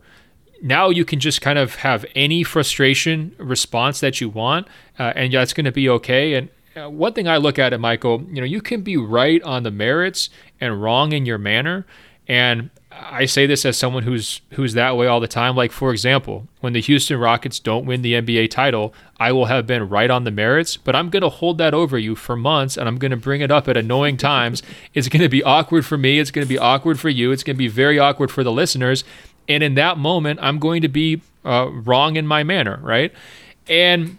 now 0.62 0.90
you 0.90 1.06
can 1.06 1.20
just 1.20 1.42
kind 1.42 1.58
of 1.58 1.76
have 1.76 2.06
any 2.16 2.44
frustration 2.44 3.34
response 3.38 4.02
that 4.02 4.20
you 4.20 4.28
want, 4.30 4.68
uh, 5.00 5.14
and 5.16 5.34
that's 5.34 5.54
going 5.54 5.66
to 5.66 5.72
be 5.72 5.88
okay. 5.90 6.34
And 6.34 6.50
uh, 6.76 6.90
one 6.90 7.14
thing 7.14 7.28
I 7.28 7.38
look 7.38 7.58
at 7.58 7.74
it, 7.74 7.80
Michael, 7.80 8.24
you 8.30 8.42
know, 8.42 8.46
you 8.46 8.62
can 8.62 8.82
be 8.82 8.98
right 8.98 9.42
on 9.44 9.64
the 9.64 9.72
merits 9.72 10.30
and 10.60 10.82
wrong 10.82 11.14
in 11.14 11.26
your 11.26 11.38
manner. 11.38 11.86
And 12.30 12.70
I 12.92 13.26
say 13.26 13.48
this 13.48 13.66
as 13.66 13.78
someone 13.78 14.04
who's 14.04 14.42
who's 14.52 14.74
that 14.74 14.96
way 14.96 15.08
all 15.08 15.20
the 15.20 15.28
time. 15.28 15.56
Like 15.56 15.72
for 15.72 15.92
example, 15.92 16.48
when 16.60 16.74
the 16.74 16.82
Houston 16.82 17.20
Rockets 17.20 17.60
don't 17.60 17.86
win 17.86 18.04
the 18.04 18.14
NBA 18.14 18.52
title, 18.52 18.94
I 19.20 19.32
will 19.32 19.46
have 19.46 19.66
been 19.66 19.90
right 19.90 20.10
on 20.12 20.26
the 20.26 20.32
merits, 20.32 20.78
but 20.78 20.96
I'm 20.96 21.10
going 21.10 21.24
to 21.24 21.30
hold 21.30 21.58
that 21.58 21.74
over 21.74 21.98
you 21.98 22.16
for 22.16 22.36
months 22.36 22.78
and 22.78 22.88
I'm 22.88 22.98
going 22.98 23.12
to 23.12 23.18
bring 23.18 23.42
it 23.42 23.52
up 23.52 23.68
at 23.68 23.76
annoying 23.76 24.18
times. 24.18 24.62
It's 24.94 25.08
going 25.08 25.22
to 25.22 25.30
be 25.30 25.44
awkward 25.44 25.86
for 25.86 25.98
me, 25.98 26.20
it's 26.20 26.32
going 26.32 26.46
to 26.46 26.50
be 26.50 26.58
awkward 26.58 27.00
for 27.00 27.10
you, 27.10 27.32
it's 27.32 27.44
going 27.44 27.56
to 27.56 27.58
be 27.60 27.68
very 27.68 28.00
awkward 28.00 28.32
for 28.32 28.44
the 28.44 28.52
listeners, 28.52 29.04
and 29.48 29.64
in 29.64 29.76
that 29.76 29.98
moment, 29.98 30.40
I'm 30.42 30.60
going 30.60 30.82
to 30.82 30.88
be 30.88 31.22
uh, 31.46 31.70
wrong 31.72 32.16
in 32.16 32.28
my 32.28 32.44
manner, 32.44 32.80
right? 32.82 33.14
And 33.68 34.18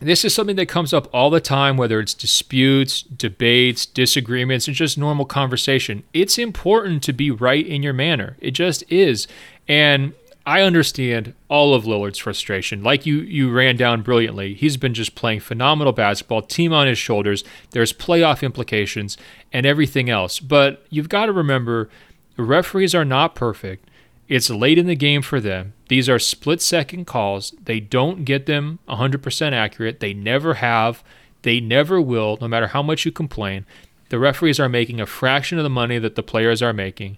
this 0.00 0.24
is 0.24 0.34
something 0.34 0.56
that 0.56 0.66
comes 0.66 0.92
up 0.92 1.08
all 1.12 1.30
the 1.30 1.40
time, 1.40 1.76
whether 1.76 1.98
it's 2.00 2.14
disputes, 2.14 3.02
debates, 3.02 3.84
disagreements, 3.84 4.68
and 4.68 4.76
just 4.76 4.96
normal 4.96 5.24
conversation. 5.24 6.04
It's 6.12 6.38
important 6.38 7.02
to 7.04 7.12
be 7.12 7.30
right 7.30 7.66
in 7.66 7.82
your 7.82 7.92
manner. 7.92 8.36
It 8.40 8.52
just 8.52 8.84
is. 8.90 9.26
And 9.66 10.14
I 10.46 10.62
understand 10.62 11.34
all 11.48 11.74
of 11.74 11.84
Lillard's 11.84 12.16
frustration. 12.18 12.82
Like 12.82 13.04
you 13.04 13.18
you 13.20 13.50
ran 13.50 13.76
down 13.76 14.00
brilliantly. 14.00 14.54
He's 14.54 14.78
been 14.78 14.94
just 14.94 15.14
playing 15.14 15.40
phenomenal 15.40 15.92
basketball, 15.92 16.40
team 16.40 16.72
on 16.72 16.86
his 16.86 16.96
shoulders. 16.96 17.44
There's 17.72 17.92
playoff 17.92 18.42
implications 18.42 19.18
and 19.52 19.66
everything 19.66 20.08
else. 20.08 20.40
But 20.40 20.86
you've 20.88 21.10
got 21.10 21.26
to 21.26 21.32
remember 21.32 21.90
referees 22.38 22.94
are 22.94 23.04
not 23.04 23.34
perfect. 23.34 23.87
It's 24.28 24.50
late 24.50 24.76
in 24.76 24.86
the 24.86 24.94
game 24.94 25.22
for 25.22 25.40
them. 25.40 25.72
These 25.88 26.08
are 26.08 26.18
split 26.18 26.60
second 26.60 27.06
calls. 27.06 27.54
They 27.62 27.80
don't 27.80 28.24
get 28.24 28.46
them 28.46 28.78
100% 28.88 29.52
accurate. 29.52 30.00
They 30.00 30.12
never 30.12 30.54
have. 30.54 31.02
They 31.42 31.60
never 31.60 32.00
will, 32.00 32.36
no 32.40 32.48
matter 32.48 32.68
how 32.68 32.82
much 32.82 33.06
you 33.06 33.12
complain. 33.12 33.64
The 34.10 34.18
referees 34.18 34.60
are 34.60 34.68
making 34.68 35.00
a 35.00 35.06
fraction 35.06 35.58
of 35.58 35.64
the 35.64 35.70
money 35.70 35.98
that 35.98 36.14
the 36.14 36.22
players 36.22 36.62
are 36.62 36.72
making. 36.72 37.16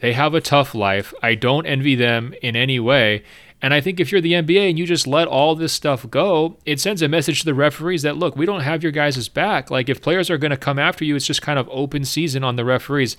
They 0.00 0.12
have 0.12 0.34
a 0.34 0.40
tough 0.40 0.74
life. 0.74 1.12
I 1.22 1.34
don't 1.34 1.66
envy 1.66 1.96
them 1.96 2.34
in 2.40 2.54
any 2.54 2.78
way. 2.78 3.24
And 3.60 3.74
I 3.74 3.80
think 3.80 3.98
if 3.98 4.12
you're 4.12 4.20
the 4.20 4.34
NBA 4.34 4.70
and 4.70 4.78
you 4.78 4.86
just 4.86 5.08
let 5.08 5.26
all 5.26 5.56
this 5.56 5.72
stuff 5.72 6.08
go, 6.08 6.56
it 6.64 6.78
sends 6.78 7.02
a 7.02 7.08
message 7.08 7.40
to 7.40 7.44
the 7.44 7.54
referees 7.54 8.02
that, 8.02 8.16
look, 8.16 8.36
we 8.36 8.46
don't 8.46 8.60
have 8.60 8.84
your 8.84 8.92
guys' 8.92 9.28
back. 9.28 9.70
Like, 9.70 9.88
if 9.88 10.00
players 10.00 10.30
are 10.30 10.38
going 10.38 10.52
to 10.52 10.56
come 10.56 10.78
after 10.78 11.04
you, 11.04 11.16
it's 11.16 11.26
just 11.26 11.42
kind 11.42 11.58
of 11.58 11.68
open 11.72 12.04
season 12.04 12.44
on 12.44 12.54
the 12.54 12.64
referees. 12.64 13.16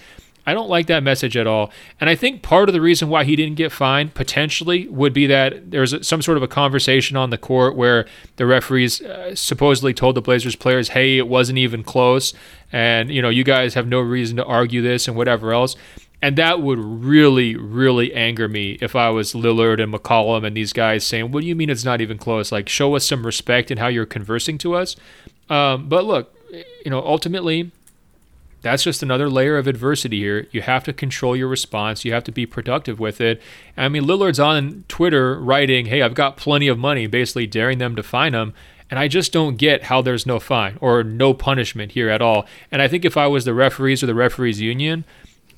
I 0.49 0.53
don't 0.53 0.69
like 0.69 0.87
that 0.87 1.03
message 1.03 1.37
at 1.37 1.45
all. 1.45 1.71
And 1.99 2.09
I 2.09 2.15
think 2.15 2.41
part 2.41 2.69
of 2.69 2.73
the 2.73 2.81
reason 2.81 3.09
why 3.09 3.23
he 3.23 3.35
didn't 3.35 3.55
get 3.55 3.71
fined 3.71 4.15
potentially 4.15 4.87
would 4.87 5.13
be 5.13 5.27
that 5.27 5.69
there's 5.69 6.05
some 6.05 6.21
sort 6.21 6.37
of 6.37 6.43
a 6.43 6.47
conversation 6.47 7.15
on 7.15 7.29
the 7.29 7.37
court 7.37 7.75
where 7.75 8.07
the 8.37 8.45
referees 8.45 9.01
uh, 9.01 9.35
supposedly 9.35 9.93
told 9.93 10.15
the 10.15 10.21
Blazers 10.21 10.55
players, 10.55 10.89
"Hey, 10.89 11.17
it 11.17 11.27
wasn't 11.27 11.59
even 11.59 11.83
close." 11.83 12.33
And, 12.71 13.11
you 13.11 13.21
know, 13.21 13.29
you 13.29 13.43
guys 13.43 13.75
have 13.75 13.87
no 13.87 13.99
reason 13.99 14.37
to 14.37 14.45
argue 14.45 14.81
this 14.81 15.07
and 15.07 15.15
whatever 15.15 15.53
else. 15.53 15.75
And 16.21 16.35
that 16.35 16.61
would 16.61 16.79
really, 16.79 17.55
really 17.55 18.13
anger 18.13 18.47
me 18.49 18.77
if 18.81 18.95
I 18.95 19.09
was 19.09 19.33
Lillard 19.33 19.81
and 19.81 19.93
McCollum 19.93 20.45
and 20.45 20.55
these 20.55 20.73
guys 20.73 21.05
saying, 21.05 21.31
What 21.31 21.41
do 21.41 21.47
you 21.47 21.55
mean 21.55 21.69
it's 21.69 21.85
not 21.85 22.01
even 22.01 22.17
close? 22.17 22.51
Like, 22.51 22.67
show 22.67 22.95
us 22.95 23.07
some 23.07 23.25
respect 23.25 23.71
in 23.71 23.77
how 23.77 23.87
you're 23.87 24.05
conversing 24.05 24.57
to 24.59 24.75
us. 24.75 24.95
Um, 25.49 25.87
but 25.87 26.05
look, 26.05 26.35
you 26.51 26.91
know, 26.91 27.01
ultimately, 27.01 27.71
that's 28.61 28.83
just 28.83 29.01
another 29.01 29.29
layer 29.29 29.57
of 29.57 29.67
adversity 29.67 30.19
here. 30.19 30.47
You 30.51 30.61
have 30.61 30.83
to 30.85 30.93
control 30.93 31.35
your 31.35 31.47
response. 31.47 32.03
You 32.03 32.13
have 32.13 32.23
to 32.25 32.31
be 32.31 32.45
productive 32.45 32.99
with 32.99 33.21
it. 33.21 33.41
I 33.77 33.87
mean, 33.89 34.03
Lillard's 34.03 34.39
on 34.39 34.83
Twitter 34.87 35.39
writing, 35.39 35.85
"Hey, 35.85 36.01
I've 36.01 36.13
got 36.13 36.37
plenty 36.37 36.67
of 36.67 36.77
money," 36.77 37.07
basically 37.07 37.47
daring 37.47 37.77
them 37.77 37.95
to 37.95 38.03
fine 38.03 38.33
him. 38.33 38.53
And 38.89 38.97
I 38.99 39.07
just 39.07 39.31
don't 39.31 39.57
get 39.57 39.83
how 39.83 40.01
there's 40.01 40.25
no 40.25 40.39
fine 40.39 40.77
or 40.81 41.03
no 41.03 41.33
punishment 41.33 41.91
here 41.91 42.09
at 42.09 42.21
all. 42.21 42.47
And 42.71 42.81
I 42.81 42.87
think 42.87 43.05
if 43.05 43.17
I 43.17 43.27
was 43.27 43.45
the 43.45 43.53
referees 43.53 44.01
or 44.01 44.07
the 44.07 44.15
referees 44.15 44.59
union, 44.59 45.05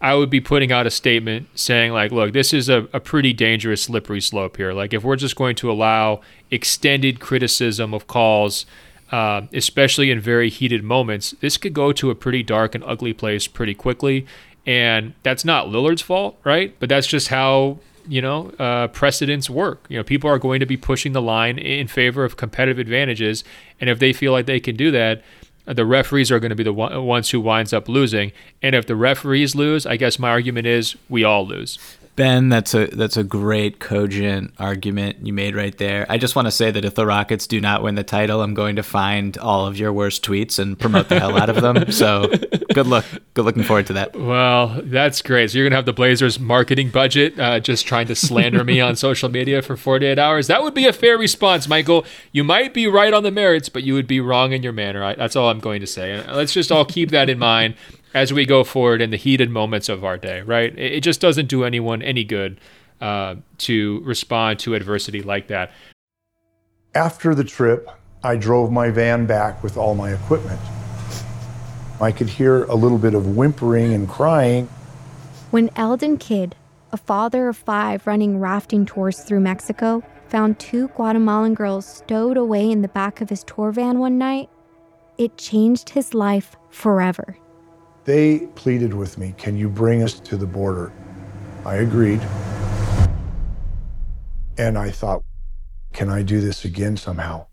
I 0.01 0.15
would 0.15 0.29
be 0.29 0.41
putting 0.41 0.71
out 0.71 0.87
a 0.87 0.91
statement 0.91 1.47
saying, 1.53 1.93
like, 1.93 2.11
look, 2.11 2.33
this 2.33 2.53
is 2.53 2.67
a, 2.69 2.87
a 2.91 2.99
pretty 2.99 3.33
dangerous 3.33 3.83
slippery 3.83 4.19
slope 4.19 4.57
here. 4.57 4.73
Like, 4.73 4.93
if 4.93 5.03
we're 5.03 5.15
just 5.15 5.35
going 5.35 5.55
to 5.57 5.71
allow 5.71 6.21
extended 6.49 7.19
criticism 7.19 7.93
of 7.93 8.07
calls 8.07 8.65
uh, 9.12 9.41
especially 9.54 10.10
in 10.10 10.19
very 10.19 10.50
heated 10.50 10.84
moments, 10.84 11.32
this 11.41 11.58
could 11.58 11.74
go 11.74 11.91
to 11.91 12.10
a 12.10 12.15
pretty 12.15 12.43
dark 12.43 12.74
and 12.76 12.84
ugly 12.86 13.13
place 13.13 13.47
pretty 13.47 13.74
quickly. 13.74 14.26
And 14.65 15.13
that's 15.24 15.43
not 15.43 15.67
Lillard's 15.67 16.02
fault, 16.02 16.38
right? 16.43 16.76
But 16.80 16.89
that's 16.89 17.08
just 17.08 17.30
how 17.30 17.80
you 18.08 18.21
know, 18.21 18.50
uh, 18.58 18.88
precedents 18.88 19.50
work. 19.50 19.86
You 19.89 19.97
know, 19.97 20.04
people 20.04 20.30
are 20.30 20.39
going 20.39 20.60
to 20.60 20.65
be 20.65 20.78
pushing 20.78 21.13
the 21.13 21.21
line 21.21 21.58
in 21.58 21.88
favor 21.88 22.24
of 22.24 22.38
competitive 22.38 22.80
advantages, 22.80 23.43
and 23.80 23.89
if 23.89 24.00
they 24.00 24.13
feel 24.13 24.32
like 24.32 24.45
they 24.45 24.60
can 24.60 24.76
do 24.76 24.91
that, 24.91 25.21
the 25.65 25.86
referees 25.86 26.32
are 26.32 26.39
going 26.39 26.50
to 26.50 26.56
be 26.56 26.63
the 26.63 26.74
ones 26.74 27.30
who 27.30 27.39
winds 27.39 27.71
up 27.71 27.88
losing. 27.88 28.32
And 28.62 28.76
if 28.76 28.88
the 28.88 28.95
referees 28.95 29.56
lose, 29.56 29.86
I 29.86 29.95
guess 29.95 30.17
my 30.17 30.30
argument 30.30 30.67
is 30.67 30.95
we 31.08 31.24
all 31.24 31.45
lose. 31.45 31.78
Ben, 32.15 32.50
that's 32.50 32.74
a 32.74 32.88
that's 32.88 33.15
a 33.15 33.24
great 33.24 33.80
cogent 33.80 34.54
argument 34.60 35.26
you 35.26 35.32
made 35.32 35.56
right 35.56 35.78
there. 35.78 36.06
I 36.10 36.17
just 36.17 36.36
want 36.36 36.47
to 36.47 36.52
say 36.52 36.69
that 36.69 36.84
if 36.84 36.95
the 36.95 37.06
Rockets 37.06 37.47
do 37.47 37.62
not 37.62 37.84
win 37.84 37.95
the 37.95 38.04
title, 38.04 38.41
I'm 38.41 38.54
going 38.54 38.76
to 38.76 38.84
find 38.84 39.38
all 39.38 39.65
of 39.65 39.78
your 39.78 39.93
worst 39.93 40.24
tweets 40.24 40.60
and 40.60 40.78
promote 40.78 41.08
the 41.08 41.19
hell 41.19 41.38
out 41.38 41.50
of 41.50 41.62
them. 41.62 41.91
So 41.91 42.28
good 42.74 42.88
luck. 42.88 43.06
Good 43.34 43.45
looking 43.45 43.63
forward 43.63 43.88
to 43.88 43.93
that. 43.93 44.15
Well, 44.15 44.82
that's 44.84 45.21
great. 45.21 45.52
So 45.52 45.58
you're 45.58 45.67
gonna 45.67 45.78
have 45.78 45.86
the 45.86 45.93
Blazers 45.93 46.38
marketing 46.39 46.89
budget 46.89 47.39
uh, 47.39 47.60
just 47.62 47.86
trying 47.86 48.08
to 48.08 48.15
slander 48.15 48.63
me 48.63 48.82
on 48.82 48.95
social 48.97 49.30
media 49.30 49.62
for 49.62 49.78
48 49.78 50.19
hours. 50.19 50.47
That 50.47 50.63
would 50.63 50.74
be 50.74 50.86
a 50.88 50.93
fair 50.93 51.17
response, 51.17 51.67
Michael. 51.67 52.06
You 52.34 52.43
might 52.43 52.74
be 52.74 52.88
right 52.88 53.13
on 53.13 53.24
the 53.24 53.32
merits, 53.32 53.69
but 53.69 53.84
you 53.84 53.93
would 53.93 54.08
be 54.08 54.19
wrong 54.19 54.52
in 54.52 54.63
your 54.63 54.74
manner. 54.74 55.15
That's 55.15 55.38
all 55.38 55.50
I'm 55.50 55.60
going 55.60 55.80
to 55.80 55.88
say. 55.88 56.21
Let's 56.30 56.54
just 56.54 56.71
all 56.71 56.84
keep 56.86 57.12
that 57.12 57.30
in 57.30 57.39
mind 57.39 57.76
as 58.13 58.34
we 58.34 58.45
go 58.45 58.63
forward 58.63 59.02
in 59.02 59.12
the 59.12 59.17
heated 59.17 59.50
moments 59.50 59.89
of 59.89 60.04
our 60.04 60.17
day, 60.17 60.41
right? 60.41 60.78
It, 60.78 61.02
just 61.02 61.21
doesn't 61.21 61.47
do 61.47 61.63
anyone 61.63 62.02
any 62.02 62.24
good 62.24 62.60
uh, 63.00 63.36
to 63.60 64.02
respond 64.04 64.60
to 64.60 64.76
adversity 64.76 65.21
like 65.21 65.47
that. 65.47 65.71
After 66.93 67.34
the 67.34 67.43
trip, 67.43 67.89
I 68.24 68.36
drove 68.36 68.71
my 68.71 68.89
van 68.89 69.26
back 69.26 69.63
with 69.63 69.78
all 69.78 69.95
my 69.95 70.13
equipment. 70.13 70.60
I 72.00 72.12
could 72.12 72.30
hear 72.30 72.65
a 72.65 72.76
little 72.76 72.97
bit 72.97 73.13
of 73.13 73.36
whimpering 73.36 73.93
and 73.93 74.08
crying. 74.10 74.67
When 75.52 75.69
Eldon 75.76 76.17
Kidd, 76.17 76.56
a 76.91 76.97
father 76.97 77.47
of 77.47 77.58
five 77.58 78.06
running 78.06 78.39
rafting 78.39 78.86
tours 78.86 79.21
through 79.21 79.39
Mexico, 79.39 80.04
found 80.28 80.60
two 80.60 80.88
Guatemalan 80.89 81.54
girls 81.54 81.86
stowed 81.86 82.38
away 82.38 82.69
in 82.69 82.82
the 82.82 82.88
back 82.88 83.21
of 83.21 83.30
his 83.30 83.43
tour 83.43 83.71
van 83.71 84.00
one 84.00 84.17
night, 84.17 84.50
it 85.17 85.38
changed 85.38 85.89
his 85.89 86.13
life 86.13 86.56
forever. 86.69 87.38
They 88.03 88.47
pleaded 88.55 88.93
with 88.93 89.17
me, 89.17 89.35
Can 89.37 89.55
you 89.55 89.69
bring 89.69 90.01
us 90.01 90.19
to 90.21 90.35
the 90.35 90.47
border? 90.47 90.91
I 91.65 91.75
agreed. 91.75 92.21
And 94.57 94.77
I 94.77 94.89
thought, 94.89 95.23
Can 95.93 96.09
I 96.09 96.23
do 96.23 96.41
this 96.41 96.65
again 96.65 96.97
somehow? 96.97 97.45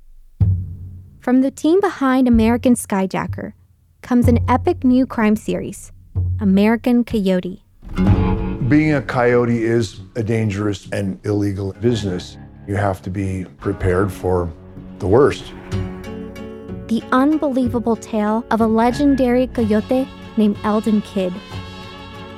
From 1.20 1.42
the 1.42 1.50
team 1.50 1.80
behind 1.80 2.26
American 2.26 2.74
Skyjacker 2.74 3.52
comes 4.00 4.28
an 4.28 4.38
epic 4.48 4.84
new 4.84 5.04
crime 5.04 5.37
series, 5.37 5.92
American 6.40 7.04
Coyote. 7.04 7.62
Being 8.68 8.94
a 8.94 9.02
coyote 9.02 9.62
is 9.62 10.00
a 10.16 10.22
dangerous 10.22 10.88
and 10.92 11.20
illegal 11.26 11.74
business. 11.74 12.38
You 12.66 12.76
have 12.76 13.02
to 13.02 13.11
be 13.11 13.44
prepared 13.58 14.11
for 14.11 14.50
the 14.98 15.06
worst. 15.06 15.52
The 16.88 17.02
unbelievable 17.12 17.96
tale 17.96 18.46
of 18.50 18.62
a 18.62 18.66
legendary 18.66 19.46
coyote 19.48 20.08
named 20.38 20.57
Eldon 20.64 21.03
Kidd, 21.03 21.35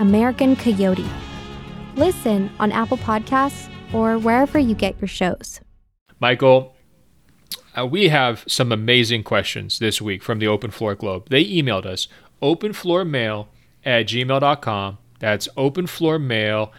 American 0.00 0.56
Coyote. 0.56 1.06
Listen 1.94 2.50
on 2.58 2.72
Apple 2.72 2.98
Podcasts 2.98 3.70
or 3.92 4.18
wherever 4.18 4.58
you 4.58 4.74
get 4.74 5.00
your 5.00 5.08
shows. 5.08 5.60
Michael, 6.18 6.74
uh, 7.76 7.86
we 7.86 8.08
have 8.08 8.44
some 8.48 8.72
amazing 8.72 9.22
questions 9.22 9.78
this 9.78 10.02
week 10.02 10.22
from 10.22 10.38
the 10.38 10.46
Open 10.46 10.70
Floor 10.70 10.94
Globe. 10.94 11.28
They 11.28 11.44
emailed 11.44 11.86
us 11.86 12.08
openfloormail 12.42 13.46
at 13.84 14.06
gmail.com. 14.06 14.98
That's 15.18 15.48
openfloormail 15.56 16.70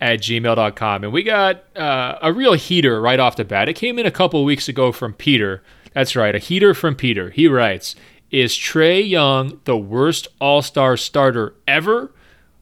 at 0.00 0.20
gmail.com. 0.20 1.04
And 1.04 1.12
we 1.12 1.22
got 1.22 1.76
uh, 1.76 2.18
a 2.22 2.32
real 2.32 2.54
heater 2.54 3.00
right 3.00 3.20
off 3.20 3.36
the 3.36 3.44
bat. 3.44 3.68
It 3.68 3.74
came 3.74 3.98
in 3.98 4.06
a 4.06 4.10
couple 4.10 4.44
weeks 4.44 4.68
ago 4.68 4.92
from 4.92 5.12
Peter. 5.12 5.62
That's 5.92 6.16
right, 6.16 6.34
a 6.34 6.38
heater 6.38 6.72
from 6.72 6.94
Peter. 6.94 7.30
He 7.30 7.48
writes 7.48 7.96
is 8.30 8.54
Trae 8.54 9.08
Young 9.08 9.60
the 9.64 9.76
worst 9.76 10.28
All 10.40 10.62
Star 10.62 10.96
starter 10.96 11.54
ever, 11.66 12.12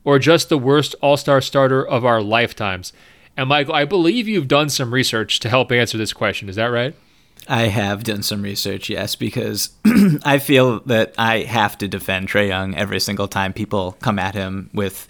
or 0.05 0.19
just 0.19 0.49
the 0.49 0.59
worst 0.59 0.95
All 1.01 1.17
Star 1.17 1.41
starter 1.41 1.87
of 1.87 2.05
our 2.05 2.23
lifetimes? 2.23 2.93
And 3.37 3.49
Michael, 3.49 3.75
I 3.75 3.85
believe 3.85 4.27
you've 4.27 4.49
done 4.49 4.69
some 4.69 4.93
research 4.93 5.39
to 5.41 5.49
help 5.49 5.71
answer 5.71 5.97
this 5.97 6.13
question. 6.13 6.49
Is 6.49 6.57
that 6.57 6.67
right? 6.67 6.95
I 7.47 7.63
have 7.63 8.05
done 8.05 8.23
some 8.23 8.43
research, 8.43 8.91
yes, 8.91 9.15
because 9.15 9.71
I 10.25 10.39
feel 10.39 10.81
that 10.81 11.15
I 11.17 11.41
have 11.41 11.79
to 11.79 11.89
defend 11.89 12.29
Trae 12.29 12.49
Young 12.49 12.75
every 12.75 13.01
single 13.01 13.29
time 13.29 13.53
people 13.53 13.97
come 14.01 14.19
at 14.19 14.35
him 14.35 14.69
with 14.75 15.07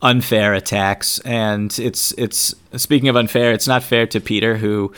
unfair 0.00 0.54
attacks. 0.54 1.18
And 1.20 1.76
it's 1.78 2.12
it's 2.12 2.54
speaking 2.76 3.08
of 3.08 3.16
unfair, 3.16 3.52
it's 3.52 3.68
not 3.68 3.82
fair 3.82 4.06
to 4.06 4.20
Peter 4.20 4.56
who 4.56 4.92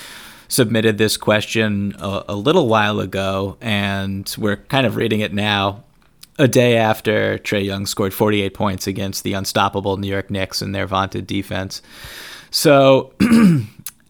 submitted 0.48 0.98
this 0.98 1.16
question 1.16 1.94
a, 1.98 2.24
a 2.28 2.34
little 2.34 2.68
while 2.68 3.00
ago, 3.00 3.56
and 3.60 4.34
we're 4.38 4.56
kind 4.56 4.86
of 4.86 4.96
reading 4.96 5.20
it 5.20 5.32
now 5.32 5.84
a 6.38 6.48
day 6.48 6.76
after 6.76 7.38
Trae 7.38 7.64
Young 7.64 7.84
scored 7.86 8.14
48 8.14 8.54
points 8.54 8.86
against 8.86 9.24
the 9.24 9.34
unstoppable 9.34 9.96
New 9.96 10.08
York 10.08 10.30
Knicks 10.30 10.62
and 10.62 10.74
their 10.74 10.86
vaunted 10.86 11.26
defense. 11.26 11.82
So 12.50 13.12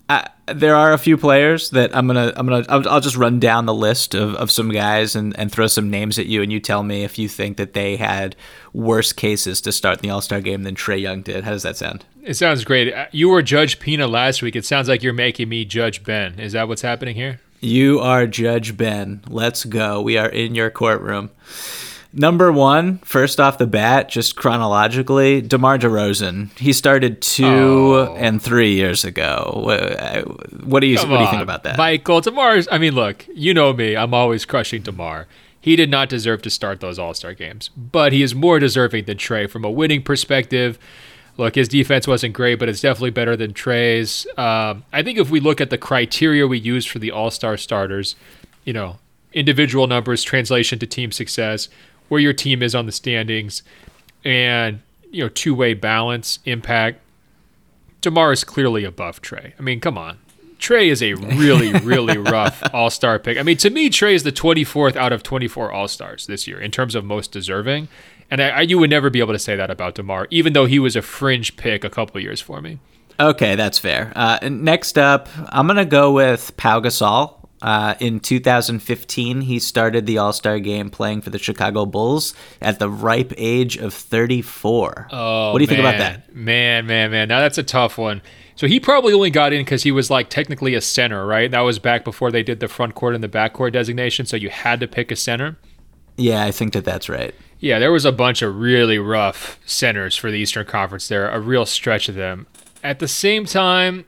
I, 0.09 0.29
there 0.55 0.75
are 0.75 0.93
a 0.93 0.99
few 0.99 1.17
players 1.17 1.71
that 1.71 1.95
I'm 1.97 2.07
gonna 2.07 2.33
I'm 2.37 2.47
gonna 2.47 2.65
I'll, 2.69 2.89
I'll, 2.89 3.01
just 3.01 3.17
run 3.17 3.41
down 3.41 3.67
the 3.67 3.75
list 3.75 4.15
of, 4.15 4.35
of 4.35 4.51
some 4.51 4.71
guys 4.71 5.17
and, 5.17 5.39
and 5.39 5.51
throw 5.51 5.67
some 5.67 5.91
names 5.91 6.19
at 6.19 6.27
you, 6.27 6.43
and 6.43 6.53
you 6.53 6.61
tell 6.61 6.83
me 6.83 7.05
if 7.05 7.19
you 7.19 7.29
think 7.29 7.57
that 7.57 7.75
they 7.75 7.97
had 7.97 8.37
worse 8.73 9.13
cases 9.13 9.61
to 9.63 9.73
start 9.73 10.01
the 10.01 10.11
All 10.11 10.21
Star 10.21 10.41
game 10.41 10.63
than 10.63 10.75
Trae 10.75 11.01
Young 11.01 11.23
did. 11.23 11.45
How 11.45 11.51
does 11.51 11.63
that 11.63 11.77
sound? 11.77 12.05
It 12.23 12.35
sounds 12.35 12.65
great. 12.65 12.93
Uh, 12.93 13.07
you 13.13 13.29
were 13.29 13.43
Judge 13.43 13.79
Pina 13.81 14.07
last 14.07 14.43
week. 14.43 14.57
It 14.57 14.65
sounds 14.65 14.89
like 14.89 15.03
you're 15.03 15.13
making 15.13 15.49
me 15.49 15.65
Judge 15.65 16.05
Ben. 16.05 16.39
Is 16.39 16.53
that 16.53 16.69
what's 16.69 16.83
happening 16.83 17.15
here? 17.15 17.41
You 17.61 18.01
are 18.01 18.27
Judge 18.27 18.77
Ben. 18.77 19.23
Let's 19.29 19.65
go. 19.65 20.01
We 20.01 20.17
are 20.17 20.29
in 20.29 20.55
your 20.55 20.71
courtroom. 20.71 21.31
Number 22.13 22.51
one, 22.51 22.99
first 22.99 23.39
off 23.39 23.59
the 23.59 23.67
bat, 23.67 24.09
just 24.09 24.35
chronologically, 24.35 25.43
DeMar 25.43 25.79
DeRozan. 25.79 26.57
He 26.59 26.73
started 26.73 27.21
two 27.21 27.45
oh. 27.45 28.17
and 28.19 28.41
three 28.41 28.75
years 28.75 29.05
ago. 29.05 29.63
What, 30.65 30.81
do 30.81 30.87
you 30.87 30.97
Come 30.97 31.11
what 31.11 31.19
do 31.19 31.25
you 31.25 31.31
think 31.31 31.43
about 31.43 31.65
that, 31.65 31.77
Michael? 31.77 32.23
DeMar. 32.23 32.63
I 32.73 32.79
mean, 32.79 32.95
look, 32.95 33.27
you 33.35 33.53
know 33.53 33.75
me. 33.75 33.95
I'm 33.95 34.15
always 34.15 34.47
crushing 34.47 34.83
DeMar. 34.83 35.27
He 35.61 35.77
did 35.77 35.91
not 35.91 36.09
deserve 36.09 36.41
to 36.43 36.51
start 36.51 36.81
those 36.81 36.99
All 36.99 37.13
Star 37.13 37.35
games, 37.35 37.69
but 37.77 38.13
he 38.13 38.23
is 38.23 38.35
more 38.35 38.59
deserving 38.59 39.05
than 39.05 39.19
Trae 39.19 39.51
from 39.51 39.65
a 39.65 39.71
winning 39.71 40.03
perspective. 40.03 40.79
Look, 41.37 41.57
his 41.57 41.69
defense 41.69 42.09
wasn't 42.09 42.33
great, 42.33 42.59
but 42.59 42.69
it's 42.69 42.81
definitely 42.81 43.11
better 43.11 43.37
than 43.37 43.53
Trae's. 43.53 44.27
Um, 44.37 44.85
I 44.93 45.03
think 45.03 45.19
if 45.19 45.31
we 45.31 45.41
look 45.41 45.61
at 45.61 45.71
the 45.71 45.79
criteria 45.79 46.47
we 46.47 46.59
use 46.59 46.87
for 46.87 46.99
the 46.99 47.11
All 47.11 47.31
Star 47.31 47.59
starters, 47.59 48.17
you 48.65 48.73
know, 48.73 48.99
individual 49.33 49.87
numbers, 49.87 50.23
translation 50.23 50.79
to 50.79 50.87
team 50.87 51.13
success, 51.13 51.69
where 52.09 52.21
your 52.21 52.33
team 52.33 52.63
is 52.63 52.75
on 52.75 52.87
the 52.87 52.93
standings, 52.93 53.63
and 54.25 54.81
you 55.11 55.23
know 55.23 55.29
two 55.29 55.55
way 55.55 55.75
balance 55.75 56.39
impact. 56.45 57.01
Demar 58.01 58.33
is 58.33 58.45
clearly 58.45 58.85
above 58.85 59.21
Trae. 59.23 59.53
I 59.59 59.63
mean, 59.63 59.81
come 59.81 59.99
on. 59.99 60.19
Trae 60.59 60.89
is 60.89 61.03
a 61.03 61.15
really, 61.15 61.73
really 61.83 62.19
rough 62.19 62.63
All 62.75 62.91
Star 62.91 63.19
pick. 63.19 63.39
I 63.39 63.43
mean, 63.43 63.57
to 63.59 63.71
me, 63.71 63.91
Trae 63.91 64.15
is 64.15 64.23
the 64.23 64.33
24th 64.33 64.97
out 64.97 65.13
of 65.13 65.23
24 65.23 65.73
All 65.73 65.89
Stars 65.89 66.27
this 66.27 66.47
year 66.47 66.61
in 66.61 66.71
terms 66.71 66.95
of 66.95 67.05
most 67.05 67.33
deserving. 67.33 67.89
And 68.31 68.43
I, 68.43 68.49
I, 68.49 68.61
you 68.63 68.79
would 68.79 68.91
never 68.91 69.09
be 69.09 69.21
able 69.21 69.33
to 69.33 69.39
say 69.39 69.57
that 69.57 69.71
about 69.71 69.95
DeMar, 69.95 70.27
even 70.31 70.53
though 70.53 70.67
he 70.67 70.79
was 70.79 70.97
a 70.97 71.03
fringe 71.03 71.57
pick 71.57 71.85
a 71.85 71.91
couple 71.91 72.21
years 72.21 72.41
for 72.41 72.61
me. 72.61 72.79
Okay, 73.21 73.57
that's 73.57 73.79
fair. 73.79 74.13
Uh, 74.15 74.39
next 74.49 74.97
up, 74.97 75.29
I'm 75.49 75.67
going 75.67 75.77
to 75.79 75.85
go 75.85 76.13
with 76.13 76.57
Pau 76.57 76.81
Gasol. 76.81 77.35
Uh, 77.61 77.95
in 77.99 78.21
2015, 78.21 79.41
he 79.43 79.59
started 79.59 80.07
the 80.07 80.19
All 80.19 80.33
Star 80.33 80.59
game 80.59 80.91
playing 80.91 81.23
for 81.23 81.31
the 81.31 81.39
Chicago 81.39 81.87
Bulls 81.87 82.35
at 82.61 82.79
the 82.79 82.89
ripe 82.89 83.33
age 83.37 83.77
of 83.77 83.93
34. 83.95 85.09
Oh, 85.11 85.53
what 85.53 85.59
do 85.59 85.65
you 85.65 85.69
man. 85.69 85.77
think 85.77 85.81
about 85.81 85.99
that? 85.99 86.35
Man, 86.35 86.87
man, 86.87 87.11
man. 87.11 87.29
Now 87.29 87.41
that's 87.41 87.59
a 87.59 87.63
tough 87.63 87.99
one. 87.99 88.23
So 88.55 88.67
he 88.67 88.81
probably 88.81 89.13
only 89.13 89.31
got 89.31 89.53
in 89.53 89.61
because 89.61 89.85
he 89.85 89.93
was 89.93 90.11
like 90.11 90.31
technically 90.31 90.75
a 90.75 90.81
center, 90.81 91.25
right? 91.27 91.51
That 91.51 91.61
was 91.61 91.79
back 91.79 92.05
before 92.05 92.33
they 92.33 92.43
did 92.43 92.61
the 92.61 92.69
front 92.69 92.95
court 92.95 93.15
and 93.15 93.23
the 93.23 93.29
back 93.29 93.53
court 93.53 93.73
designation. 93.73 94.27
So 94.27 94.37
you 94.37 94.51
had 94.51 94.81
to 94.81 94.89
pick 94.89 95.13
a 95.13 95.17
center. 95.17 95.57
Yeah, 96.17 96.45
I 96.45 96.51
think 96.51 96.73
that 96.73 96.85
that's 96.85 97.09
right. 97.09 97.35
Yeah, 97.61 97.79
there 97.79 97.93
was 97.93 98.05
a 98.05 98.13
bunch 98.13 98.43
of 98.43 98.57
really 98.57 98.99
rough 98.99 99.61
centers 99.65 100.17
for 100.17 100.31
the 100.31 100.39
Eastern 100.39 100.67
Conference 100.67 101.09
there, 101.09 101.29
a 101.29 101.41
real 101.41 101.67
stretch 101.67 102.09
of 102.09 102.15
them. 102.15 102.47
At 102.83 102.99
the 102.99 103.09
same 103.09 103.47
time, 103.47 104.05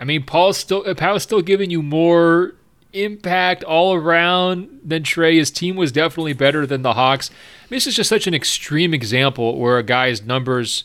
I 0.00 0.04
mean, 0.04 0.24
Paul's 0.24 0.56
still 0.56 0.82
uh, 0.86 0.94
Pau's 0.94 1.22
still 1.22 1.42
giving 1.42 1.70
you 1.70 1.82
more 1.82 2.54
impact 2.92 3.62
all 3.62 3.94
around 3.94 4.80
than 4.82 5.02
Trae. 5.02 5.36
His 5.36 5.50
team 5.50 5.76
was 5.76 5.92
definitely 5.92 6.32
better 6.32 6.66
than 6.66 6.82
the 6.82 6.94
Hawks. 6.94 7.30
I 7.30 7.34
mean, 7.70 7.76
this 7.76 7.86
is 7.86 7.94
just 7.94 8.08
such 8.08 8.26
an 8.26 8.34
extreme 8.34 8.94
example 8.94 9.58
where 9.58 9.78
a 9.78 9.82
guy's 9.82 10.22
numbers 10.22 10.84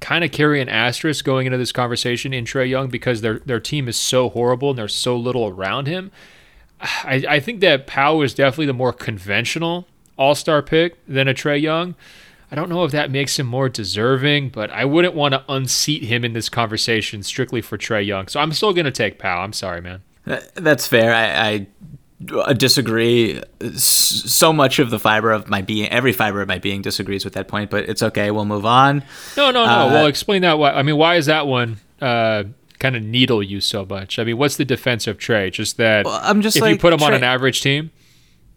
kind 0.00 0.24
of 0.24 0.32
carry 0.32 0.60
an 0.60 0.68
asterisk 0.68 1.24
going 1.24 1.46
into 1.46 1.56
this 1.56 1.72
conversation 1.72 2.34
in 2.34 2.44
Trae 2.44 2.68
Young 2.68 2.88
because 2.88 3.20
their 3.20 3.38
their 3.38 3.60
team 3.60 3.88
is 3.88 3.96
so 3.96 4.28
horrible 4.28 4.70
and 4.70 4.78
there's 4.78 4.94
so 4.94 5.16
little 5.16 5.46
around 5.46 5.86
him. 5.86 6.10
I, 6.80 7.24
I 7.28 7.40
think 7.40 7.60
that 7.60 7.86
Pau 7.86 8.22
is 8.22 8.34
definitely 8.34 8.66
the 8.66 8.72
more 8.72 8.92
conventional 8.92 9.86
All 10.18 10.34
Star 10.34 10.62
pick 10.62 10.96
than 11.06 11.28
a 11.28 11.34
Trae 11.34 11.60
Young. 11.60 11.94
I 12.52 12.54
don't 12.54 12.68
know 12.68 12.84
if 12.84 12.92
that 12.92 13.10
makes 13.10 13.38
him 13.38 13.46
more 13.46 13.70
deserving, 13.70 14.50
but 14.50 14.70
I 14.70 14.84
wouldn't 14.84 15.14
want 15.14 15.32
to 15.32 15.42
unseat 15.48 16.02
him 16.02 16.22
in 16.22 16.34
this 16.34 16.50
conversation 16.50 17.22
strictly 17.22 17.62
for 17.62 17.78
Trae 17.78 18.06
Young. 18.06 18.28
So 18.28 18.40
I'm 18.40 18.52
still 18.52 18.74
going 18.74 18.84
to 18.84 18.90
take 18.90 19.18
Pau. 19.18 19.40
I'm 19.40 19.54
sorry, 19.54 19.80
man. 19.80 20.02
That's 20.52 20.86
fair. 20.86 21.14
I, 21.14 21.66
I 22.46 22.52
disagree. 22.52 23.40
So 23.74 24.52
much 24.52 24.78
of 24.80 24.90
the 24.90 24.98
fiber 24.98 25.32
of 25.32 25.48
my 25.48 25.62
being, 25.62 25.88
every 25.88 26.12
fiber 26.12 26.42
of 26.42 26.48
my 26.48 26.58
being 26.58 26.82
disagrees 26.82 27.24
with 27.24 27.32
that 27.32 27.48
point, 27.48 27.70
but 27.70 27.88
it's 27.88 28.02
okay. 28.02 28.30
We'll 28.30 28.44
move 28.44 28.66
on. 28.66 29.02
No, 29.34 29.50
no, 29.50 29.64
no. 29.64 29.72
Uh, 29.72 29.86
well, 29.86 30.06
explain 30.06 30.42
that. 30.42 30.58
Why? 30.58 30.72
I 30.72 30.82
mean, 30.82 30.98
why 30.98 31.16
is 31.16 31.24
that 31.26 31.46
one 31.46 31.78
uh, 32.02 32.44
kind 32.78 32.96
of 32.96 33.02
needle 33.02 33.42
you 33.42 33.62
so 33.62 33.86
much? 33.86 34.18
I 34.18 34.24
mean, 34.24 34.36
what's 34.36 34.58
the 34.58 34.66
defense 34.66 35.06
of 35.06 35.16
Trae? 35.16 35.50
Just 35.50 35.78
that 35.78 36.04
well, 36.04 36.20
I'm 36.22 36.42
just 36.42 36.56
if 36.56 36.62
like, 36.62 36.74
you 36.74 36.78
put 36.78 36.92
him 36.92 36.98
Trae, 36.98 37.06
on 37.06 37.14
an 37.14 37.24
average 37.24 37.62
team. 37.62 37.92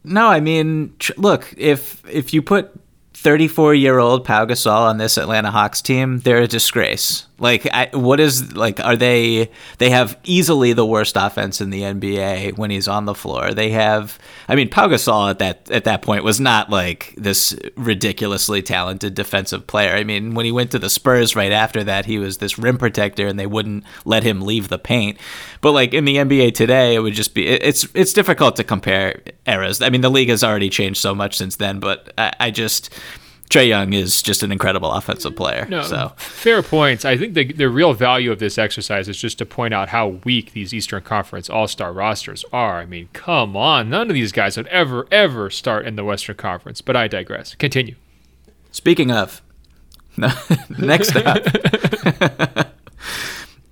No, 0.04 0.28
I 0.28 0.42
mean, 0.42 0.96
tr- 1.00 1.14
look 1.16 1.54
if 1.56 2.04
if 2.10 2.34
you 2.34 2.42
put 2.42 2.78
34 3.26 3.74
year 3.74 3.98
old 3.98 4.24
Pau 4.24 4.46
Gasol 4.46 4.82
on 4.82 5.00
this 5.00 5.18
Atlanta 5.18 5.50
Hawks 5.50 5.82
team, 5.82 6.20
they're 6.20 6.44
a 6.44 6.48
disgrace. 6.48 7.26
Like, 7.38 7.68
I, 7.74 7.90
what 7.92 8.22
is 8.22 8.56
like? 8.56 8.80
Are 8.80 8.96
they? 8.96 9.50
They 9.78 9.90
have 9.90 10.18
easily 10.24 10.72
the 10.72 10.86
worst 10.86 11.18
offense 11.18 11.60
in 11.60 11.70
the 11.70 11.82
NBA 11.82 12.58
when 12.58 12.72
he's 12.72 12.88
on 12.88 13.04
the 13.06 13.16
floor. 13.16 13.54
They 13.54 13.72
have. 13.72 14.18
I 14.48 14.56
mean, 14.56 14.70
Pau 14.70 14.88
Gasol 14.88 15.32
at 15.32 15.40
that 15.40 15.70
at 15.70 15.84
that 15.84 16.02
point 16.02 16.24
was 16.24 16.40
not 16.40 16.70
like 16.70 17.14
this 17.18 17.58
ridiculously 17.76 18.62
talented 18.62 19.16
defensive 19.16 19.68
player. 19.68 19.96
I 19.96 20.06
mean, 20.06 20.34
when 20.34 20.46
he 20.46 20.52
went 20.54 20.72
to 20.72 20.80
the 20.80 20.90
Spurs 20.90 21.36
right 21.36 21.52
after 21.52 21.84
that, 21.84 22.06
he 22.06 22.20
was 22.20 22.38
this 22.38 22.58
rim 22.58 22.78
protector, 22.78 23.28
and 23.28 23.38
they 23.38 23.48
wouldn't 23.48 23.84
let 24.06 24.24
him 24.24 24.40
leave 24.40 24.70
the 24.70 24.80
paint. 24.80 25.18
But 25.60 25.74
like 25.74 25.94
in 25.94 26.06
the 26.06 26.16
NBA 26.16 26.54
today, 26.54 26.96
it 26.96 27.00
would 27.00 27.16
just 27.16 27.34
be. 27.34 27.48
It's 27.48 27.86
it's 27.94 28.14
difficult 28.14 28.56
to 28.58 28.64
compare 28.64 29.22
eras. 29.46 29.82
I 29.82 29.90
mean, 29.90 30.02
the 30.02 30.10
league 30.10 30.30
has 30.30 30.44
already 30.44 30.70
changed 30.70 31.02
so 31.02 31.14
much 31.14 31.36
since 31.36 31.58
then, 31.58 31.82
but 31.82 32.14
I, 32.18 32.34
I 32.40 32.52
just 32.52 32.94
Trae 33.50 33.68
Young 33.68 33.94
is 33.94 34.22
just 34.22 34.44
an 34.44 34.52
incredible 34.52 34.92
offensive 34.92 35.36
player. 35.36 35.66
No, 35.70 35.84
so 35.84 36.14
fair 36.18 36.64
points. 36.64 37.06
I 37.06 37.16
think 37.18 37.36
the 37.36 37.52
the 37.54 37.70
real 37.70 37.94
value 37.94 38.32
of 38.32 38.40
this 38.40 38.58
exercise 38.58 39.08
is 39.08 39.18
just 39.18 39.38
to 39.38 39.46
point 39.46 39.74
out 39.74 39.90
how 39.90 40.20
weak 40.24 40.54
these 40.54 40.74
Eastern 40.74 41.04
Conference 41.04 41.50
All 41.50 41.68
Star 41.68 41.94
rosters 41.94 42.44
are. 42.52 42.80
I 42.80 42.86
mean, 42.86 43.10
come 43.14 43.56
on, 43.56 43.90
none 43.90 44.10
of 44.10 44.14
these 44.14 44.32
guys 44.32 44.58
would 44.58 44.68
ever 44.68 45.08
ever 45.12 45.50
start 45.50 45.86
in 45.86 45.96
the 45.96 46.04
Western 46.04 46.36
Conference. 46.36 46.82
But 46.82 46.96
I 46.96 47.08
digress. 47.08 47.56
Continue. 47.56 47.96
Speaking 48.72 49.12
of, 49.12 49.42
next 50.78 51.16
up, 51.16 51.46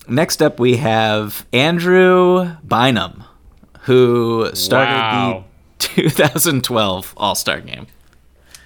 next 0.08 0.42
up 0.42 0.60
we 0.60 0.78
have 0.78 1.46
Andrew 1.52 2.56
Bynum, 2.64 3.24
who 3.82 4.52
started 4.54 4.94
wow. 4.94 5.46
the 5.80 5.86
2012 5.88 7.14
All 7.18 7.36
Star 7.36 7.60
Game. 7.60 7.88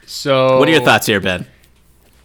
So, 0.07 0.57
what 0.57 0.69
are 0.69 0.71
your 0.71 0.81
thoughts 0.81 1.05
here, 1.05 1.19
Ben? 1.19 1.45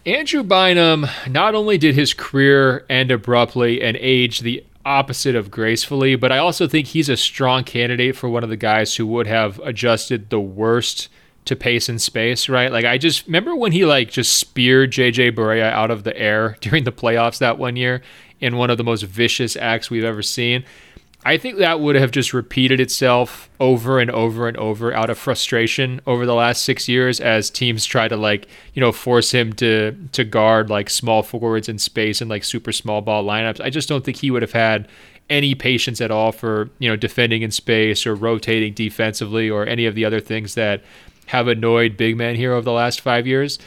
Andrew 0.05 0.41
Bynum 0.41 1.05
not 1.29 1.53
only 1.53 1.77
did 1.77 1.95
his 1.95 2.13
career 2.13 2.85
end 2.89 3.11
abruptly 3.11 3.81
and 3.81 3.97
age 3.97 4.39
the 4.39 4.63
opposite 4.85 5.35
of 5.35 5.51
gracefully, 5.51 6.15
but 6.15 6.31
I 6.31 6.37
also 6.37 6.65
think 6.65 6.87
he's 6.87 7.09
a 7.09 7.17
strong 7.17 7.65
candidate 7.65 8.15
for 8.15 8.29
one 8.29 8.41
of 8.43 8.49
the 8.49 8.57
guys 8.57 8.95
who 8.95 9.05
would 9.07 9.27
have 9.27 9.59
adjusted 9.59 10.29
the 10.29 10.39
worst 10.39 11.09
to 11.43 11.57
pace 11.57 11.89
and 11.89 12.01
space, 12.01 12.47
right? 12.47 12.71
Like 12.71 12.85
I 12.85 12.97
just 12.97 13.25
remember 13.25 13.53
when 13.53 13.73
he 13.73 13.85
like 13.85 14.09
just 14.09 14.37
speared 14.37 14.91
JJ 14.91 15.35
Barea 15.35 15.69
out 15.69 15.91
of 15.91 16.05
the 16.05 16.17
air 16.17 16.55
during 16.61 16.85
the 16.85 16.91
playoffs 16.93 17.39
that 17.39 17.57
one 17.57 17.75
year 17.75 18.01
in 18.39 18.55
one 18.55 18.69
of 18.69 18.77
the 18.77 18.83
most 18.83 19.03
vicious 19.03 19.57
acts 19.57 19.89
we've 19.89 20.05
ever 20.05 20.21
seen. 20.21 20.63
I 21.25 21.37
think 21.37 21.57
that 21.57 21.79
would 21.79 21.95
have 21.95 22.11
just 22.11 22.33
repeated 22.33 22.81
itself 22.81 23.49
over 23.59 23.99
and 23.99 24.11
over 24.11 24.47
and 24.47 24.57
over 24.57 24.93
out 24.93 25.09
of 25.09 25.17
frustration 25.17 26.01
over 26.05 26.25
the 26.25 26.35
last 26.35 26.63
six 26.63 26.89
years 26.89 27.21
as 27.21 27.49
teams 27.49 27.85
try 27.85 28.09
to 28.09 28.17
like 28.17 28.47
you 28.73 28.81
know 28.81 28.91
force 28.91 29.31
him 29.31 29.53
to 29.53 29.95
to 30.11 30.23
guard 30.25 30.69
like 30.69 30.89
small 30.89 31.23
forwards 31.23 31.69
in 31.69 31.79
space 31.79 32.19
and 32.19 32.29
like 32.29 32.43
super 32.43 32.73
small 32.73 33.01
ball 33.01 33.23
lineups. 33.23 33.61
I 33.61 33.69
just 33.69 33.87
don't 33.87 34.03
think 34.03 34.17
he 34.17 34.31
would 34.31 34.41
have 34.41 34.51
had 34.51 34.87
any 35.29 35.55
patience 35.55 36.01
at 36.01 36.11
all 36.11 36.33
for 36.33 36.69
you 36.79 36.89
know 36.89 36.97
defending 36.97 37.41
in 37.41 37.51
space 37.51 38.05
or 38.05 38.15
rotating 38.15 38.73
defensively 38.73 39.49
or 39.49 39.65
any 39.65 39.85
of 39.85 39.95
the 39.95 40.03
other 40.03 40.19
things 40.19 40.55
that 40.55 40.81
have 41.27 41.47
annoyed 41.47 41.95
big 41.95 42.17
men 42.17 42.35
here 42.35 42.51
over 42.51 42.65
the 42.65 42.71
last 42.71 42.99
five 42.99 43.25
years. 43.25 43.59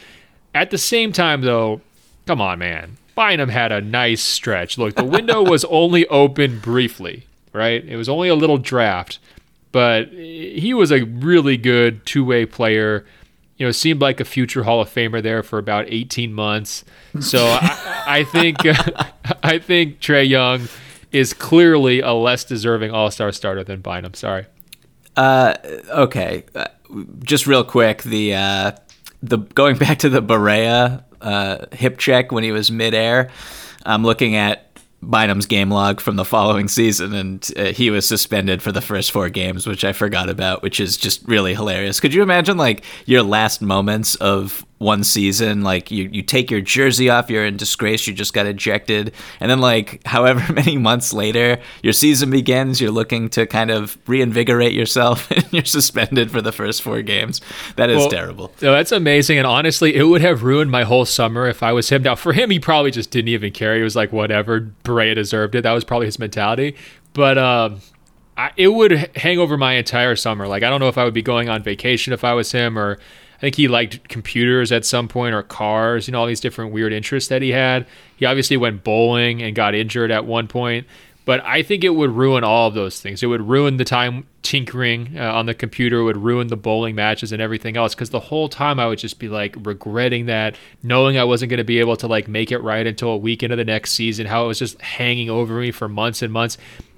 At 0.53 0.69
the 0.69 0.77
same 0.77 1.11
time, 1.11 1.41
though, 1.41 1.81
come 2.27 2.39
on, 2.39 2.59
man. 2.59 2.97
Bynum 3.15 3.49
had 3.49 3.71
a 3.71 3.81
nice 3.81 4.21
stretch. 4.21 4.77
Look, 4.77 4.93
the 4.93 5.03
window 5.03 5.43
was 5.49 5.65
only 5.65 6.05
open 6.07 6.59
briefly 6.59 7.25
right? 7.57 7.83
It 7.83 7.97
was 7.97 8.07
only 8.07 8.29
a 8.29 8.35
little 8.35 8.57
draft, 8.57 9.19
but 9.71 10.09
he 10.09 10.73
was 10.73 10.91
a 10.91 11.03
really 11.03 11.57
good 11.57 12.05
two 12.05 12.23
way 12.23 12.45
player. 12.45 13.05
You 13.57 13.65
know, 13.65 13.71
seemed 13.71 14.01
like 14.01 14.19
a 14.19 14.25
future 14.25 14.63
Hall 14.63 14.81
of 14.81 14.89
Famer 14.89 15.21
there 15.21 15.41
for 15.41 15.57
about 15.57 15.85
18 15.87 16.31
months. 16.31 16.85
So 17.19 17.39
I, 17.39 18.03
I, 18.07 18.23
think 18.23 18.57
I 19.43 19.57
think 19.57 19.99
Trae 19.99 20.29
Young 20.29 20.67
is 21.11 21.33
clearly 21.33 21.99
a 21.99 22.13
less 22.13 22.43
deserving 22.43 22.91
All 22.91 23.09
Star 23.09 23.31
starter 23.31 23.63
than 23.63 23.81
Bynum. 23.81 24.13
Sorry. 24.13 24.45
Uh, 25.15 25.55
okay, 25.89 26.43
uh, 26.53 26.67
just 27.23 27.47
real 27.47 27.63
quick 27.63 28.03
the 28.03 28.35
uh, 28.35 28.71
the 29.23 29.37
going 29.37 29.77
back 29.77 29.99
to 29.99 30.09
the 30.09 30.21
Barea 30.21 31.03
uh, 31.21 31.65
hip 31.71 31.97
check 31.97 32.31
when 32.31 32.43
he 32.43 32.51
was 32.51 32.71
midair. 32.71 33.29
I'm 33.85 34.03
looking 34.03 34.35
at 34.35 34.66
Bynum's 35.03 35.45
game 35.45 35.69
log 35.69 36.01
from 36.01 36.15
the 36.15 36.25
following 36.25 36.67
season, 36.67 37.13
and 37.13 37.49
uh, 37.55 37.65
he 37.65 37.89
was 37.89 38.07
suspended 38.07 38.61
for 38.61 38.71
the 38.71 38.81
first 38.81 39.11
four 39.11 39.29
games, 39.29 39.67
which 39.67 39.85
I 39.85 39.93
forgot 39.93 40.29
about, 40.29 40.61
which 40.61 40.79
is 40.79 40.97
just 40.97 41.25
really 41.27 41.53
hilarious. 41.53 41.99
Could 41.99 42.13
you 42.13 42.23
imagine 42.23 42.57
like 42.57 42.83
your 43.05 43.23
last 43.23 43.61
moments 43.61 44.15
of 44.15 44.65
one 44.77 45.03
season 45.03 45.63
like 45.63 45.89
you, 45.89 46.07
you 46.11 46.21
take 46.21 46.51
your 46.51 46.61
jersey 46.61 47.09
off 47.09 47.29
you're 47.29 47.45
in 47.45 47.57
disgrace 47.57 48.05
you 48.05 48.13
just 48.13 48.33
got 48.33 48.45
ejected. 48.45 49.13
And 49.39 49.49
then 49.49 49.59
like 49.59 50.01
however 50.05 50.53
many 50.53 50.77
months 50.77 51.13
later 51.13 51.59
your 51.81 51.93
season 51.93 52.29
begins 52.29 52.79
you're 52.79 52.91
looking 52.91 53.29
to 53.29 53.47
kind 53.47 53.71
of 53.71 53.97
reinvigorate 54.07 54.73
yourself 54.73 55.29
and 55.31 55.45
you're 55.51 55.65
suspended 55.65 56.31
for 56.31 56.41
the 56.41 56.51
first 56.51 56.81
four 56.81 57.01
games. 57.01 57.41
That 57.75 57.89
is 57.89 57.97
well, 57.97 58.09
terrible. 58.09 58.51
no, 58.61 58.71
that's 58.73 58.91
amazing. 58.91 59.37
And 59.37 59.47
honestly 59.47 59.95
it 59.95 60.03
would 60.03 60.21
have 60.21 60.43
ruined 60.43 60.69
my 60.69 60.83
whole 60.83 61.05
summer 61.05 61.47
if 61.47 61.63
i 61.63 61.71
was 61.71 61.89
him. 61.89 62.03
Now 62.03 62.15
for 62.15 62.33
him 62.33 62.51
he 62.51 62.59
probably 62.59 62.91
just 62.91 63.09
didn't 63.09 63.29
even 63.29 63.51
care. 63.51 63.75
He 63.75 63.81
was 63.81 63.95
like 63.95 64.11
whatever 64.11 64.71
Barea 64.83 65.15
deserved 65.15 65.55
it. 65.55 65.63
That 65.63 65.73
was 65.73 65.83
probably 65.83 66.05
his 66.05 66.19
mentality. 66.19 66.75
But 67.13 67.37
um 67.37 67.81
I, 68.39 68.51
it 68.55 68.67
would 68.67 68.91
hang 69.15 69.39
over 69.39 69.57
my 69.57 69.73
entire 69.73 70.15
summer. 70.15 70.47
Like 70.47 70.61
i 70.61 70.69
don't 70.69 70.79
know 70.79 70.89
if 70.89 70.99
i 70.99 71.03
would 71.03 71.15
be 71.15 71.23
going 71.23 71.49
on 71.49 71.63
vacation 71.63 72.13
if 72.13 72.23
i 72.23 72.35
was 72.35 72.51
him 72.51 72.77
or 72.77 72.99
I 73.37 73.39
think 73.39 73.55
he 73.55 73.67
liked 73.67 74.09
computers 74.09 74.71
at 74.71 74.83
some 74.83 75.07
point 75.07 75.35
or 75.35 75.43
cars, 75.43 76.07
you 76.07 76.11
know, 76.11 76.19
all 76.19 76.25
these 76.25 76.39
different 76.39 76.71
weird 76.71 76.91
interests 76.91 77.29
that 77.29 77.41
he 77.41 77.51
had. 77.51 77.85
He 78.15 78.25
obviously 78.25 78.57
went 78.57 78.83
bowling 78.83 79.43
and 79.43 79.55
got 79.55 79.75
injured 79.75 80.09
at 80.09 80.25
one 80.25 80.47
point, 80.47 80.87
but 81.23 81.43
I 81.45 81.61
think 81.61 81.83
it 81.83 81.89
would 81.89 82.09
ruin 82.09 82.43
all 82.43 82.67
of 82.67 82.73
those 82.73 82.99
things. 82.99 83.21
It 83.21 83.27
would 83.27 83.47
ruin 83.47 83.77
the 83.77 83.85
time 83.85 84.25
tinkering 84.41 85.19
uh, 85.19 85.33
on 85.33 85.45
the 85.45 85.53
computer, 85.53 85.99
it 85.99 86.03
would 86.03 86.17
ruin 86.17 86.47
the 86.47 86.57
bowling 86.57 86.95
matches 86.95 87.31
and 87.31 87.41
everything 87.41 87.77
else 87.77 87.93
because 87.93 88.09
the 88.09 88.19
whole 88.19 88.49
time 88.49 88.79
I 88.79 88.87
would 88.87 88.97
just 88.97 89.19
be 89.19 89.27
like 89.27 89.55
regretting 89.59 90.25
that, 90.27 90.55
knowing 90.81 91.17
I 91.17 91.25
wasn't 91.25 91.49
going 91.49 91.57
to 91.57 91.63
be 91.63 91.79
able 91.79 91.97
to 91.97 92.07
like 92.07 92.27
make 92.27 92.51
it 92.51 92.59
right 92.59 92.87
until 92.87 93.09
a 93.09 93.17
week 93.17 93.43
into 93.43 93.55
the 93.55 93.65
next 93.65 93.91
season, 93.91 94.25
how 94.25 94.45
it 94.45 94.47
was 94.47 94.57
just 94.57 94.81
hanging 94.81 95.29
over 95.29 95.59
me 95.59 95.71
for 95.71 95.87
months 95.87 96.21
and 96.21 96.33
months 96.33 96.57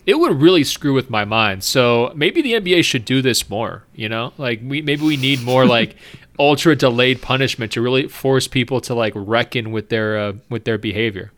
it 0.10 0.18
would 0.18 0.42
really 0.42 0.64
screw 0.64 0.96
with 0.96 1.12
my 1.12 1.24
mind. 1.24 1.64
So 1.64 2.12
maybe 2.16 2.42
the 2.42 2.54
NBA 2.54 2.84
should 2.84 3.06
do 3.06 3.22
this 3.22 3.48
more. 3.48 3.84
You 3.94 4.10
know, 4.10 4.34
like 4.40 4.60
we 4.64 4.82
maybe 4.82 5.04
we 5.04 5.18
need 5.18 5.44
more 5.44 5.66
like 5.78 5.98
ultra 6.40 6.76
delayed 6.76 7.22
punishment 7.22 7.74
to 7.74 7.82
really 7.82 8.08
force 8.08 8.48
people 8.48 8.82
to 8.82 8.96
like 8.96 9.14
reckon 9.16 9.72
with 9.72 9.90
their 9.90 10.18
uh, 10.18 10.34
with 10.50 10.64
their 10.64 10.78
behavior. 10.78 11.32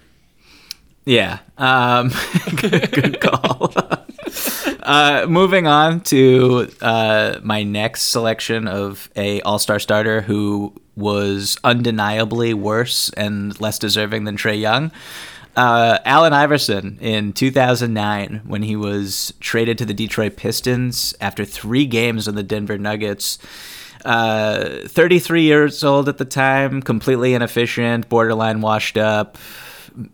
Yeah, 1.03 1.39
um, 1.57 2.11
good, 2.57 2.91
good 2.91 3.19
call. 3.19 3.73
uh, 4.83 5.25
moving 5.27 5.65
on 5.65 6.01
to 6.01 6.71
uh, 6.81 7.39
my 7.41 7.63
next 7.63 8.03
selection 8.03 8.67
of 8.67 9.09
a 9.15 9.41
All 9.41 9.57
Star 9.57 9.79
starter 9.79 10.21
who 10.21 10.73
was 10.95 11.57
undeniably 11.63 12.53
worse 12.53 13.09
and 13.17 13.59
less 13.59 13.79
deserving 13.79 14.25
than 14.25 14.37
Trae 14.37 14.59
Young. 14.59 14.91
Uh, 15.55 15.97
Allen 16.05 16.31
Iverson 16.31 16.97
in 17.01 17.33
2009, 17.33 18.41
when 18.45 18.61
he 18.61 18.75
was 18.75 19.33
traded 19.39 19.77
to 19.79 19.85
the 19.85 19.93
Detroit 19.93 20.37
Pistons 20.37 21.13
after 21.19 21.43
three 21.43 21.85
games 21.85 22.27
on 22.27 22.35
the 22.35 22.43
Denver 22.43 22.77
Nuggets. 22.77 23.37
Uh, 24.05 24.87
33 24.87 25.43
years 25.43 25.83
old 25.83 26.09
at 26.09 26.17
the 26.17 26.25
time, 26.25 26.81
completely 26.81 27.33
inefficient, 27.33 28.09
borderline 28.09 28.61
washed 28.61 28.97
up, 28.97 29.37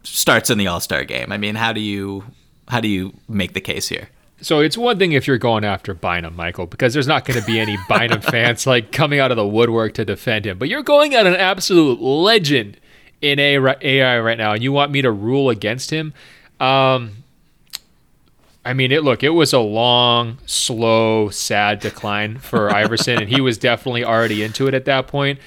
starts 0.03 0.49
in 0.49 0.57
the 0.57 0.67
All 0.67 0.79
Star 0.79 1.03
game. 1.03 1.31
I 1.31 1.37
mean, 1.37 1.55
how 1.55 1.73
do 1.73 1.79
you 1.79 2.23
how 2.67 2.81
do 2.81 2.87
you 2.87 3.13
make 3.27 3.53
the 3.53 3.61
case 3.61 3.87
here? 3.87 4.09
So 4.39 4.59
it's 4.59 4.77
one 4.77 4.99
thing 4.99 5.13
if 5.13 5.25
you're 5.25 5.39
going 5.39 5.63
after 5.63 5.93
Bynum, 5.93 6.35
Michael, 6.35 6.67
because 6.67 6.93
there's 6.93 7.07
not 7.07 7.25
going 7.25 7.39
to 7.39 7.45
be 7.45 7.59
any 7.59 7.77
Bynum 7.89 8.21
fans 8.31 8.67
like 8.67 8.91
coming 8.91 9.19
out 9.19 9.31
of 9.31 9.37
the 9.37 9.47
woodwork 9.47 9.93
to 9.95 10.05
defend 10.05 10.45
him. 10.45 10.59
But 10.59 10.69
you're 10.69 10.83
going 10.83 11.15
at 11.15 11.25
an 11.25 11.35
absolute 11.35 11.99
legend 12.01 12.77
in 13.21 13.39
AI 13.39 14.19
right 14.19 14.37
now, 14.37 14.53
and 14.53 14.61
you 14.61 14.71
want 14.71 14.91
me 14.91 15.01
to 15.01 15.11
rule 15.11 15.49
against 15.49 15.89
him? 15.89 16.13
Um, 16.59 17.23
I 18.67 18.73
mean, 18.73 18.91
it 18.91 19.01
look, 19.01 19.23
it 19.23 19.29
was 19.29 19.53
a 19.53 19.59
long, 19.59 20.39
slow, 20.45 21.29
sad 21.29 21.79
decline 21.79 22.37
for 22.37 22.69
Iverson, 22.75 23.19
and 23.19 23.29
he 23.29 23.39
was 23.39 23.57
definitely 23.57 24.03
already 24.03 24.43
into 24.43 24.67
it 24.67 24.73
at 24.73 24.83
that 24.85 25.07
point. 25.07 25.39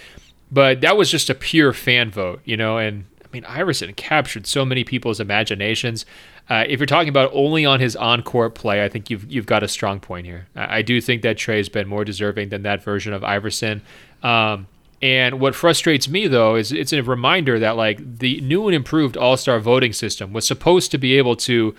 but 0.50 0.80
that 0.80 0.96
was 0.96 1.10
just 1.10 1.28
a 1.28 1.34
pure 1.34 1.74
fan 1.74 2.10
vote, 2.10 2.40
you 2.46 2.56
know. 2.56 2.78
And 2.78 3.04
I 3.22 3.28
mean, 3.30 3.44
Iverson 3.44 3.92
captured 3.92 4.46
so 4.46 4.64
many 4.64 4.84
people's 4.84 5.20
imaginations. 5.20 6.06
Uh, 6.48 6.64
if 6.66 6.80
you're 6.80 6.86
talking 6.86 7.10
about 7.10 7.30
only 7.34 7.66
on 7.66 7.78
his 7.78 7.94
on-court 7.94 8.54
play, 8.54 8.82
I 8.82 8.88
think 8.88 9.10
you've 9.10 9.30
you've 9.30 9.46
got 9.46 9.62
a 9.62 9.68
strong 9.68 10.00
point 10.00 10.26
here. 10.26 10.48
I, 10.56 10.78
I 10.78 10.82
do 10.82 10.98
think 11.02 11.20
that 11.20 11.36
Trae's 11.36 11.68
been 11.68 11.88
more 11.88 12.06
deserving 12.06 12.48
than 12.48 12.62
that 12.62 12.82
version 12.82 13.12
of 13.12 13.22
Iverson. 13.22 13.82
Um, 14.22 14.66
and 15.02 15.40
what 15.40 15.54
frustrates 15.54 16.08
me 16.08 16.26
though 16.26 16.56
is 16.56 16.72
it's 16.72 16.92
a 16.94 17.02
reminder 17.02 17.58
that 17.58 17.76
like 17.76 18.18
the 18.18 18.40
new 18.40 18.66
and 18.66 18.74
improved 18.74 19.16
All-Star 19.16 19.60
voting 19.60 19.92
system 19.92 20.32
was 20.32 20.46
supposed 20.46 20.90
to 20.90 20.98
be 20.98 21.18
able 21.18 21.36
to 21.36 21.74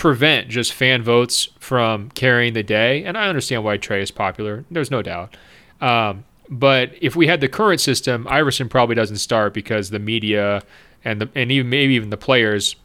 prevent 0.00 0.48
just 0.48 0.72
fan 0.72 1.02
votes 1.02 1.50
from 1.58 2.08
carrying 2.12 2.54
the 2.54 2.62
day. 2.62 3.04
And 3.04 3.18
I 3.18 3.28
understand 3.28 3.64
why 3.64 3.76
Trae 3.76 4.00
is 4.00 4.10
popular. 4.10 4.64
There's 4.70 4.90
no 4.90 5.02
doubt. 5.02 5.36
Um, 5.82 6.24
but 6.48 6.92
if 7.02 7.14
we 7.14 7.26
had 7.26 7.42
the 7.42 7.48
current 7.48 7.82
system, 7.82 8.26
Iverson 8.26 8.70
probably 8.70 8.94
doesn't 8.94 9.18
start 9.18 9.52
because 9.52 9.90
the 9.90 9.98
media 9.98 10.62
and 11.04 11.20
the 11.20 11.28
and 11.34 11.52
even 11.52 11.68
maybe 11.68 11.92
even 11.92 12.08
the 12.08 12.16
players 12.16 12.76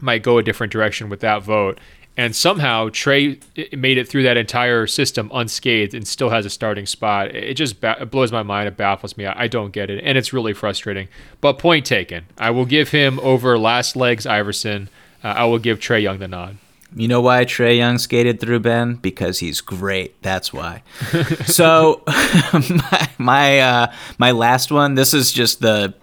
might 0.00 0.22
go 0.22 0.38
a 0.38 0.42
different 0.42 0.72
direction 0.72 1.10
with 1.10 1.20
that 1.20 1.42
vote. 1.42 1.78
And 2.16 2.34
somehow 2.34 2.88
Trae 2.88 3.38
made 3.76 3.98
it 3.98 4.08
through 4.08 4.22
that 4.22 4.38
entire 4.38 4.86
system 4.86 5.30
unscathed 5.34 5.92
and 5.92 6.08
still 6.08 6.30
has 6.30 6.46
a 6.46 6.50
starting 6.50 6.86
spot. 6.86 7.34
It 7.34 7.54
just 7.58 7.78
ba- 7.82 7.98
it 8.00 8.10
blows 8.10 8.32
my 8.32 8.42
mind. 8.42 8.68
It 8.68 8.76
baffles 8.78 9.18
me. 9.18 9.26
I, 9.26 9.44
I 9.44 9.48
don't 9.48 9.70
get 9.70 9.90
it, 9.90 10.02
and 10.02 10.16
it's 10.16 10.32
really 10.32 10.54
frustrating. 10.54 11.08
But 11.42 11.58
point 11.58 11.84
taken. 11.84 12.24
I 12.38 12.52
will 12.52 12.64
give 12.64 12.88
him 12.88 13.20
over 13.20 13.58
last 13.58 13.96
legs 13.96 14.24
Iverson. 14.24 14.88
Uh, 15.22 15.28
I 15.28 15.44
will 15.44 15.58
give 15.58 15.78
Trae 15.78 16.02
Young 16.02 16.18
the 16.18 16.28
nod. 16.28 16.58
You 16.96 17.06
know 17.06 17.20
why 17.20 17.44
Trae 17.44 17.76
Young 17.76 17.98
skated 17.98 18.40
through 18.40 18.60
Ben? 18.60 18.94
Because 18.94 19.40
he's 19.40 19.60
great. 19.60 20.20
That's 20.22 20.52
why. 20.52 20.82
so 21.46 22.02
my 22.06 23.10
my, 23.18 23.60
uh, 23.60 23.92
my 24.18 24.30
last 24.30 24.72
one. 24.72 24.94
This 24.94 25.12
is 25.12 25.32
just 25.32 25.60
the 25.60 25.94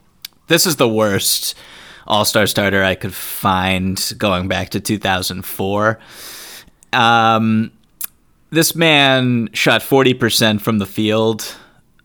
this 0.48 0.66
is 0.66 0.76
the 0.76 0.88
worst 0.88 1.56
All 2.06 2.24
Star 2.26 2.46
starter 2.46 2.84
I 2.84 2.96
could 2.96 3.14
find 3.14 4.14
going 4.18 4.48
back 4.48 4.70
to 4.70 4.80
2004. 4.80 6.00
Um, 6.94 7.72
this 8.52 8.76
man 8.76 9.50
shot 9.54 9.82
40% 9.82 10.62
from 10.62 10.78
the 10.78 10.86
field 10.86 11.56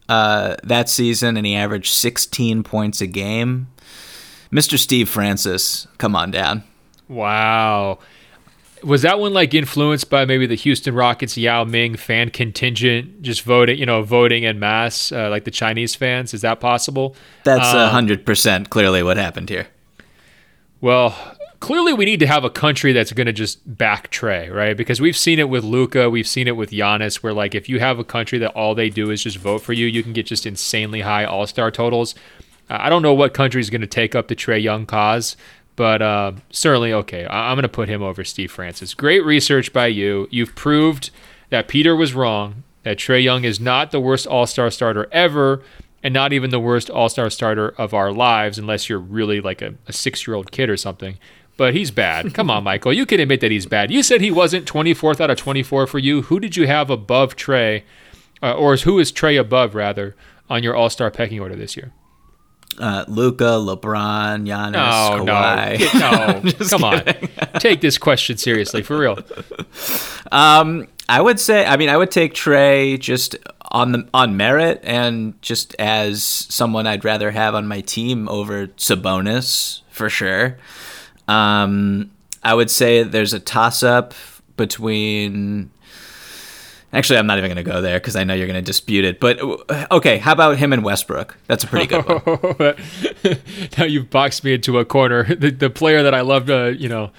uh, 0.09 0.57
that 0.65 0.89
season, 0.89 1.37
and 1.37 1.47
he 1.47 1.55
averaged 1.55 1.93
16 1.93 2.63
points 2.65 3.01
a 3.01 3.07
game. 3.07 3.69
Mr. 4.51 4.77
Steve 4.77 5.09
Francis, 5.09 5.87
come 5.99 6.17
on 6.17 6.33
down. 6.33 6.65
Wow. 7.11 7.99
Was 8.85 9.03
that 9.03 9.19
one 9.19 9.35
like 9.35 9.53
influenced 9.53 10.09
by 10.09 10.25
maybe 10.25 10.47
the 10.47 10.55
Houston 10.55 10.95
Rockets 10.95 11.37
Yao 11.37 11.65
Ming 11.65 11.97
fan 11.97 12.31
contingent 12.31 13.21
just 13.21 13.43
voting, 13.43 13.79
you 13.79 13.85
know, 13.85 14.03
voting 14.03 14.47
en 14.47 14.59
masse, 14.59 15.13
uh, 15.13 15.29
like 15.29 15.45
the 15.45 15.51
Chinese 15.51 15.95
fans? 15.95 16.33
Is 16.33 16.41
that 16.43 16.61
possible? 16.61 17.15
That's 17.45 17.75
a 17.75 17.89
hundred 17.89 18.25
percent 18.25 18.71
clearly 18.71 19.03
what 19.03 19.17
happened 19.17 19.51
here. 19.51 19.67
Well, 20.81 21.15
clearly 21.59 21.93
we 21.93 22.07
need 22.07 22.21
to 22.21 22.27
have 22.27 22.45
a 22.45 22.49
country 22.49 22.93
that's 22.93 23.13
going 23.13 23.27
to 23.27 23.35
just 23.35 23.77
back 23.77 24.11
Trae, 24.11 24.51
right? 24.55 24.77
Because 24.77 25.01
we've 25.01 25.17
seen 25.17 25.39
it 25.39 25.49
with 25.51 25.65
Luka, 25.65 26.09
we've 26.09 26.29
seen 26.29 26.49
it 26.49 26.57
with 26.57 26.71
Giannis, 26.71 27.17
where 27.17 27.35
like 27.35 27.55
if 27.55 27.69
you 27.69 27.81
have 27.81 27.99
a 27.99 28.05
country 28.05 28.39
that 28.39 28.53
all 28.53 28.75
they 28.75 28.89
do 28.89 29.11
is 29.11 29.23
just 29.23 29.37
vote 29.37 29.59
for 29.59 29.73
you, 29.73 29.87
you 29.87 30.03
can 30.03 30.13
get 30.13 30.27
just 30.27 30.47
insanely 30.47 31.03
high 31.03 31.25
All 31.25 31.47
Star 31.47 31.71
totals. 31.71 32.15
Uh, 32.71 32.79
I 32.81 32.89
don't 32.89 33.03
know 33.03 33.15
what 33.15 33.35
country 33.35 33.61
is 33.61 33.69
going 33.69 33.81
to 33.81 33.87
take 33.87 34.15
up 34.15 34.29
the 34.29 34.37
Trae 34.37 34.63
Young 34.63 34.87
cause, 34.87 35.37
but 35.81 36.03
uh, 36.03 36.33
certainly 36.51 36.93
okay. 36.93 37.25
I- 37.25 37.51
am 37.51 37.57
going 37.57 37.63
to 37.63 37.69
put 37.71 37.89
him 37.89 38.03
over 38.03 38.23
Steve 38.23 38.53
Francis. 38.53 38.93
Great 38.93 39.25
research 39.25 39.73
by 39.73 39.87
you. 39.87 40.29
You've 40.31 40.55
proved 40.55 41.09
that 41.49 41.69
Peter 41.69 41.97
was 41.97 42.13
wrong. 42.13 42.65
That 42.83 42.99
Trae 42.99 43.25
Young 43.25 43.45
is 43.45 43.59
not 43.59 43.91
the 43.91 43.99
worst 43.99 44.27
All 44.27 44.47
Star 44.47 44.71
starter 44.71 45.09
ever, 45.11 45.63
and 46.03 46.13
not 46.13 46.35
even 46.35 46.51
the 46.51 46.61
worst 46.61 46.91
All 46.91 47.09
Star 47.09 47.31
starter 47.31 47.71
of 47.79 47.95
our 47.95 48.13
lives, 48.13 48.59
unless 48.59 48.91
you're 48.91 48.99
really 48.99 49.41
like 49.41 49.63
a, 49.63 49.73
a 49.87 49.95
six 49.95 50.27
year 50.27 50.35
old 50.35 50.53
kid 50.53 50.69
or 50.69 50.77
something. 50.77 51.17
But 51.57 51.73
he's 51.73 51.91
bad. 51.91 52.35
Come 52.35 52.51
on, 52.51 52.63
Michael. 52.71 52.93
You 52.93 53.07
can 53.07 53.19
admit 53.19 53.41
that 53.41 53.51
he's 53.51 53.65
bad. 53.65 53.91
You 53.91 54.03
said 54.03 54.21
he 54.21 54.31
wasn't 54.31 54.71
24th 54.71 55.19
out 55.19 55.31
of 55.31 55.39
24 55.39 55.87
for 55.87 55.99
you. 55.99 56.21
Who 56.21 56.41
did 56.41 56.59
you 56.59 56.67
have 56.67 56.91
above 56.91 57.37
Trae, 57.37 57.85
uh, 58.43 58.53
or 58.53 58.77
who 58.77 58.99
is 58.99 59.11
Trae 59.13 59.41
above 59.41 59.75
rather 59.75 60.15
on 60.51 60.63
your 60.63 60.77
All 60.77 60.91
Star 60.91 61.11
pecking 61.11 61.41
order 61.41 61.57
this 61.57 61.75
year? 61.75 61.95
Uh, 62.81 63.05
Luka, 63.09 63.45
LeBron, 63.45 64.47
Giannis, 64.47 64.73
No, 64.73 65.25
Kawhi. 65.25 65.79
no, 66.01 66.41
no. 66.43 66.69
Come 66.69 66.85
on. 66.85 67.61
Take 67.61 67.83
this 67.83 67.99
question 67.99 68.37
seriously, 68.39 68.83
for 68.83 68.99
real. 68.99 69.19
Um, 70.33 70.87
I 71.09 71.21
would 71.21 71.41
say, 71.41 71.67
I 71.67 71.77
mean, 71.77 71.89
I 71.89 71.97
would 71.97 72.13
take 72.13 72.35
Trae 72.35 73.01
just 73.01 73.35
on 73.73 73.91
the 73.91 74.09
on 74.15 74.37
merit 74.37 74.81
and 74.85 75.41
just 75.43 75.75
as 75.77 76.23
someone 76.23 76.87
I'd 76.87 77.05
rather 77.05 77.33
have 77.33 77.57
on 77.57 77.67
my 77.67 77.81
team 77.81 78.29
over 78.29 78.69
Sabonis 78.69 79.81
for 79.91 80.09
sure. 80.09 80.57
Um, 81.27 82.13
I 82.45 82.55
would 82.55 82.71
say 82.71 83.03
there's 83.03 83.33
a 83.33 83.41
toss 83.41 83.83
up 83.83 84.15
between. 84.57 85.71
Actually, 86.93 87.21
I'm 87.21 87.27
not 87.27 87.39
even 87.39 87.49
going 87.49 87.65
to 87.65 87.71
go 87.71 87.81
there 87.81 88.01
because 88.01 88.17
I 88.17 88.25
know 88.25 88.35
you're 88.35 88.49
going 88.49 88.59
to 88.59 88.63
dispute 88.63 89.05
it. 89.05 89.21
But 89.21 89.41
uh, 89.41 89.87
okay, 89.93 90.19
how 90.19 90.33
about 90.33 90.59
him 90.59 90.73
and 90.73 90.83
Westbrook? 90.83 91.37
That's 91.47 91.63
a 91.63 91.67
pretty 91.69 91.87
good 91.87 92.05
one. 92.05 93.39
now 93.79 93.85
you've 93.85 94.11
boxed 94.11 94.43
me 94.43 94.55
into 94.55 94.79
a 94.79 94.85
corner. 94.85 95.25
The, 95.41 95.51
the 95.51 95.71
player 95.71 96.03
that 96.03 96.13
I 96.13 96.21
love, 96.21 96.51
uh, 96.51 96.67
you 96.67 96.89
know, 96.89 97.13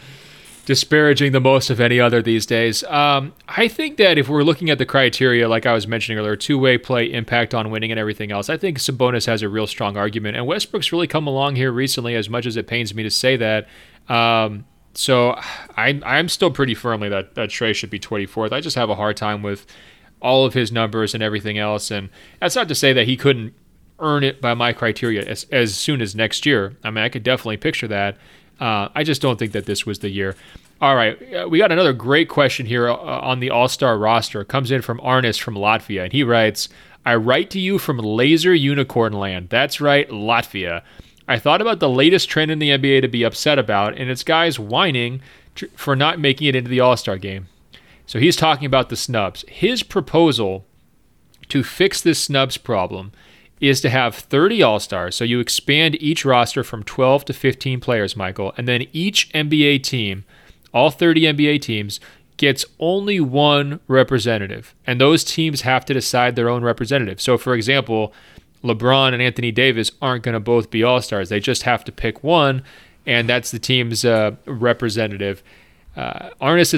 disparaging 0.65 1.31
the 1.31 1.39
most 1.39 1.69
of 1.71 1.79
any 1.79 1.99
other 1.99 2.21
these 2.21 2.45
days. 2.45 2.84
Um, 2.84 3.34
I 3.47 3.67
think 3.67 3.97
that 3.97 4.19
if 4.19 4.29
we're 4.29 4.43
looking 4.43 4.69
at 4.69 4.77
the 4.77 4.86
criteria, 4.86 5.49
like 5.49 5.65
I 5.65 5.73
was 5.73 5.88
mentioning 5.88 6.19
earlier, 6.19 6.36
two 6.36 6.60
way 6.60 6.77
play, 6.77 7.12
impact 7.12 7.55
on 7.55 7.71
winning, 7.71 7.89
and 7.91 7.99
everything 7.99 8.31
else, 8.31 8.49
I 8.49 8.57
think 8.57 8.77
Sabonis 8.77 9.25
has 9.25 9.41
a 9.41 9.49
real 9.49 9.65
strong 9.65 9.97
argument. 9.97 10.38
And 10.38 10.45
Westbrook's 10.45 10.91
really 10.91 11.07
come 11.07 11.25
along 11.25 11.55
here 11.55 11.71
recently, 11.71 12.15
as 12.15 12.29
much 12.29 12.45
as 12.45 12.57
it 12.57 12.67
pains 12.67 12.93
me 12.93 13.01
to 13.03 13.12
say 13.12 13.38
that. 13.38 13.67
Um, 14.07 14.65
so 14.93 15.32
I, 15.77 15.99
I'm 16.06 16.30
still 16.30 16.51
pretty 16.51 16.73
firmly 16.73 17.10
that, 17.10 17.36
that 17.36 17.49
Trae 17.49 17.73
should 17.73 17.89
be 17.89 17.99
24th. 17.99 18.51
I 18.51 18.62
just 18.62 18.75
have 18.75 18.89
a 18.89 18.95
hard 18.95 19.17
time 19.17 19.41
with 19.41 19.65
all 20.21 20.45
of 20.45 20.54
his 20.54 20.71
numbers 20.71 21.13
and 21.13 21.23
everything 21.23 21.58
else. 21.58 21.91
And 21.91 22.10
that's 22.39 22.56
not 22.56 22.67
to 22.67 22.75
say 22.75 22.93
that 22.93 23.08
he 23.08 23.17
couldn't 23.17 23.54
earn 23.99 24.23
it 24.23 24.41
by 24.41 24.54
my 24.54 24.73
criteria 24.73 25.23
as, 25.23 25.45
as 25.51 25.75
soon 25.75 26.01
as 26.01 26.15
next 26.15 26.45
year. 26.45 26.75
I 26.84 26.91
mean, 26.91 27.04
I 27.04 27.10
could 27.10 27.23
definitely 27.23 27.58
picture 27.58 27.88
that. 27.88 28.17
Uh, 28.60 28.89
I 28.93 29.04
just 29.04 29.21
don't 29.21 29.39
think 29.39 29.54
that 29.54 29.65
this 29.65 29.86
was 29.86 29.99
the 29.99 30.10
year. 30.10 30.36
All 30.82 30.95
right, 30.95 31.36
uh, 31.36 31.47
we 31.47 31.60
got 31.60 31.71
another 31.71 31.93
great 31.93 32.27
question 32.27 32.65
here 32.65 32.89
uh, 32.89 32.95
on 32.95 33.39
the 33.39 33.51
All 33.51 33.67
Star 33.67 33.97
roster. 33.97 34.41
It 34.41 34.47
comes 34.47 34.71
in 34.71 34.82
from 34.82 34.99
Arnis 34.99 35.39
from 35.39 35.54
Latvia, 35.54 36.06
and 36.06 36.12
he 36.12 36.23
writes, 36.23 36.69
"I 37.06 37.15
write 37.15 37.51
to 37.51 37.60
you 37.60 37.77
from 37.77 37.99
Laser 37.99 38.54
Unicorn 38.54 39.13
Land. 39.13 39.49
That's 39.49 39.80
right, 39.80 40.10
Latvia. 40.10 40.82
I 41.32 41.39
thought 41.39 41.62
about 41.62 41.80
the 41.80 41.89
latest 41.89 42.30
trend 42.30 42.52
in 42.52 42.60
the 42.60 42.70
NBA 42.70 43.02
to 43.02 43.08
be 43.08 43.24
upset 43.24 43.58
about, 43.58 43.98
and 43.98 44.10
it's 44.10 44.24
guys 44.24 44.60
whining 44.60 45.22
tr- 45.56 45.65
for 45.76 45.96
not 45.96 46.20
making 46.20 46.48
it 46.48 46.56
into 46.56 46.70
the 46.70 46.82
All 46.82 46.98
Star 46.98 47.17
game. 47.17 47.48
So 48.06 48.20
he's 48.20 48.36
talking 48.36 48.65
about 48.65 48.89
the 48.89 48.96
snubs. 48.98 49.46
His 49.48 49.84
proposal 49.84 50.65
to 51.48 51.63
fix 51.63 52.02
this 52.02 52.20
snubs 52.20 52.58
problem 52.58 53.12
is 53.62 53.80
to 53.82 53.89
have 53.89 54.15
30 54.15 54.62
All 54.62 54.80
Stars. 54.80 55.15
So 55.15 55.24
you 55.24 55.39
expand 55.39 56.02
each 56.02 56.26
roster 56.26 56.63
from 56.63 56.84
12 56.84 57.26
to 57.26 57.34
15 57.34 57.80
players, 57.80 58.17
Michael, 58.17 58.54
and 58.58 58.67
then 58.67 58.88
each 58.91 59.32
NBA 59.34 59.84
team, 59.84 60.26
all 60.74 60.91
30 60.91 61.22
NBA 61.22 61.62
teams, 61.62 62.00
gets 62.38 62.65
only 62.80 63.20
one 63.20 63.80
representative. 63.88 64.74
And 64.88 65.00
those 65.00 65.24
teams 65.24 65.62
have 65.62 65.86
to 65.86 65.94
decide 65.94 66.36
their 66.36 66.50
own 66.50 66.63
representative. 66.63 67.22
So, 67.22 67.38
for 67.38 67.54
example, 67.54 68.13
LeBron 68.63 69.13
and 69.13 69.21
Anthony 69.21 69.52
Davis 69.52 69.91
aren't 70.02 70.24
going 70.24 70.34
to 70.34 70.39
both 70.39 70.69
be 70.69 70.84
All 70.84 71.02
Stars. 71.02 71.30
They 71.30 71.39
just 71.39 71.63
have 71.63 71.84
to 71.86 71.91
pick 71.91 72.24
one, 72.24 72.63
and 73.06 73.28
that's 73.28 73.52
the 73.52 73.60
team's 73.60 74.06
uh, 74.06 74.36
representative. 74.45 75.43
Uh, 75.95 76.30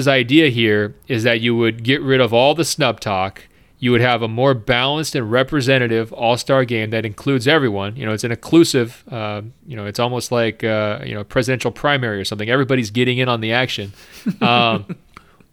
idea 0.08 0.48
here 0.48 0.94
is 1.06 1.22
that 1.22 1.40
you 1.40 1.54
would 1.56 1.84
get 1.84 2.02
rid 2.02 2.20
of 2.20 2.32
all 2.32 2.54
the 2.54 2.64
snub 2.64 3.00
talk. 3.00 3.46
You 3.78 3.92
would 3.92 4.00
have 4.00 4.22
a 4.22 4.28
more 4.28 4.54
balanced 4.54 5.14
and 5.14 5.30
representative 5.30 6.12
All 6.12 6.36
Star 6.36 6.64
game 6.64 6.90
that 6.90 7.04
includes 7.04 7.46
everyone. 7.46 7.96
You 7.96 8.06
know, 8.06 8.12
it's 8.12 8.24
an 8.24 8.32
inclusive. 8.32 9.04
Uh, 9.10 9.42
you 9.66 9.76
know, 9.76 9.84
it's 9.84 10.00
almost 10.00 10.32
like 10.32 10.64
uh, 10.64 11.00
you 11.04 11.14
know 11.14 11.20
a 11.20 11.24
presidential 11.24 11.70
primary 11.70 12.18
or 12.18 12.24
something. 12.24 12.48
Everybody's 12.48 12.90
getting 12.90 13.18
in 13.18 13.28
on 13.28 13.40
the 13.40 13.52
action. 13.52 13.92
Um, 14.40 14.96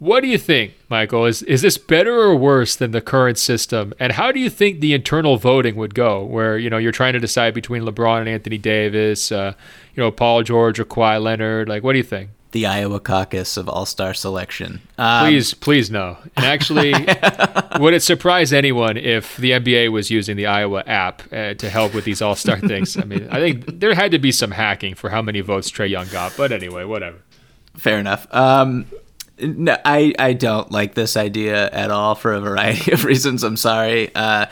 what 0.02 0.22
do 0.22 0.28
you 0.28 0.40
think, 0.40 0.74
Michael? 0.90 1.28
Is 1.28 1.44
is 1.44 1.62
this 1.62 1.78
better 1.78 2.20
or 2.20 2.36
worse 2.36 2.76
than 2.76 2.90
the 2.90 3.02
current 3.02 3.38
system? 3.38 3.94
And 4.00 4.14
how 4.14 4.32
do 4.32 4.40
you 4.40 4.50
think 4.50 4.80
the 4.80 4.96
internal 4.96 5.38
voting 5.38 5.76
would 5.76 5.94
go, 5.94 6.24
where 6.24 6.58
you 6.58 6.72
know 6.72 6.80
you're 6.80 6.92
trying 6.92 7.14
to 7.14 7.20
decide 7.20 7.54
between 7.54 7.84
LeBron 7.84 8.22
and 8.22 8.28
Anthony 8.28 8.58
Davis, 8.58 9.32
uh, 9.32 9.54
you 9.93 10.02
know 10.02 10.10
Paul 10.10 10.41
George 10.41 10.80
or 10.80 10.86
Kawhi 10.86 11.22
Leonard? 11.22 11.70
Like, 11.70 11.84
what 11.84 11.91
do 11.91 11.99
you 11.99 12.04
think? 12.04 12.32
The 12.49 12.66
Iowa 12.66 12.99
caucus 12.99 13.58
of 13.58 13.70
All 13.70 13.86
Star 13.86 14.16
selection. 14.16 14.82
Um, 14.97 15.28
Please, 15.28 15.54
please 15.54 15.91
no. 15.91 16.18
And 16.36 16.47
actually, 16.47 16.93
would 17.80 17.93
it 17.93 18.02
surprise 18.02 18.52
anyone 18.52 18.97
if 18.97 19.38
the 19.38 19.52
NBA 19.52 19.91
was 19.91 20.10
using 20.10 20.36
the 20.36 20.47
Iowa 20.47 20.84
app 20.88 21.22
uh, 21.32 21.54
to 21.54 21.70
help 21.70 21.93
with 21.93 22.06
these 22.06 22.24
All 22.24 22.36
Star 22.36 22.58
things? 22.72 22.97
I 22.97 23.04
mean, 23.04 23.28
I 23.30 23.39
think 23.39 23.80
there 23.80 23.93
had 23.93 24.10
to 24.14 24.20
be 24.20 24.32
some 24.32 24.49
hacking 24.49 24.95
for 24.95 25.12
how 25.12 25.22
many 25.22 25.41
votes 25.41 25.70
Trae 25.70 25.91
Young 25.91 26.08
got. 26.08 26.36
But 26.36 26.52
anyway, 26.52 26.86
whatever. 26.86 27.20
Fair 27.78 27.99
enough. 27.99 28.26
Um, 28.34 28.88
no, 29.42 29.78
I, 29.84 30.14
I 30.18 30.34
don't 30.34 30.72
like 30.72 30.94
this 30.94 31.18
idea 31.18 31.70
at 31.72 31.92
all 31.92 32.16
for 32.16 32.34
a 32.34 32.39
variety 32.39 32.92
of 32.92 33.06
reasons. 33.06 33.44
I'm 33.44 33.58
sorry. 33.58 34.14
Uh, 34.16 34.46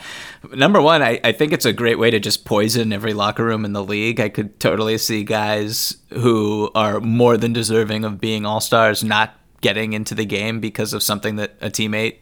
Number 0.54 0.80
one, 0.80 1.02
I, 1.02 1.20
I 1.22 1.32
think 1.32 1.52
it's 1.52 1.66
a 1.66 1.72
great 1.72 1.98
way 1.98 2.10
to 2.10 2.18
just 2.18 2.46
poison 2.46 2.92
every 2.94 3.12
locker 3.12 3.44
room 3.44 3.66
in 3.66 3.74
the 3.74 3.84
league. 3.84 4.20
I 4.20 4.30
could 4.30 4.58
totally 4.58 4.96
see 4.96 5.22
guys 5.22 5.98
who 6.10 6.70
are 6.74 6.98
more 7.00 7.36
than 7.36 7.52
deserving 7.52 8.04
of 8.04 8.20
being 8.20 8.46
all 8.46 8.60
stars 8.60 9.04
not 9.04 9.34
getting 9.60 9.92
into 9.92 10.14
the 10.14 10.24
game 10.24 10.58
because 10.58 10.94
of 10.94 11.02
something 11.02 11.36
that 11.36 11.56
a 11.60 11.68
teammate 11.68 12.16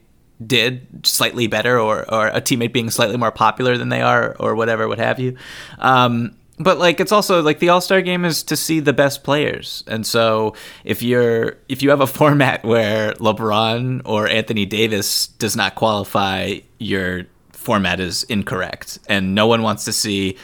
did 0.45 1.07
slightly 1.07 1.47
better 1.47 1.79
or, 1.79 2.13
or 2.13 2.29
a 2.29 2.41
teammate 2.41 2.73
being 2.73 2.91
slightly 2.91 3.17
more 3.17 3.31
popular 3.31 3.79
than 3.79 3.89
they 3.89 4.03
are 4.03 4.35
or 4.41 4.57
whatever, 4.57 4.89
what 4.89 4.99
have 4.99 5.21
you. 5.21 5.37
Um, 5.79 6.37
but 6.59 6.79
like 6.79 7.01
it's 7.01 7.13
also 7.13 7.43
like 7.43 7.59
the 7.59 7.69
all-star 7.69 8.03
game 8.03 8.25
is 8.25 8.43
to 8.45 8.57
see 8.57 8.81
the 8.81 8.93
best 8.93 9.23
players. 9.23 9.85
And 9.87 10.07
so 10.07 10.55
if 10.85 11.03
you're 11.03 11.57
if 11.69 11.83
you 11.83 11.91
have 11.91 12.01
a 12.01 12.07
format 12.19 12.65
where 12.65 13.13
lebron 13.15 14.03
or 14.05 14.29
anthony 14.29 14.67
davis 14.67 15.29
does 15.39 15.57
not 15.57 15.75
qualify 15.75 16.59
your 16.79 17.27
format 17.53 18.01
is 18.01 18.25
incorrect. 18.25 18.99
And 19.09 19.35
no 19.35 19.47
one 19.47 19.63
wants 19.63 19.85
to 19.85 19.93
see 19.93 20.37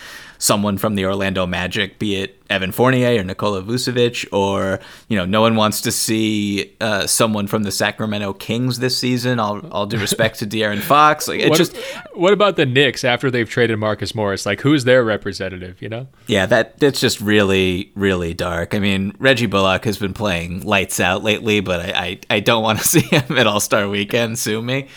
someone 0.45 0.76
from 0.76 0.95
the 0.95 1.07
Orlando 1.07 1.47
Magic, 1.47 1.99
be 1.99 2.16
it 2.16 2.38
Evan 2.51 2.70
Fournier 2.70 3.18
or 3.18 3.24
Nikola 3.24 3.62
Vucevic, 3.62 4.26
or 4.30 4.78
you 5.09 5.16
know, 5.16 5.24
no 5.24 5.40
one 5.40 5.57
wants 5.57 5.80
to 5.80 5.90
see 5.90 6.74
uh, 6.82 7.07
someone 7.07 7.47
from 7.47 7.62
the 7.62 7.72
Sacramento 7.72 8.34
Kings 8.34 8.78
this 8.78 8.97
season. 8.97 9.40
All, 9.40 9.66
all 9.68 9.86
due 9.86 9.99
respect 9.99 10.38
to 10.40 10.47
De'Aaron 10.47 10.80
Fox, 10.80 11.26
like 11.26 11.40
it 11.40 11.49
what, 11.49 11.57
just. 11.57 11.76
What 12.12 12.34
about 12.34 12.57
the 12.57 12.66
Knicks 12.66 13.05
after 13.05 13.30
they've 13.30 13.49
traded 13.49 13.78
Marcus 13.78 14.14
Morris? 14.14 14.45
Like, 14.45 14.61
who's 14.61 14.84
their 14.84 15.03
representative? 15.03 15.80
You 15.80 15.88
know? 15.88 16.09
Yeah, 16.26 16.45
that 16.47 16.78
that's 16.78 17.01
just 17.01 17.20
really 17.22 17.90
really 17.95 18.34
dark. 18.34 18.74
I 18.74 18.80
mean, 18.80 19.14
Reggie 19.18 19.47
Bullock 19.47 19.86
has 19.86 19.97
been 19.97 20.12
playing 20.12 20.61
lights 20.61 21.01
out 21.01 21.24
lately, 21.24 21.61
but 21.61 21.80
I 21.80 22.05
I, 22.05 22.36
I 22.36 22.40
don't 22.40 22.62
want 22.62 22.80
to 22.80 22.84
see 22.88 23.01
him 23.01 23.38
at 23.38 23.47
All 23.47 23.61
Star 23.61 23.88
Weekend. 23.88 24.38
Sue 24.38 24.61
me. 24.61 24.88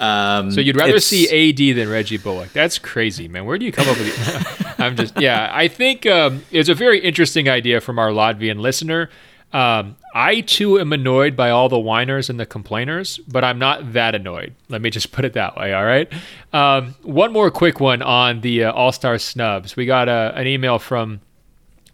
Um, 0.00 0.50
so 0.50 0.62
you'd 0.62 0.76
rather 0.76 0.98
see 0.98 1.28
AD 1.28 1.76
than 1.76 1.88
Reggie 1.90 2.16
Bullock? 2.16 2.52
That's 2.52 2.78
crazy, 2.78 3.28
man. 3.28 3.44
Where 3.44 3.58
do 3.58 3.66
you 3.66 3.72
come 3.72 3.86
up 3.86 3.98
with? 3.98 4.74
I'm 4.80 4.96
just 4.96 5.20
yeah. 5.20 5.50
I 5.52 5.68
think 5.68 6.06
um, 6.06 6.42
it's 6.50 6.70
a 6.70 6.74
very 6.74 6.98
interesting 7.00 7.48
idea 7.48 7.80
from 7.80 7.98
our 7.98 8.08
Latvian 8.08 8.60
listener. 8.60 9.10
Um, 9.52 9.96
I 10.14 10.40
too 10.40 10.78
am 10.78 10.92
annoyed 10.92 11.36
by 11.36 11.50
all 11.50 11.68
the 11.68 11.78
whiners 11.78 12.30
and 12.30 12.38
the 12.38 12.46
complainers, 12.46 13.18
but 13.28 13.44
I'm 13.44 13.58
not 13.58 13.92
that 13.92 14.14
annoyed. 14.14 14.54
Let 14.68 14.80
me 14.80 14.90
just 14.90 15.12
put 15.12 15.24
it 15.24 15.34
that 15.34 15.56
way. 15.56 15.74
All 15.74 15.84
right. 15.84 16.10
Um, 16.52 16.94
one 17.02 17.32
more 17.32 17.50
quick 17.50 17.80
one 17.80 18.00
on 18.00 18.40
the 18.40 18.64
uh, 18.64 18.72
All 18.72 18.92
Star 18.92 19.18
snubs. 19.18 19.76
We 19.76 19.86
got 19.86 20.08
a, 20.08 20.12
uh, 20.12 20.32
an 20.36 20.46
email 20.46 20.78
from 20.78 21.20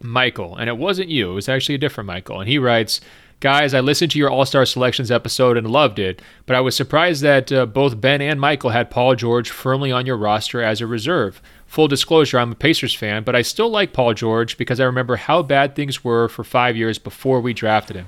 Michael, 0.01 0.55
and 0.55 0.69
it 0.69 0.77
wasn't 0.77 1.09
you. 1.09 1.31
It 1.31 1.33
was 1.33 1.49
actually 1.49 1.75
a 1.75 1.79
different 1.79 2.07
Michael, 2.07 2.39
and 2.39 2.49
he 2.49 2.57
writes. 2.57 3.01
Guys, 3.39 3.75
I 3.75 3.81
listened 3.81 4.09
to 4.11 4.17
your 4.17 4.31
All 4.31 4.47
Star 4.47 4.65
Selections 4.65 5.11
episode 5.11 5.57
and 5.57 5.69
loved 5.69 5.99
it, 5.99 6.23
but 6.47 6.55
I 6.55 6.59
was 6.59 6.75
surprised 6.75 7.21
that 7.21 7.51
uh, 7.51 7.67
both 7.67 8.01
Ben 8.01 8.19
and 8.19 8.41
Michael 8.41 8.71
had 8.71 8.89
Paul 8.89 9.13
George 9.13 9.51
firmly 9.51 9.91
on 9.91 10.07
your 10.07 10.17
roster 10.17 10.63
as 10.63 10.81
a 10.81 10.87
reserve. 10.87 11.39
Full 11.67 11.87
disclosure, 11.87 12.39
I'm 12.39 12.53
a 12.53 12.55
Pacers 12.55 12.95
fan, 12.95 13.23
but 13.23 13.35
I 13.35 13.43
still 13.43 13.69
like 13.69 13.93
Paul 13.93 14.15
George 14.15 14.57
because 14.57 14.79
I 14.79 14.85
remember 14.85 15.17
how 15.17 15.43
bad 15.43 15.75
things 15.75 16.03
were 16.03 16.27
for 16.27 16.43
five 16.43 16.75
years 16.75 16.97
before 16.97 17.39
we 17.39 17.53
drafted 17.53 17.95
him. 17.95 18.07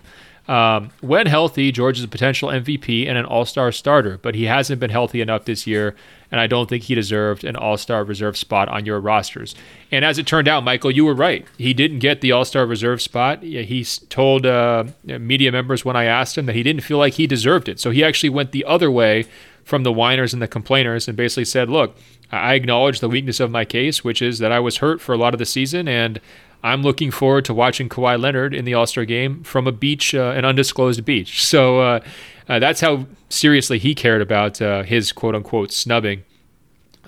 Um, 0.49 0.89
when 1.01 1.27
healthy, 1.27 1.71
George 1.71 1.99
is 1.99 2.03
a 2.03 2.07
potential 2.07 2.49
MVP 2.49 3.07
and 3.07 3.19
an 3.19 3.25
all 3.25 3.45
star 3.45 3.71
starter, 3.71 4.17
but 4.17 4.33
he 4.33 4.45
hasn't 4.45 4.79
been 4.79 4.89
healthy 4.89 5.21
enough 5.21 5.45
this 5.45 5.67
year, 5.67 5.95
and 6.31 6.41
I 6.41 6.47
don't 6.47 6.67
think 6.67 6.85
he 6.85 6.95
deserved 6.95 7.43
an 7.43 7.55
all 7.55 7.77
star 7.77 8.03
reserve 8.03 8.35
spot 8.35 8.67
on 8.67 8.83
your 8.83 8.99
rosters. 8.99 9.53
And 9.91 10.03
as 10.03 10.17
it 10.17 10.25
turned 10.25 10.47
out, 10.47 10.63
Michael, 10.63 10.89
you 10.89 11.05
were 11.05 11.13
right. 11.13 11.45
He 11.59 11.75
didn't 11.75 11.99
get 11.99 12.21
the 12.21 12.31
all 12.31 12.45
star 12.45 12.65
reserve 12.65 12.99
spot. 12.99 13.43
He 13.43 13.85
told 14.09 14.47
uh, 14.47 14.85
media 15.03 15.51
members 15.51 15.85
when 15.85 15.95
I 15.95 16.05
asked 16.05 16.35
him 16.35 16.47
that 16.47 16.55
he 16.55 16.63
didn't 16.63 16.81
feel 16.81 16.97
like 16.97 17.13
he 17.13 17.27
deserved 17.27 17.69
it. 17.69 17.79
So 17.79 17.91
he 17.91 18.03
actually 18.03 18.29
went 18.29 18.51
the 18.51 18.65
other 18.65 18.89
way 18.89 19.25
from 19.63 19.83
the 19.83 19.93
whiners 19.93 20.33
and 20.33 20.41
the 20.41 20.47
complainers 20.47 21.07
and 21.07 21.15
basically 21.15 21.45
said, 21.45 21.69
look, 21.69 21.95
I 22.31 22.55
acknowledge 22.55 23.01
the 23.01 23.09
weakness 23.09 23.39
of 23.39 23.51
my 23.51 23.65
case, 23.65 24.03
which 24.03 24.19
is 24.19 24.39
that 24.39 24.51
I 24.51 24.59
was 24.59 24.77
hurt 24.77 24.99
for 24.99 25.13
a 25.13 25.17
lot 25.17 25.35
of 25.35 25.37
the 25.37 25.45
season 25.45 25.87
and 25.87 26.19
I'm 26.63 26.83
looking 26.83 27.11
forward 27.11 27.45
to 27.45 27.53
watching 27.53 27.87
Kawhi 27.87 28.19
Leonard 28.19 28.53
in 28.53 28.65
the 28.65 28.73
All 28.73 28.85
Star 28.85 29.05
game 29.05 29.43
from 29.43 29.67
a 29.67 29.71
beach, 29.71 30.13
uh, 30.13 30.33
an 30.35 30.45
undisclosed 30.45 31.03
beach. 31.05 31.43
So 31.49 31.79
uh, 31.79 31.99
uh, 32.47 32.59
that's 32.59 32.81
how 32.81 33.05
seriously 33.29 33.79
he 33.79 33.95
cared 33.95 34.21
about 34.21 34.61
uh, 34.61 34.83
his 34.83 35.11
quote 35.11 35.35
unquote 35.35 35.71
snubbing. 35.71 36.23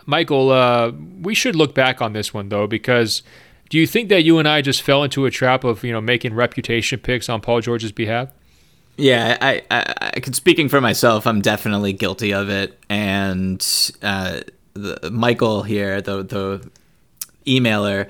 Michael, 0.06 0.52
uh, 0.52 0.92
we 1.22 1.36
should 1.36 1.56
look 1.56 1.76
back 1.76 2.02
on 2.02 2.14
this 2.14 2.34
one 2.34 2.50
though, 2.50 2.68
because 2.68 3.24
do 3.70 3.78
you 3.78 3.88
think 3.88 4.10
that 4.10 4.24
you 4.24 4.40
and 4.40 4.48
I 4.48 4.62
just 4.62 4.82
fell 4.82 5.04
into 5.04 5.26
a 5.26 5.32
trap 5.32 5.64
of 5.64 5.84
you 5.84 5.92
know 5.92 6.02
making 6.02 6.34
reputation 6.34 7.00
picks 7.00 7.30
on 7.30 7.42
Paul 7.42 7.62
George's 7.62 7.92
behalf? 7.92 8.30
Yeah, 8.98 9.38
I, 9.42 9.64
I, 9.72 10.12
I 10.18 10.32
speaking 10.32 10.70
for 10.70 10.82
myself, 10.82 11.26
I'm 11.26 11.42
definitely 11.42 11.94
guilty 11.94 12.34
of 12.34 12.50
it, 12.50 12.78
and 12.90 13.66
uh, 14.02 14.42
the, 14.74 15.10
Michael 15.12 15.64
here, 15.64 16.02
the 16.02 16.24
the 16.24 16.70
emailer 17.46 18.10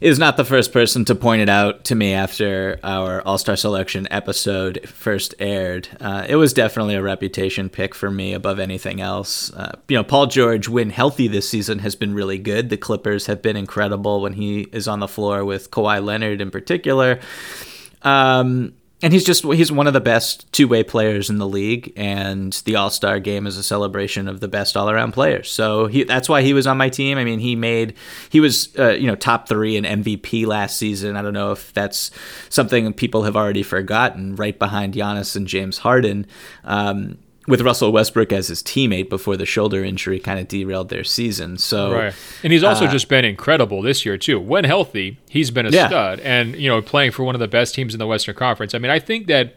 is 0.00 0.18
not 0.18 0.36
the 0.36 0.44
first 0.44 0.72
person 0.72 1.04
to 1.04 1.14
point 1.14 1.42
it 1.42 1.48
out 1.48 1.84
to 1.84 1.94
me 1.94 2.14
after 2.14 2.80
our 2.82 3.20
All 3.22 3.38
Star 3.38 3.56
Selection 3.56 4.08
episode 4.10 4.88
first 4.88 5.34
aired. 5.38 5.88
Uh, 6.00 6.26
it 6.28 6.36
was 6.36 6.52
definitely 6.52 6.94
a 6.94 7.02
reputation 7.02 7.68
pick 7.68 7.94
for 7.94 8.10
me 8.10 8.32
above 8.32 8.58
anything 8.58 9.00
else. 9.00 9.52
Uh, 9.52 9.72
you 9.88 9.96
know, 9.96 10.04
Paul 10.04 10.26
George, 10.26 10.68
when 10.68 10.90
healthy 10.90 11.28
this 11.28 11.48
season, 11.48 11.80
has 11.80 11.94
been 11.94 12.14
really 12.14 12.38
good. 12.38 12.70
The 12.70 12.76
Clippers 12.76 13.26
have 13.26 13.42
been 13.42 13.56
incredible 13.56 14.20
when 14.22 14.32
he 14.32 14.62
is 14.72 14.88
on 14.88 15.00
the 15.00 15.08
floor 15.08 15.44
with 15.44 15.70
Kawhi 15.70 16.02
Leonard 16.02 16.40
in 16.40 16.50
particular. 16.50 17.20
Um, 18.02 18.72
and 19.02 19.12
he's 19.12 19.24
just 19.24 19.44
he's 19.44 19.72
one 19.72 19.86
of 19.86 19.92
the 19.92 20.00
best 20.00 20.50
two-way 20.52 20.82
players 20.82 21.30
in 21.30 21.38
the 21.38 21.46
league 21.46 21.92
and 21.96 22.52
the 22.64 22.76
all-star 22.76 23.18
game 23.20 23.46
is 23.46 23.56
a 23.56 23.62
celebration 23.62 24.28
of 24.28 24.40
the 24.40 24.48
best 24.48 24.76
all-around 24.76 25.12
players. 25.12 25.50
So 25.50 25.86
he, 25.86 26.04
that's 26.04 26.28
why 26.28 26.42
he 26.42 26.52
was 26.52 26.66
on 26.66 26.76
my 26.76 26.88
team. 26.88 27.18
I 27.18 27.24
mean 27.24 27.38
he 27.38 27.56
made 27.56 27.94
he 28.28 28.40
was 28.40 28.68
uh, 28.78 28.90
you 28.90 29.06
know 29.06 29.16
top 29.16 29.48
three 29.48 29.76
in 29.76 29.84
mvp 29.84 30.46
last 30.46 30.76
season. 30.76 31.16
I 31.16 31.22
don't 31.22 31.34
know 31.34 31.52
if 31.52 31.72
that's 31.72 32.10
something 32.48 32.92
people 32.92 33.22
have 33.22 33.36
already 33.36 33.62
forgotten 33.62 34.36
right 34.36 34.58
behind 34.58 34.94
Giannis 34.94 35.36
and 35.36 35.46
james 35.46 35.78
harden. 35.78 36.26
Um, 36.64 37.18
with 37.50 37.60
Russell 37.60 37.92
Westbrook 37.92 38.32
as 38.32 38.48
his 38.48 38.62
teammate 38.62 39.10
before 39.10 39.36
the 39.36 39.44
shoulder 39.44 39.84
injury 39.84 40.18
kind 40.18 40.38
of 40.38 40.48
derailed 40.48 40.88
their 40.88 41.04
season. 41.04 41.58
So, 41.58 41.92
right. 41.92 42.14
and 42.42 42.52
he's 42.52 42.64
also 42.64 42.86
uh, 42.86 42.90
just 42.90 43.08
been 43.08 43.24
incredible 43.24 43.82
this 43.82 44.06
year 44.06 44.16
too. 44.16 44.40
When 44.40 44.64
healthy, 44.64 45.18
he's 45.28 45.50
been 45.50 45.66
a 45.66 45.70
yeah. 45.70 45.88
stud, 45.88 46.20
and 46.20 46.56
you 46.56 46.68
know, 46.68 46.80
playing 46.80 47.10
for 47.10 47.24
one 47.24 47.34
of 47.34 47.40
the 47.40 47.48
best 47.48 47.74
teams 47.74 47.94
in 47.94 47.98
the 47.98 48.06
Western 48.06 48.34
Conference. 48.36 48.74
I 48.74 48.78
mean, 48.78 48.90
I 48.90 49.00
think 49.00 49.26
that 49.26 49.56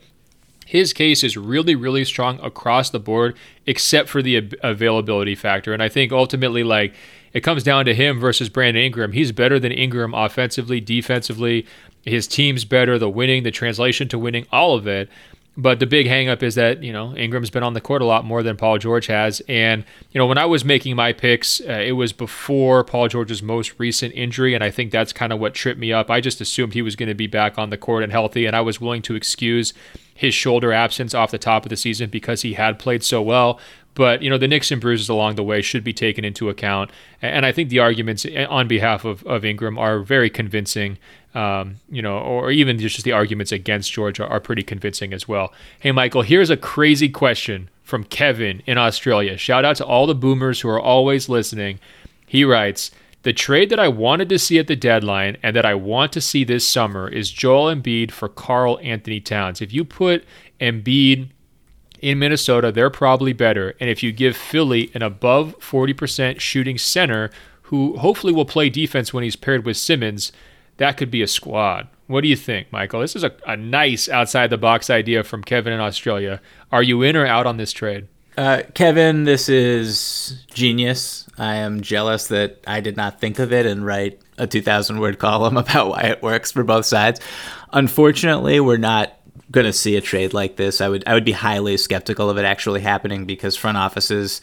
his 0.65 0.93
case 0.93 1.23
is 1.23 1.37
really, 1.37 1.75
really 1.75 2.05
strong 2.05 2.39
across 2.41 2.89
the 2.89 2.99
board, 2.99 3.37
except 3.65 4.09
for 4.09 4.21
the 4.21 4.51
availability 4.63 5.35
factor. 5.35 5.73
And 5.73 5.83
I 5.83 5.89
think 5.89 6.11
ultimately, 6.11 6.63
like, 6.63 6.95
it 7.33 7.41
comes 7.41 7.63
down 7.63 7.85
to 7.85 7.93
him 7.93 8.19
versus 8.19 8.49
Brandon 8.49 8.83
Ingram. 8.83 9.11
He's 9.11 9.31
better 9.31 9.59
than 9.59 9.71
Ingram 9.71 10.13
offensively, 10.13 10.79
defensively. 10.79 11.65
His 12.03 12.27
team's 12.27 12.65
better, 12.65 12.97
the 12.97 13.09
winning, 13.09 13.43
the 13.43 13.51
translation 13.51 14.07
to 14.09 14.19
winning, 14.19 14.45
all 14.51 14.75
of 14.75 14.87
it. 14.87 15.09
But 15.55 15.79
the 15.79 15.85
big 15.85 16.07
hangup 16.07 16.41
is 16.41 16.55
that 16.55 16.81
you 16.81 16.91
know 16.91 17.15
Ingram's 17.15 17.51
been 17.51 17.61
on 17.61 17.73
the 17.73 17.81
court 17.81 18.01
a 18.01 18.05
lot 18.05 18.25
more 18.25 18.41
than 18.41 18.57
Paul 18.57 18.79
George 18.79 19.05
has, 19.05 19.39
and 19.47 19.85
you 20.11 20.17
know 20.17 20.25
when 20.25 20.39
I 20.39 20.45
was 20.45 20.65
making 20.65 20.95
my 20.95 21.13
picks, 21.13 21.61
uh, 21.61 21.73
it 21.73 21.91
was 21.91 22.11
before 22.11 22.83
Paul 22.83 23.07
George's 23.07 23.43
most 23.43 23.73
recent 23.77 24.15
injury, 24.15 24.55
and 24.55 24.63
I 24.63 24.71
think 24.71 24.91
that's 24.91 25.13
kind 25.13 25.31
of 25.31 25.39
what 25.39 25.53
tripped 25.53 25.79
me 25.79 25.93
up. 25.93 26.09
I 26.09 26.21
just 26.21 26.41
assumed 26.41 26.73
he 26.73 26.81
was 26.81 26.95
going 26.95 27.09
to 27.09 27.15
be 27.15 27.27
back 27.27 27.59
on 27.59 27.69
the 27.69 27.77
court 27.77 28.01
and 28.01 28.11
healthy, 28.11 28.47
and 28.47 28.55
I 28.55 28.61
was 28.61 28.81
willing 28.81 29.03
to 29.03 29.15
excuse 29.15 29.75
his 30.15 30.33
shoulder 30.33 30.73
absence 30.73 31.13
off 31.13 31.31
the 31.31 31.37
top 31.37 31.65
of 31.65 31.69
the 31.69 31.75
season 31.75 32.09
because 32.09 32.41
he 32.41 32.53
had 32.53 32.79
played 32.79 33.03
so 33.03 33.21
well. 33.21 33.59
But 33.95 34.23
you 34.23 34.31
know 34.31 34.39
the 34.39 34.47
nicks 34.47 34.71
and 34.71 34.81
bruises 34.81 35.07
along 35.07 35.35
the 35.35 35.43
way 35.43 35.61
should 35.61 35.83
be 35.83 35.93
taken 35.93 36.25
into 36.25 36.49
account, 36.49 36.89
and 37.21 37.45
I 37.45 37.51
think 37.51 37.69
the 37.69 37.77
arguments 37.77 38.25
eh, 38.25 38.45
on 38.45 38.67
behalf 38.67 39.05
of, 39.05 39.23
of 39.27 39.45
Ingram 39.45 39.77
are 39.77 39.99
very 39.99 40.31
convincing 40.31 40.97
um, 41.33 41.77
you 41.89 42.01
know, 42.01 42.17
or 42.17 42.51
even 42.51 42.77
just 42.77 43.03
the 43.03 43.11
arguments 43.11 43.51
against 43.51 43.91
Georgia 43.91 44.27
are 44.27 44.39
pretty 44.39 44.63
convincing 44.63 45.13
as 45.13 45.27
well. 45.27 45.53
Hey, 45.79 45.91
Michael, 45.91 46.21
here's 46.21 46.49
a 46.49 46.57
crazy 46.57 47.09
question 47.09 47.69
from 47.83 48.03
Kevin 48.03 48.61
in 48.65 48.77
Australia. 48.77 49.37
Shout 49.37 49.65
out 49.65 49.75
to 49.77 49.85
all 49.85 50.05
the 50.05 50.15
boomers 50.15 50.61
who 50.61 50.69
are 50.69 50.79
always 50.79 51.29
listening. 51.29 51.79
He 52.25 52.43
writes, 52.43 52.91
the 53.23 53.33
trade 53.33 53.69
that 53.69 53.79
I 53.79 53.87
wanted 53.87 54.27
to 54.29 54.39
see 54.39 54.59
at 54.59 54.67
the 54.67 54.75
deadline 54.75 55.37
and 55.41 55.55
that 55.55 55.65
I 55.65 55.75
want 55.75 56.11
to 56.13 56.21
see 56.21 56.43
this 56.43 56.67
summer 56.67 57.07
is 57.07 57.31
Joel 57.31 57.73
Embiid 57.73 58.11
for 58.11 58.27
Karl-Anthony 58.27 59.21
Towns. 59.21 59.61
If 59.61 59.73
you 59.73 59.85
put 59.85 60.25
Embiid 60.59 61.29
in 62.01 62.19
Minnesota, 62.19 62.69
they're 62.69 62.89
probably 62.89 63.31
better. 63.31 63.75
And 63.79 63.89
if 63.89 64.03
you 64.03 64.11
give 64.11 64.35
Philly 64.35 64.91
an 64.93 65.01
above 65.01 65.57
40% 65.59 66.41
shooting 66.41 66.77
center 66.77 67.31
who 67.63 67.97
hopefully 67.97 68.33
will 68.33 68.45
play 68.45 68.69
defense 68.69 69.13
when 69.13 69.23
he's 69.23 69.37
paired 69.37 69.65
with 69.65 69.77
Simmons, 69.77 70.33
that 70.77 70.97
could 70.97 71.11
be 71.11 71.21
a 71.21 71.27
squad. 71.27 71.87
What 72.07 72.21
do 72.21 72.27
you 72.27 72.35
think, 72.35 72.71
Michael? 72.71 72.99
This 72.99 73.15
is 73.15 73.23
a, 73.23 73.31
a 73.47 73.55
nice 73.55 74.09
outside 74.09 74.49
the 74.49 74.57
box 74.57 74.89
idea 74.89 75.23
from 75.23 75.43
Kevin 75.43 75.73
in 75.73 75.79
Australia. 75.79 76.41
Are 76.71 76.83
you 76.83 77.01
in 77.01 77.15
or 77.15 77.25
out 77.25 77.45
on 77.45 77.57
this 77.57 77.71
trade? 77.71 78.07
Uh, 78.37 78.63
Kevin, 78.73 79.25
this 79.25 79.47
is 79.47 80.43
genius. 80.53 81.27
I 81.37 81.55
am 81.55 81.81
jealous 81.81 82.27
that 82.27 82.63
I 82.65 82.81
did 82.81 82.97
not 82.97 83.21
think 83.21 83.39
of 83.39 83.53
it 83.53 83.65
and 83.65 83.85
write 83.85 84.19
a 84.37 84.47
2,000 84.47 84.99
word 84.99 85.19
column 85.19 85.57
about 85.57 85.89
why 85.89 86.01
it 86.01 86.21
works 86.21 86.51
for 86.51 86.63
both 86.63 86.85
sides. 86.85 87.19
Unfortunately, 87.71 88.59
we're 88.59 88.77
not 88.77 89.19
going 89.51 89.65
to 89.65 89.73
see 89.73 89.95
a 89.95 90.01
trade 90.01 90.33
like 90.33 90.55
this. 90.55 90.81
I 90.81 90.89
would 90.89 91.03
I 91.07 91.13
would 91.13 91.25
be 91.25 91.31
highly 91.31 91.77
skeptical 91.77 92.29
of 92.29 92.37
it 92.37 92.45
actually 92.45 92.81
happening 92.81 93.25
because 93.25 93.55
front 93.55 93.77
offices 93.77 94.41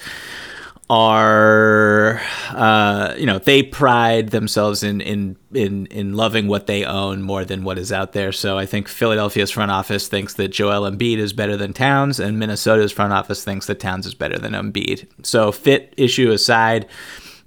are 0.91 2.20
uh, 2.49 3.14
you 3.16 3.24
know 3.24 3.38
they 3.38 3.62
pride 3.62 4.30
themselves 4.30 4.82
in 4.82 5.01
in 5.01 5.36
in 5.55 5.86
in 5.86 6.14
loving 6.14 6.49
what 6.49 6.66
they 6.66 6.84
own 6.84 7.22
more 7.22 7.45
than 7.45 7.62
what 7.62 7.78
is 7.78 7.93
out 7.93 8.12
there. 8.12 8.32
So 8.32 8.59
I 8.59 8.66
think 8.66 8.88
Philadelphia's 8.88 9.53
front 9.53 9.70
office 9.70 10.09
thinks 10.09 10.34
that 10.34 10.49
Joel 10.49 10.91
Embiid 10.91 11.18
is 11.18 11.32
better 11.32 11.57
than 11.57 11.72
Towns, 11.72 12.18
and 12.18 12.41
Minnesota's 12.41 12.91
front 12.91 13.12
office 13.12 13.45
thinks 13.45 13.66
that 13.66 13.78
Towns 13.78 14.05
is 14.05 14.14
better 14.14 14.36
than 14.36 14.53
Embiid. 14.53 15.07
So 15.22 15.53
fit 15.53 15.95
issue 15.97 16.32
aside, 16.32 16.88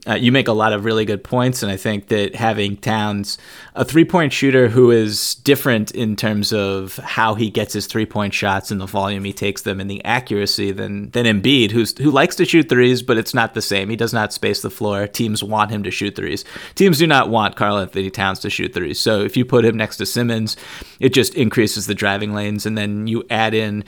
uh, 0.05 0.15
you 0.15 0.33
make 0.33 0.49
a 0.49 0.53
lot 0.53 0.73
of 0.73 0.83
really 0.83 1.05
good 1.05 1.23
points, 1.23 1.63
and 1.63 1.71
I 1.71 1.77
think 1.77 2.07
that 2.07 2.35
having 2.35 2.75
Towns, 2.75 3.37
a 3.73 3.85
three 3.85 4.03
point 4.03 4.33
shooter 4.33 4.67
who 4.67 4.91
is 4.91 5.35
different 5.35 5.91
in 5.91 6.17
terms 6.17 6.51
of 6.51 6.97
how 6.97 7.35
he 7.35 7.49
gets 7.49 7.73
his 7.73 7.87
three 7.87 8.05
point 8.05 8.33
shots 8.33 8.69
and 8.69 8.81
the 8.81 8.85
volume 8.85 9.23
he 9.23 9.31
takes 9.31 9.61
them 9.61 9.79
and 9.79 9.89
the 9.89 10.03
accuracy 10.03 10.71
than 10.71 11.09
than 11.11 11.25
Embiid, 11.25 11.71
who's 11.71 11.97
who 11.97 12.11
likes 12.11 12.35
to 12.35 12.45
shoot 12.45 12.67
threes, 12.67 13.01
but 13.01 13.17
it's 13.17 13.33
not 13.33 13.53
the 13.53 13.61
same. 13.61 13.89
He 13.89 13.95
does 13.95 14.13
not 14.13 14.33
space 14.33 14.61
the 14.61 14.69
floor. 14.69 15.07
Teams 15.07 15.41
want 15.41 15.71
him 15.71 15.83
to 15.83 15.91
shoot 15.91 16.15
threes. 16.15 16.43
Teams 16.75 16.97
do 16.97 17.07
not 17.07 17.29
want 17.29 17.55
Karl 17.55 17.77
Anthony 17.77 18.09
Towns 18.09 18.39
to 18.39 18.49
shoot 18.49 18.73
threes. 18.73 18.99
So 18.99 19.21
if 19.21 19.37
you 19.37 19.45
put 19.45 19.63
him 19.63 19.77
next 19.77 19.97
to 19.97 20.05
Simmons, 20.05 20.57
it 20.99 21.13
just 21.13 21.33
increases 21.35 21.87
the 21.87 21.95
driving 21.95 22.33
lanes, 22.33 22.65
and 22.65 22.77
then 22.77 23.07
you 23.07 23.23
add 23.29 23.53
in 23.53 23.85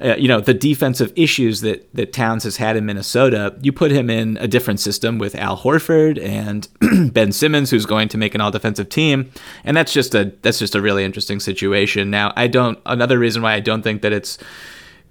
uh, 0.00 0.16
you 0.16 0.28
know 0.28 0.40
the 0.40 0.54
defensive 0.54 1.12
issues 1.16 1.60
that 1.60 1.92
that 1.94 2.12
Towns 2.12 2.44
has 2.44 2.56
had 2.56 2.76
in 2.76 2.86
Minnesota, 2.86 3.54
you 3.62 3.72
put 3.72 3.90
him 3.90 4.10
in 4.10 4.36
a 4.38 4.48
different 4.48 4.80
system 4.80 5.18
with 5.18 5.34
Al 5.34 5.58
Horford 5.58 6.22
and 6.22 6.68
Ben 7.12 7.32
Simmons, 7.32 7.70
who's 7.70 7.86
going 7.86 8.08
to 8.08 8.18
make 8.18 8.34
an 8.34 8.40
all 8.40 8.50
defensive 8.50 8.88
team, 8.88 9.30
and 9.64 9.76
that's 9.76 9.92
just 9.92 10.14
a 10.14 10.32
that's 10.42 10.58
just 10.58 10.74
a 10.74 10.82
really 10.82 11.04
interesting 11.04 11.40
situation. 11.40 12.10
Now, 12.10 12.32
I 12.36 12.46
don't. 12.46 12.78
Another 12.86 13.18
reason 13.18 13.42
why 13.42 13.54
I 13.54 13.60
don't 13.60 13.82
think 13.82 14.02
that 14.02 14.12
it's 14.12 14.38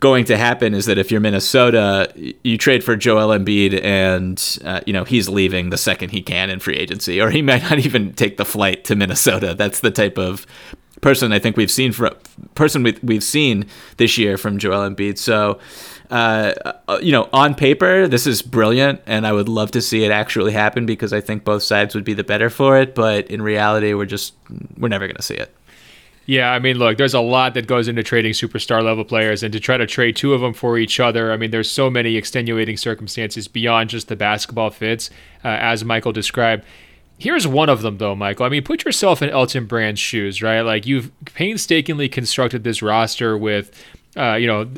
going 0.04 0.26
to 0.26 0.36
happen 0.36 0.74
is 0.74 0.86
that 0.88 0.98
if 0.98 1.12
you're 1.12 1.22
Minnesota, 1.22 2.12
you 2.44 2.58
trade 2.58 2.84
for 2.84 2.98
Joel 2.98 3.30
Embiid, 3.30 3.82
and 3.82 4.60
uh, 4.66 4.82
you 4.86 4.92
know 4.92 5.06
he's 5.06 5.30
leaving 5.30 5.70
the 5.70 5.78
second 5.78 6.10
he 6.10 6.22
can 6.22 6.50
in 6.50 6.60
free 6.60 6.76
agency, 6.76 7.22
or 7.22 7.30
he 7.30 7.42
might 7.42 7.64
not 7.64 7.80
even 7.80 8.14
take 8.14 8.36
the 8.36 8.44
flight 8.44 8.84
to 8.86 8.96
Minnesota. 8.98 9.54
That's 9.54 9.80
the 9.80 9.92
type 9.92 10.18
of 10.18 10.46
person 11.04 11.32
I 11.32 11.40
think 11.40 11.58
we've 11.58 11.70
seen 11.70 11.92
for 11.92 12.10
person 12.56 12.82
we, 12.82 12.98
we've 13.04 13.24
seen 13.24 13.68
this 13.98 14.18
year 14.18 14.38
from 14.38 14.58
Joel 14.58 14.90
Embiid. 14.90 15.20
So, 15.20 15.60
uh, 16.10 16.54
uh, 16.88 17.00
you 17.02 17.12
know, 17.12 17.30
on 17.32 17.54
paper, 17.54 18.08
this 18.08 18.26
is 18.26 18.42
brilliant, 18.42 19.02
and 19.06 19.28
I 19.28 19.34
would 19.34 19.50
love 19.50 19.72
to 19.72 19.82
see 19.82 20.04
it 20.04 20.12
actually 20.12 20.54
happen 20.54 20.86
because 20.86 21.14
I 21.14 21.22
think 21.22 21.44
both 21.44 21.62
sides 21.62 21.94
would 21.94 22.04
be 22.04 22.14
the 22.14 22.24
better 22.24 22.50
for 22.50 22.80
it. 22.80 22.96
But 22.96 23.28
in 23.28 23.42
reality, 23.42 23.94
we're 23.94 24.06
just 24.06 24.34
we're 24.78 24.90
never 24.90 25.06
going 25.06 25.18
to 25.18 25.22
see 25.22 25.36
it. 25.36 25.54
Yeah, 26.26 26.52
I 26.52 26.60
mean, 26.60 26.78
look, 26.78 26.98
there's 26.98 27.14
a 27.14 27.20
lot 27.20 27.54
that 27.56 27.68
goes 27.68 27.90
into 27.90 28.02
trading 28.02 28.32
superstar 28.32 28.82
level 28.82 29.04
players, 29.04 29.44
and 29.44 29.52
to 29.52 29.60
try 29.60 29.76
to 29.76 29.86
trade 29.86 30.16
two 30.16 30.34
of 30.34 30.40
them 30.40 30.54
for 30.54 30.78
each 30.78 31.02
other, 31.02 31.34
I 31.34 31.38
mean, 31.38 31.52
there's 31.52 31.70
so 31.70 31.90
many 31.90 32.16
extenuating 32.16 32.78
circumstances 32.78 33.50
beyond 33.50 33.90
just 33.90 34.08
the 34.08 34.16
basketball 34.16 34.70
fits, 34.70 35.10
uh, 35.44 35.50
as 35.50 35.84
Michael 35.84 36.14
described. 36.14 36.64
Here's 37.24 37.48
one 37.48 37.70
of 37.70 37.84
them, 37.84 38.00
though, 38.00 38.18
Michael. 38.18 38.46
I 38.46 38.50
mean, 38.50 38.66
put 38.66 38.84
yourself 38.84 39.22
in 39.22 39.30
Elton 39.30 39.66
Brand's 39.66 40.02
shoes, 40.02 40.44
right? 40.44 40.60
Like 40.60 40.86
you've 40.86 41.10
painstakingly 41.24 42.10
constructed 42.10 42.66
this 42.66 42.82
roster 42.82 43.38
with, 43.38 43.72
uh, 44.18 44.34
you 44.34 44.46
know, 44.46 44.70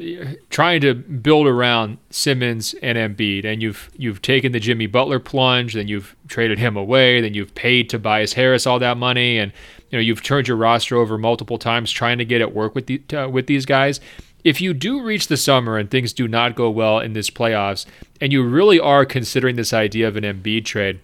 trying 0.51 0.79
to 0.81 0.93
build 0.93 1.47
around 1.47 1.97
Simmons 2.11 2.75
and 2.83 2.99
Embiid, 2.99 3.45
and 3.45 3.63
you've 3.63 3.89
you've 3.97 4.21
taken 4.21 4.51
the 4.51 4.59
Jimmy 4.59 4.85
Butler 4.85 5.17
plunge, 5.17 5.73
then 5.73 5.87
you've 5.87 6.15
traded 6.27 6.59
him 6.59 6.77
away, 6.77 7.19
then 7.19 7.33
you've 7.33 7.55
paid 7.55 7.89
Tobias 7.89 8.33
Harris 8.33 8.67
all 8.67 8.77
that 8.77 8.97
money, 8.97 9.39
and 9.39 9.51
you 9.89 9.97
know 9.97 10.01
you've 10.01 10.21
turned 10.21 10.47
your 10.47 10.57
roster 10.57 10.97
over 10.97 11.17
multiple 11.17 11.57
times 11.57 11.89
trying 11.89 12.19
to 12.19 12.25
get 12.25 12.41
it 12.41 12.53
work 12.53 12.75
with 12.75 12.85
the 12.85 13.01
uh, 13.17 13.27
with 13.27 13.47
these 13.47 13.65
guys. 13.65 13.99
If 14.43 14.61
you 14.61 14.75
do 14.75 15.01
reach 15.01 15.29
the 15.29 15.37
summer 15.37 15.79
and 15.79 15.89
things 15.89 16.13
do 16.13 16.27
not 16.27 16.53
go 16.53 16.69
well 16.69 16.99
in 16.99 17.13
this 17.13 17.31
playoffs, 17.31 17.87
and 18.21 18.31
you 18.31 18.43
really 18.43 18.79
are 18.79 19.03
considering 19.03 19.55
this 19.55 19.73
idea 19.73 20.07
of 20.07 20.15
an 20.15 20.23
Embiid 20.23 20.65
trade 20.65 20.99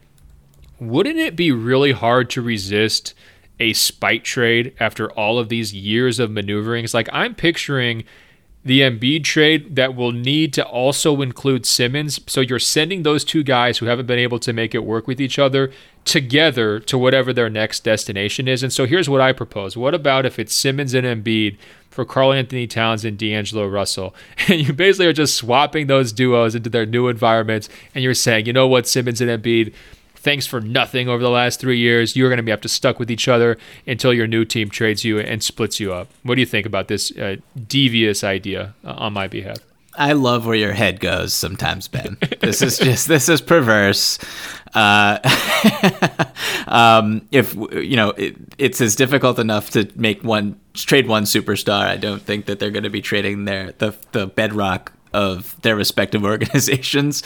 wouldn't 0.81 1.19
it 1.19 1.35
be 1.35 1.51
really 1.51 1.91
hard 1.91 2.29
to 2.31 2.41
resist 2.41 3.13
a 3.59 3.71
spite 3.73 4.23
trade 4.23 4.73
after 4.79 5.11
all 5.11 5.37
of 5.37 5.47
these 5.47 5.73
years 5.73 6.19
of 6.19 6.31
maneuverings? 6.31 6.93
Like 6.93 7.07
I'm 7.13 7.35
picturing 7.35 8.03
the 8.63 8.81
Embiid 8.81 9.23
trade 9.23 9.75
that 9.75 9.95
will 9.95 10.11
need 10.11 10.53
to 10.53 10.65
also 10.65 11.21
include 11.21 11.65
Simmons. 11.65 12.19
So 12.25 12.41
you're 12.41 12.59
sending 12.59 13.03
those 13.03 13.23
two 13.23 13.43
guys 13.43 13.77
who 13.77 13.85
haven't 13.87 14.07
been 14.07 14.19
able 14.19 14.39
to 14.39 14.53
make 14.53 14.73
it 14.73 14.83
work 14.83 15.07
with 15.07 15.21
each 15.21 15.37
other 15.37 15.71
together 16.03 16.79
to 16.79 16.97
whatever 16.97 17.31
their 17.31 17.49
next 17.49 17.83
destination 17.83 18.47
is. 18.47 18.63
And 18.63 18.73
so 18.73 18.85
here's 18.85 19.09
what 19.09 19.21
I 19.21 19.33
propose. 19.33 19.77
What 19.77 19.93
about 19.93 20.25
if 20.25 20.39
it's 20.39 20.53
Simmons 20.53 20.95
and 20.95 21.05
Embiid 21.05 21.57
for 21.89 22.05
Karl 22.05 22.33
Anthony 22.33 22.65
Towns 22.65 23.05
and 23.05 23.17
D'Angelo 23.17 23.67
Russell? 23.67 24.15
And 24.47 24.67
you 24.67 24.73
basically 24.73 25.07
are 25.07 25.13
just 25.13 25.35
swapping 25.35 25.85
those 25.87 26.11
duos 26.11 26.55
into 26.55 26.69
their 26.69 26.87
new 26.87 27.07
environments 27.07 27.69
and 27.93 28.03
you're 28.03 28.15
saying, 28.15 28.47
you 28.47 28.53
know 28.53 28.67
what, 28.67 28.87
Simmons 28.87 29.21
and 29.21 29.29
Embiid, 29.29 29.73
thanks 30.21 30.45
for 30.45 30.61
nothing 30.61 31.09
over 31.09 31.21
the 31.21 31.29
last 31.29 31.59
three 31.59 31.79
years. 31.79 32.15
You're 32.15 32.29
going 32.29 32.37
to 32.37 32.43
be 32.43 32.51
have 32.51 32.61
to 32.61 32.69
stuck 32.69 32.99
with 32.99 33.09
each 33.09 33.27
other 33.27 33.57
until 33.87 34.13
your 34.13 34.27
new 34.27 34.45
team 34.45 34.69
trades 34.69 35.03
you 35.03 35.19
and 35.19 35.43
splits 35.43 35.79
you 35.79 35.93
up. 35.93 36.09
What 36.23 36.35
do 36.35 36.41
you 36.41 36.45
think 36.45 36.65
about 36.65 36.87
this 36.87 37.11
uh, 37.17 37.37
devious 37.67 38.23
idea 38.23 38.73
uh, 38.85 38.93
on 38.93 39.13
my 39.13 39.27
behalf? 39.27 39.57
I 39.95 40.13
love 40.13 40.45
where 40.45 40.55
your 40.55 40.71
head 40.71 40.99
goes 40.99 41.33
sometimes, 41.33 41.87
Ben. 41.87 42.17
This 42.39 42.61
is 42.61 42.79
just 42.79 43.07
this 43.07 43.29
is 43.29 43.39
perverse. 43.39 44.17
Uh, 44.73 45.19
um, 46.67 47.27
if 47.31 47.53
you 47.53 47.95
know, 47.95 48.09
it, 48.11 48.35
it's 48.57 48.81
as 48.81 48.95
difficult 48.95 49.37
enough 49.37 49.69
to 49.71 49.87
make 49.95 50.23
one 50.23 50.59
trade 50.73 51.07
one 51.07 51.23
superstar. 51.23 51.85
I 51.85 51.97
don't 51.97 52.21
think 52.21 52.45
that 52.47 52.59
they're 52.59 52.71
going 52.71 52.83
to 52.83 52.89
be 52.89 53.01
trading 53.01 53.45
their 53.45 53.73
the 53.77 53.93
the 54.11 54.25
bedrock 54.25 54.91
of 55.13 55.59
their 55.61 55.75
respective 55.75 56.23
organizations. 56.33 57.23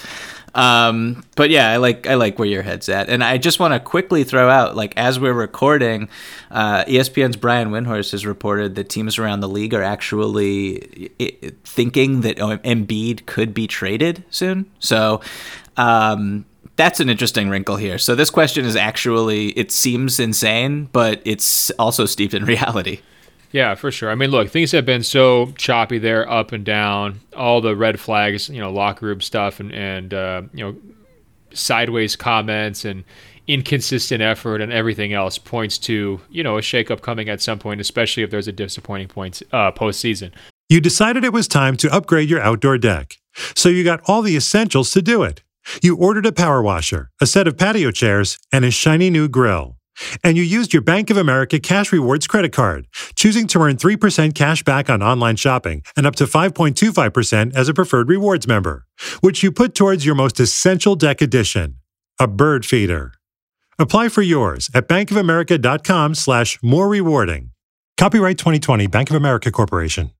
Um, 0.55 1.25
but 1.35 1.49
yeah, 1.49 1.69
I 1.69 1.77
like 1.77 2.07
I 2.07 2.15
like 2.15 2.39
where 2.39 2.47
your 2.47 2.63
head's 2.63 2.87
at, 2.87 3.09
and 3.09 3.23
I 3.23 3.37
just 3.37 3.59
want 3.59 3.73
to 3.73 3.79
quickly 3.79 4.23
throw 4.23 4.49
out 4.49 4.75
like 4.75 4.93
as 4.95 5.19
we're 5.19 5.33
recording, 5.33 6.07
uh, 6.49 6.85
ESPN's 6.85 7.35
Brian 7.35 7.71
Windhorst 7.71 8.11
has 8.11 8.25
reported 8.25 8.75
that 8.75 8.87
teams 8.89 9.19
around 9.19 9.41
the 9.41 9.49
league 9.49 9.73
are 9.73 9.83
actually 9.83 11.11
thinking 11.65 12.21
that 12.21 12.37
Embiid 12.37 13.25
could 13.25 13.53
be 13.53 13.67
traded 13.67 14.23
soon. 14.29 14.71
So. 14.79 15.21
Um, 15.77 16.45
that's 16.77 16.99
an 16.99 17.09
interesting 17.09 17.49
wrinkle 17.49 17.77
here. 17.77 17.97
So 17.97 18.15
this 18.15 18.29
question 18.29 18.65
is 18.65 18.75
actually 18.75 19.49
it 19.51 19.71
seems 19.71 20.19
insane, 20.19 20.89
but 20.91 21.21
it's 21.23 21.69
also 21.71 22.05
steeped 22.05 22.33
in 22.33 22.43
reality. 22.55 22.99
Yeah, 23.55 23.75
for 23.75 23.89
sure. 23.89 24.11
I 24.11 24.15
mean, 24.15 24.31
look, 24.31 24.49
things 24.49 24.73
have 24.73 24.85
been 24.85 25.01
so 25.01 25.53
choppy 25.57 25.97
there, 25.97 26.29
up 26.29 26.51
and 26.51 26.65
down. 26.65 27.21
All 27.37 27.61
the 27.61 27.73
red 27.73 28.01
flags, 28.01 28.49
you 28.49 28.59
know, 28.59 28.69
locker 28.69 29.05
room 29.05 29.21
stuff, 29.21 29.61
and 29.61 29.71
and 29.71 30.13
uh, 30.13 30.41
you 30.53 30.65
know, 30.65 30.75
sideways 31.53 32.17
comments 32.17 32.83
and 32.83 33.05
inconsistent 33.47 34.21
effort 34.21 34.59
and 34.59 34.73
everything 34.73 35.13
else 35.13 35.37
points 35.37 35.77
to 35.77 36.19
you 36.29 36.43
know 36.43 36.57
a 36.57 36.61
shakeup 36.61 36.99
coming 36.99 37.29
at 37.29 37.41
some 37.41 37.57
point, 37.57 37.79
especially 37.79 38.23
if 38.23 38.29
there's 38.29 38.49
a 38.49 38.51
disappointing 38.51 39.07
point 39.07 39.41
uh, 39.53 39.71
postseason. 39.71 40.33
You 40.67 40.81
decided 40.81 41.23
it 41.23 41.31
was 41.31 41.47
time 41.47 41.77
to 41.77 41.93
upgrade 41.93 42.29
your 42.29 42.41
outdoor 42.41 42.77
deck, 42.77 43.15
so 43.55 43.69
you 43.69 43.85
got 43.85 44.01
all 44.03 44.21
the 44.21 44.35
essentials 44.35 44.91
to 44.91 45.01
do 45.01 45.23
it. 45.23 45.43
You 45.81 45.95
ordered 45.95 46.25
a 46.25 46.33
power 46.33 46.61
washer, 46.61 47.09
a 47.21 47.25
set 47.25 47.47
of 47.47 47.57
patio 47.57 47.91
chairs, 47.91 48.37
and 48.51 48.65
a 48.65 48.69
shiny 48.69 49.09
new 49.09 49.29
grill. 49.29 49.77
And 50.23 50.37
you 50.37 50.43
used 50.43 50.73
your 50.73 50.81
Bank 50.81 51.09
of 51.09 51.17
America 51.17 51.59
Cash 51.59 51.91
Rewards 51.91 52.27
credit 52.27 52.51
card, 52.51 52.87
choosing 53.15 53.47
to 53.47 53.59
earn 53.59 53.77
3% 53.77 54.35
cash 54.35 54.63
back 54.63 54.89
on 54.89 55.01
online 55.03 55.35
shopping 55.35 55.83
and 55.95 56.05
up 56.05 56.15
to 56.17 56.25
5.25% 56.25 57.55
as 57.55 57.69
a 57.69 57.73
preferred 57.73 58.09
rewards 58.09 58.47
member, 58.47 58.85
which 59.21 59.43
you 59.43 59.51
put 59.51 59.75
towards 59.75 60.05
your 60.05 60.15
most 60.15 60.39
essential 60.39 60.95
deck 60.95 61.21
addition, 61.21 61.75
a 62.19 62.27
bird 62.27 62.65
feeder. 62.65 63.13
Apply 63.77 64.09
for 64.09 64.21
yours 64.21 64.69
at 64.73 64.87
bankofamerica.com 64.87 66.15
slash 66.15 66.57
more 66.63 66.87
rewarding. 66.87 67.51
Copyright 67.97 68.37
2020 68.37 68.87
Bank 68.87 69.09
of 69.09 69.15
America 69.15 69.51
Corporation. 69.51 70.11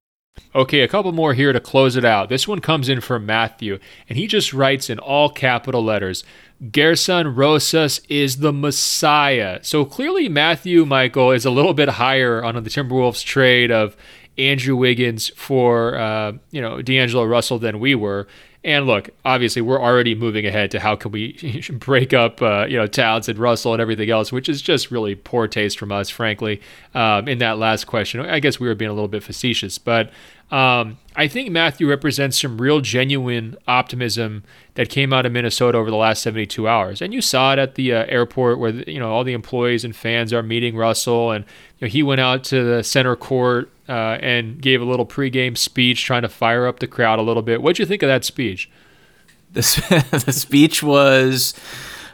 Okay, 0.54 0.82
a 0.82 0.88
couple 0.88 1.12
more 1.12 1.34
here 1.34 1.54
to 1.54 1.60
close 1.60 1.96
it 1.96 2.06
out. 2.06 2.30
This 2.30 2.48
one 2.48 2.60
comes 2.60 2.90
in 2.90 3.02
from 3.02 3.26
Matthew, 3.26 3.80
and 4.10 4.18
he 4.18 4.28
just 4.28 4.54
writes 4.54 4.90
in 4.90 5.00
all 5.00 5.30
capital 5.30 5.84
letters 5.84 6.24
Gersson 6.72 7.36
Rosas 7.36 8.02
is 8.10 8.38
the 8.38 8.54
Messiah. 8.54 9.60
So 9.62 9.86
clearly, 9.86 10.30
Matthew 10.30 10.86
Michael 10.86 11.32
is 11.32 11.46
a 11.46 11.52
little 11.52 11.74
bit 11.74 11.90
higher 11.90 12.44
on 12.44 12.56
the 12.56 12.70
Timberwolves 12.70 13.24
trade 13.24 13.72
of 13.72 13.96
Andrew 14.38 14.76
Wiggins 14.76 15.30
for 15.30 15.98
uh, 15.98 16.34
you 16.52 16.62
know 16.62 16.82
D'Angelo 16.82 17.26
Russell 17.26 17.60
than 17.60 17.80
we 17.80 17.96
were. 17.96 18.28
And 18.64 18.88
look, 18.88 19.12
obviously, 19.24 19.62
we're 19.62 19.80
already 19.80 20.16
moving 20.16 20.48
ahead 20.48 20.72
to 20.72 20.80
how 20.80 20.96
can 20.96 21.12
we 21.12 21.62
break 21.74 22.14
up, 22.14 22.42
uh, 22.42 22.66
you 22.68 22.78
know, 22.78 22.88
Towns 22.88 23.30
and 23.30 23.38
Russell 23.38 23.74
and 23.74 23.82
everything 23.82 24.10
else, 24.10 24.32
which 24.32 24.50
is 24.50 24.60
just 24.60 24.90
really 24.90 25.14
poor 25.14 25.48
taste 25.48 25.78
from 25.78 25.92
us, 25.92 26.10
frankly. 26.10 26.62
Um, 26.96 27.28
in 27.28 27.38
that 27.40 27.60
last 27.60 27.86
question, 27.86 28.22
I 28.22 28.40
guess 28.40 28.60
we 28.60 28.68
were 28.68 28.74
being 28.74 28.90
a 28.90 28.94
little 28.94 29.08
bit 29.08 29.22
facetious, 29.22 29.78
but 29.78 30.12
um, 30.52 30.98
I 31.16 31.28
think 31.28 31.52
Matthew 31.52 31.88
represents 31.88 32.42
some 32.42 32.60
real 32.60 32.82
genuine 32.82 33.56
optimism 33.68 34.44
that 34.76 34.90
came 34.90 35.12
out 35.14 35.26
of 35.26 35.32
Minnesota 35.32 35.78
over 35.78 35.90
the 35.90 35.96
last 35.96 36.22
72 36.22 36.68
hours. 36.68 37.02
And 37.02 37.14
you 37.14 37.22
saw 37.22 37.54
it 37.54 37.60
at 37.60 37.76
the 37.76 37.94
uh, 37.94 38.06
airport 38.08 38.60
where 38.60 38.72
you 38.72 39.00
know 39.00 39.12
all 39.12 39.24
the 39.24 39.34
employees 39.34 39.84
and 39.84 39.96
fans 39.96 40.32
are 40.32 40.44
meeting 40.44 40.76
Russell, 40.76 41.32
and 41.32 41.46
you 41.80 41.88
know, 41.88 41.92
he 41.92 42.04
went 42.04 42.22
out 42.22 42.44
to 42.46 42.64
the 42.64 42.84
center 42.84 43.16
court 43.16 43.72
uh, 43.90 44.18
and 44.22 44.62
gave 44.62 44.82
a 44.82 44.86
little 44.86 45.06
pregame 45.06 45.58
speech, 45.58 46.04
trying 46.04 46.22
to 46.22 46.30
fire 46.30 46.68
up 46.68 46.80
the 46.80 46.88
crowd 46.88 47.20
a 47.20 47.22
little 47.22 47.44
bit. 47.44 47.62
What'd 47.62 47.80
you 47.80 47.86
think 47.86 48.04
of 48.04 48.08
that 48.08 48.24
speech? 48.24 48.70
The, 49.54 50.22
the 50.26 50.34
speech 50.34 50.84
was 50.84 51.54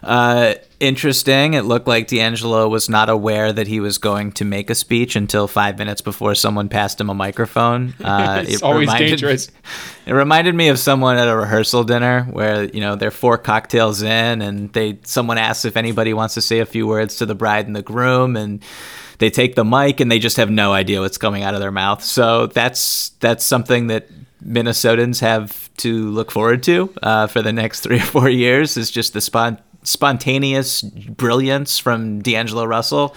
uh, 0.03 0.55
interesting. 0.81 1.53
It 1.53 1.61
looked 1.61 1.87
like 1.87 2.07
D'Angelo 2.07 2.67
was 2.67 2.89
not 2.89 3.07
aware 3.07 3.53
that 3.53 3.67
he 3.67 3.79
was 3.79 3.99
going 3.99 4.31
to 4.33 4.45
make 4.45 4.69
a 4.69 4.75
speech 4.75 5.15
until 5.15 5.47
five 5.47 5.77
minutes 5.77 6.01
before 6.01 6.35
someone 6.35 6.67
passed 6.67 6.99
him 6.99 7.09
a 7.09 7.13
microphone. 7.13 7.93
Uh, 8.11 8.43
it's 8.45 8.55
it 8.55 8.63
always 8.63 8.87
reminded, 8.87 9.09
dangerous. 9.09 9.49
It 10.05 10.13
reminded 10.13 10.55
me 10.55 10.69
of 10.69 10.79
someone 10.79 11.17
at 11.17 11.27
a 11.27 11.35
rehearsal 11.35 11.83
dinner 11.83 12.23
where 12.23 12.65
you 12.65 12.81
know 12.81 12.95
they're 12.95 13.11
four 13.11 13.37
cocktails 13.37 14.01
in, 14.01 14.41
and 14.41 14.73
they 14.73 14.97
someone 15.03 15.37
asks 15.37 15.63
if 15.63 15.77
anybody 15.77 16.13
wants 16.13 16.33
to 16.33 16.41
say 16.41 16.59
a 16.59 16.65
few 16.65 16.87
words 16.87 17.17
to 17.17 17.25
the 17.25 17.35
bride 17.35 17.67
and 17.67 17.75
the 17.75 17.83
groom, 17.83 18.35
and 18.35 18.61
they 19.19 19.29
take 19.29 19.55
the 19.55 19.63
mic 19.63 19.99
and 19.99 20.11
they 20.11 20.19
just 20.19 20.37
have 20.37 20.49
no 20.49 20.73
idea 20.73 20.99
what's 20.99 21.19
coming 21.19 21.43
out 21.43 21.53
of 21.53 21.59
their 21.61 21.71
mouth. 21.71 22.03
So 22.03 22.47
that's 22.47 23.09
that's 23.19 23.45
something 23.45 23.87
that 23.87 24.09
Minnesotans 24.43 25.21
have 25.21 25.73
to 25.77 26.09
look 26.09 26.31
forward 26.31 26.63
to 26.63 26.91
uh, 27.03 27.27
for 27.27 27.41
the 27.41 27.53
next 27.53 27.81
three 27.81 27.97
or 27.97 28.01
four 28.01 28.29
years. 28.29 28.77
Is 28.77 28.89
just 28.91 29.13
the 29.13 29.19
spont- 29.19 29.61
spontaneous 29.83 30.81
brilliance 30.81 31.79
from 31.79 32.21
D'Angelo 32.21 32.65
Russell. 32.65 33.15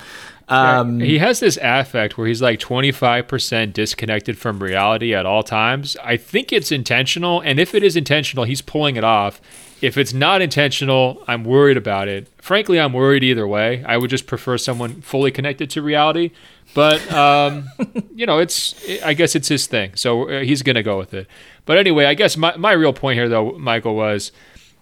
Um, 0.48 1.00
he 1.00 1.18
has 1.18 1.40
this 1.40 1.58
affect 1.62 2.18
where 2.18 2.26
he's 2.26 2.42
like 2.42 2.58
25% 2.58 3.72
disconnected 3.72 4.36
from 4.36 4.62
reality 4.62 5.14
at 5.14 5.24
all 5.24 5.42
times. 5.42 5.96
I 6.02 6.16
think 6.16 6.52
it's 6.52 6.70
intentional. 6.70 7.40
And 7.40 7.58
if 7.58 7.74
it 7.74 7.82
is 7.82 7.96
intentional, 7.96 8.44
he's 8.44 8.60
pulling 8.60 8.96
it 8.96 9.04
off. 9.04 9.40
If 9.80 9.96
it's 9.96 10.12
not 10.12 10.42
intentional, 10.42 11.22
I'm 11.26 11.44
worried 11.44 11.76
about 11.76 12.08
it. 12.08 12.28
Frankly, 12.38 12.78
I'm 12.78 12.92
worried 12.92 13.24
either 13.24 13.46
way. 13.46 13.84
I 13.84 13.96
would 13.96 14.10
just 14.10 14.26
prefer 14.26 14.58
someone 14.58 15.00
fully 15.02 15.30
connected 15.30 15.70
to 15.70 15.82
reality. 15.82 16.30
But, 16.74 17.10
um, 17.12 17.68
you 18.14 18.26
know, 18.26 18.38
it's, 18.38 18.74
I 19.02 19.14
guess 19.14 19.34
it's 19.34 19.48
his 19.48 19.66
thing. 19.66 19.92
So 19.94 20.28
uh, 20.28 20.40
he's 20.42 20.62
going 20.62 20.76
to 20.76 20.82
go 20.82 20.98
with 20.98 21.14
it. 21.14 21.26
But 21.66 21.78
anyway, 21.78 22.04
I 22.04 22.14
guess 22.14 22.36
my, 22.36 22.56
my 22.56 22.72
real 22.72 22.92
point 22.92 23.18
here, 23.18 23.28
though, 23.28 23.52
Michael, 23.52 23.94
was 23.94 24.32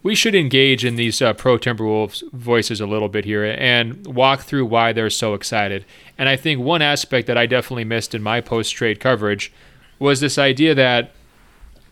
we 0.03 0.15
should 0.15 0.35
engage 0.35 0.85
in 0.85 0.97
these 0.97 1.23
uh, 1.23 1.33
pro 1.33 1.59
Timberwolves 1.59 2.29
voices 2.33 2.81
a 2.81 2.87
little 2.87 3.09
bit 3.09 3.25
here 3.25 3.45
and 3.45 4.07
walk 4.07 4.41
through 4.41 4.67
why 4.67 4.93
they're 4.93 5.11
so 5.11 5.35
excited. 5.35 5.85
And 6.19 6.29
I 6.29 6.37
think 6.37 6.61
one 6.61 6.83
aspect 6.83 7.27
that 7.29 7.39
I 7.39 7.47
definitely 7.47 7.85
missed 7.85 8.15
in 8.15 8.23
my 8.23 8.41
post 8.41 8.75
trade 8.75 9.01
coverage 9.01 9.53
was 9.99 10.21
this 10.21 10.39
idea 10.39 10.75
that 10.75 11.13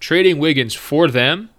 trading 0.01 0.39
Wiggins 0.39 0.75
for 0.75 1.09
them 1.09 1.51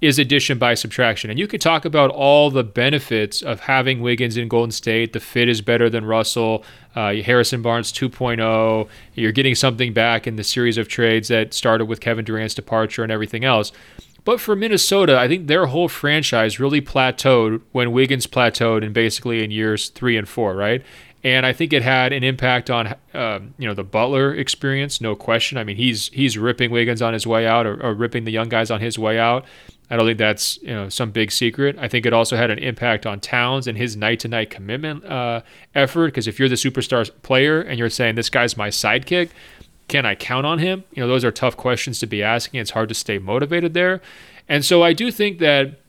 is 0.00 0.18
addition 0.18 0.58
by 0.58 0.74
subtraction. 0.74 1.28
And 1.28 1.40
you 1.40 1.48
could 1.48 1.60
talk 1.60 1.84
about 1.84 2.10
all 2.10 2.50
the 2.50 2.62
benefits 2.62 3.42
of 3.42 3.60
having 3.60 4.00
Wiggins 4.00 4.36
in 4.36 4.46
Golden 4.46 4.70
State. 4.70 5.12
The 5.12 5.18
fit 5.18 5.48
is 5.48 5.60
better 5.60 5.90
than 5.90 6.04
Russell, 6.04 6.64
uh, 6.94 7.14
Harrison 7.14 7.62
Barnes 7.62 7.92
2.0. 7.92 8.88
You're 9.14 9.32
getting 9.32 9.56
something 9.56 9.92
back 9.92 10.28
in 10.28 10.36
the 10.36 10.44
series 10.44 10.78
of 10.78 10.86
trades 10.86 11.26
that 11.28 11.52
started 11.52 11.86
with 11.86 12.00
Kevin 12.00 12.24
Durant's 12.24 12.54
departure 12.54 13.02
and 13.02 13.10
everything 13.10 13.44
else. 13.44 13.72
But 14.28 14.42
for 14.42 14.54
Minnesota, 14.54 15.18
I 15.18 15.26
think 15.26 15.46
their 15.46 15.64
whole 15.64 15.88
franchise 15.88 16.60
really 16.60 16.82
plateaued 16.82 17.62
when 17.72 17.92
Wiggins 17.92 18.26
plateaued 18.26 18.84
in 18.84 18.92
basically 18.92 19.42
in 19.42 19.50
years 19.50 19.88
three 19.88 20.18
and 20.18 20.28
four, 20.28 20.54
right? 20.54 20.82
And 21.24 21.46
I 21.46 21.54
think 21.54 21.72
it 21.72 21.80
had 21.80 22.12
an 22.12 22.22
impact 22.22 22.68
on 22.68 22.94
um, 23.14 23.54
you 23.56 23.66
know 23.66 23.72
the 23.72 23.84
Butler 23.84 24.34
experience, 24.34 25.00
no 25.00 25.16
question. 25.16 25.56
I 25.56 25.64
mean, 25.64 25.76
he's 25.76 26.08
he's 26.08 26.36
ripping 26.36 26.70
Wiggins 26.70 27.00
on 27.00 27.14
his 27.14 27.26
way 27.26 27.46
out, 27.46 27.64
or, 27.64 27.82
or 27.82 27.94
ripping 27.94 28.24
the 28.24 28.30
young 28.30 28.50
guys 28.50 28.70
on 28.70 28.82
his 28.82 28.98
way 28.98 29.18
out. 29.18 29.46
I 29.88 29.96
don't 29.96 30.04
think 30.04 30.18
that's 30.18 30.60
you 30.60 30.74
know 30.74 30.90
some 30.90 31.10
big 31.10 31.32
secret. 31.32 31.78
I 31.78 31.88
think 31.88 32.04
it 32.04 32.12
also 32.12 32.36
had 32.36 32.50
an 32.50 32.58
impact 32.58 33.06
on 33.06 33.20
Towns 33.20 33.66
and 33.66 33.78
his 33.78 33.96
night 33.96 34.20
to 34.20 34.28
night 34.28 34.50
commitment 34.50 35.06
uh, 35.06 35.40
effort. 35.74 36.08
Because 36.08 36.28
if 36.28 36.38
you're 36.38 36.50
the 36.50 36.54
superstar 36.54 37.10
player 37.22 37.62
and 37.62 37.78
you're 37.78 37.88
saying 37.88 38.16
this 38.16 38.28
guy's 38.28 38.58
my 38.58 38.68
sidekick, 38.68 39.30
can 39.88 40.04
I 40.06 40.14
count 40.14 40.46
on 40.46 40.58
him? 40.58 40.84
You 40.92 41.02
know, 41.02 41.08
those 41.08 41.24
are 41.24 41.32
tough 41.32 41.56
questions 41.56 41.98
to 42.00 42.06
be 42.06 42.22
asking. 42.22 42.60
It's 42.60 42.70
hard 42.70 42.90
to 42.90 42.94
stay 42.94 43.18
motivated 43.18 43.74
there. 43.74 44.00
And 44.48 44.64
so 44.64 44.82
I 44.82 44.92
do 44.92 45.10
think 45.10 45.38
that 45.38 45.80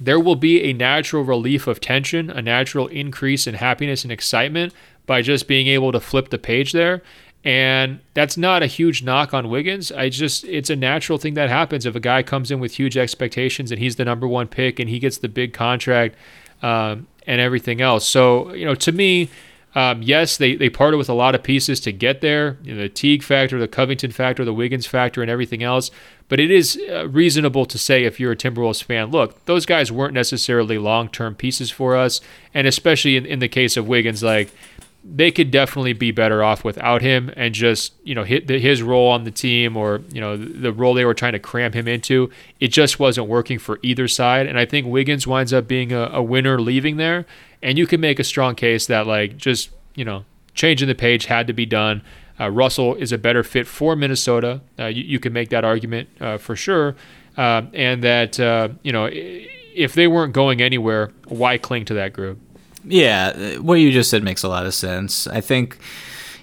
there 0.00 0.20
will 0.20 0.36
be 0.36 0.62
a 0.62 0.72
natural 0.72 1.24
relief 1.24 1.66
of 1.66 1.80
tension, 1.80 2.30
a 2.30 2.40
natural 2.40 2.86
increase 2.86 3.46
in 3.46 3.54
happiness 3.54 4.02
and 4.02 4.12
excitement 4.12 4.72
by 5.06 5.22
just 5.22 5.48
being 5.48 5.66
able 5.66 5.92
to 5.92 6.00
flip 6.00 6.30
the 6.30 6.38
page 6.38 6.72
there. 6.72 7.02
And 7.42 8.00
that's 8.12 8.36
not 8.36 8.62
a 8.62 8.66
huge 8.66 9.02
knock 9.02 9.32
on 9.32 9.48
Wiggins. 9.48 9.90
I 9.90 10.10
just, 10.10 10.44
it's 10.44 10.68
a 10.68 10.76
natural 10.76 11.18
thing 11.18 11.34
that 11.34 11.48
happens 11.48 11.86
if 11.86 11.94
a 11.96 12.00
guy 12.00 12.22
comes 12.22 12.50
in 12.50 12.60
with 12.60 12.74
huge 12.74 12.98
expectations 12.98 13.70
and 13.70 13.80
he's 13.80 13.96
the 13.96 14.04
number 14.04 14.28
one 14.28 14.46
pick 14.46 14.78
and 14.78 14.90
he 14.90 14.98
gets 14.98 15.18
the 15.18 15.28
big 15.28 15.54
contract 15.54 16.16
um, 16.62 17.06
and 17.26 17.40
everything 17.40 17.80
else. 17.80 18.06
So, 18.06 18.52
you 18.52 18.66
know, 18.66 18.74
to 18.76 18.92
me, 18.92 19.30
um, 19.74 20.02
yes, 20.02 20.36
they, 20.36 20.56
they 20.56 20.68
parted 20.68 20.96
with 20.96 21.08
a 21.08 21.14
lot 21.14 21.34
of 21.34 21.42
pieces 21.42 21.78
to 21.80 21.92
get 21.92 22.20
there, 22.20 22.58
you 22.62 22.74
know, 22.74 22.82
the 22.82 22.88
Teague 22.88 23.22
factor, 23.22 23.58
the 23.58 23.68
Covington 23.68 24.10
factor, 24.10 24.44
the 24.44 24.52
Wiggins 24.52 24.86
factor, 24.86 25.22
and 25.22 25.30
everything 25.30 25.62
else. 25.62 25.90
But 26.28 26.40
it 26.40 26.50
is 26.50 26.80
uh, 26.88 27.08
reasonable 27.08 27.66
to 27.66 27.78
say, 27.78 28.04
if 28.04 28.18
you're 28.18 28.32
a 28.32 28.36
Timberwolves 28.36 28.82
fan, 28.82 29.10
look, 29.10 29.44
those 29.46 29.66
guys 29.66 29.92
weren't 29.92 30.14
necessarily 30.14 30.78
long 30.78 31.08
term 31.08 31.34
pieces 31.34 31.70
for 31.70 31.96
us. 31.96 32.20
And 32.52 32.66
especially 32.66 33.16
in, 33.16 33.26
in 33.26 33.38
the 33.38 33.48
case 33.48 33.76
of 33.76 33.86
Wiggins, 33.86 34.22
like, 34.22 34.52
they 35.12 35.30
could 35.30 35.50
definitely 35.50 35.92
be 35.92 36.12
better 36.12 36.42
off 36.42 36.62
without 36.62 37.02
him 37.02 37.32
and 37.36 37.54
just 37.54 37.92
you 38.04 38.14
know 38.14 38.22
his 38.22 38.82
role 38.82 39.08
on 39.08 39.24
the 39.24 39.30
team 39.30 39.76
or 39.76 40.00
you 40.12 40.20
know 40.20 40.36
the 40.36 40.72
role 40.72 40.94
they 40.94 41.04
were 41.04 41.14
trying 41.14 41.32
to 41.32 41.38
cram 41.38 41.72
him 41.72 41.88
into 41.88 42.30
it 42.60 42.68
just 42.68 43.00
wasn't 43.00 43.26
working 43.26 43.58
for 43.58 43.80
either 43.82 44.06
side 44.06 44.46
and 44.46 44.58
i 44.58 44.64
think 44.64 44.86
wiggins 44.86 45.26
winds 45.26 45.52
up 45.52 45.66
being 45.66 45.92
a, 45.92 46.10
a 46.12 46.22
winner 46.22 46.60
leaving 46.60 46.96
there 46.96 47.26
and 47.62 47.76
you 47.78 47.86
can 47.86 48.00
make 48.00 48.18
a 48.18 48.24
strong 48.24 48.54
case 48.54 48.86
that 48.86 49.06
like 49.06 49.36
just 49.36 49.70
you 49.94 50.04
know 50.04 50.24
changing 50.54 50.88
the 50.88 50.94
page 50.94 51.26
had 51.26 51.46
to 51.46 51.52
be 51.52 51.66
done. 51.66 52.02
Uh, 52.38 52.50
Russell 52.50 52.94
is 52.94 53.12
a 53.12 53.18
better 53.18 53.42
fit 53.42 53.66
for 53.66 53.94
Minnesota. 53.94 54.60
Uh, 54.78 54.86
you, 54.86 55.02
you, 55.02 55.20
can 55.20 55.32
make 55.32 55.50
that 55.50 55.64
argument 55.64 56.08
uh, 56.20 56.38
for 56.38 56.56
sure, 56.56 56.96
uh, 57.36 57.62
and 57.74 58.02
that 58.02 58.40
uh, 58.40 58.68
you 58.82 58.92
know 58.92 59.08
if 59.10 59.94
they 59.94 60.08
weren't 60.08 60.32
going 60.32 60.60
anywhere, 60.60 61.10
why 61.28 61.58
cling 61.58 61.84
to 61.86 61.94
that 61.94 62.12
group? 62.12 62.38
Yeah, 62.84 63.58
what 63.58 63.74
you 63.74 63.92
just 63.92 64.10
said 64.10 64.22
makes 64.22 64.42
a 64.42 64.48
lot 64.48 64.66
of 64.66 64.74
sense. 64.74 65.26
I 65.26 65.40
think 65.40 65.78